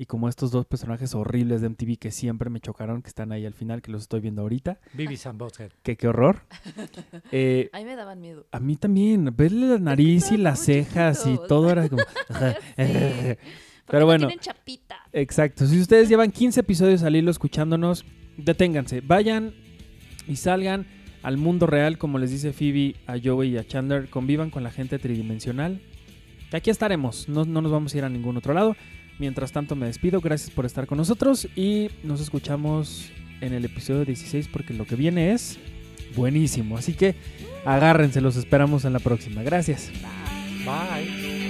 y 0.00 0.06
como 0.06 0.28
estos 0.28 0.52
dos 0.52 0.64
personajes 0.64 1.14
horribles 1.16 1.60
de 1.60 1.68
MTV 1.70 1.98
que 1.98 2.10
siempre 2.12 2.50
me 2.50 2.60
chocaron, 2.60 3.02
que 3.02 3.08
están 3.08 3.32
ahí 3.32 3.44
al 3.44 3.54
final, 3.54 3.82
que 3.82 3.90
los 3.90 4.02
estoy 4.02 4.20
viendo 4.20 4.42
ahorita. 4.42 4.78
Beavis 4.94 5.26
and 5.26 5.38
Butthead. 5.40 5.72
Que 5.82 5.96
qué 5.96 6.08
horror. 6.08 6.42
Eh, 7.32 7.68
A 7.72 7.78
mí 7.78 7.84
me 7.84 7.96
daban 7.96 8.20
miedo. 8.20 8.46
a 8.52 8.60
mí 8.60 8.76
también, 8.76 9.34
verle 9.36 9.66
la 9.66 9.78
nariz 9.78 10.30
y 10.30 10.36
las 10.36 10.60
cejas 10.60 11.26
y 11.26 11.36
todo 11.48 11.70
era 11.70 11.88
como... 11.88 12.02
sé. 12.38 13.38
¿Por 13.84 13.92
Pero 13.92 14.00
no 14.00 14.06
bueno. 14.06 14.26
tienen 14.28 14.38
chapita. 14.42 14.96
Exacto. 15.12 15.66
Si 15.66 15.80
ustedes 15.80 16.08
llevan 16.08 16.30
15 16.30 16.60
episodios 16.60 17.02
al 17.02 17.16
hilo 17.16 17.30
escuchándonos, 17.30 18.04
deténganse. 18.36 19.00
Vayan 19.00 19.54
y 20.26 20.36
salgan 20.36 20.86
al 21.22 21.38
mundo 21.38 21.66
real, 21.66 21.98
como 21.98 22.18
les 22.18 22.30
dice 22.30 22.52
Phoebe 22.52 22.94
a 23.06 23.16
Joey 23.22 23.54
y 23.54 23.58
a 23.58 23.66
Chandler. 23.66 24.08
Convivan 24.10 24.50
con 24.50 24.62
la 24.62 24.70
gente 24.70 24.98
tridimensional. 24.98 25.80
Aquí 26.52 26.70
estaremos. 26.70 27.28
No, 27.28 27.44
no 27.44 27.60
nos 27.62 27.72
vamos 27.72 27.94
a 27.94 27.98
ir 27.98 28.04
a 28.04 28.08
ningún 28.10 28.36
otro 28.36 28.52
lado. 28.54 28.76
Mientras 29.18 29.52
tanto, 29.52 29.74
me 29.74 29.86
despido. 29.86 30.20
Gracias 30.20 30.50
por 30.50 30.64
estar 30.66 30.86
con 30.86 30.98
nosotros. 30.98 31.48
Y 31.56 31.90
nos 32.02 32.20
escuchamos 32.20 33.10
en 33.40 33.52
el 33.52 33.64
episodio 33.64 34.04
16 34.04 34.48
porque 34.48 34.74
lo 34.74 34.84
que 34.84 34.96
viene 34.96 35.32
es 35.32 35.58
buenísimo. 36.14 36.76
Así 36.76 36.94
que 36.94 37.14
agárrense. 37.64 38.20
Los 38.20 38.36
esperamos 38.36 38.84
en 38.84 38.92
la 38.92 39.00
próxima. 39.00 39.42
Gracias. 39.42 39.90
Bye. 40.64 40.64
Bye. 40.64 41.47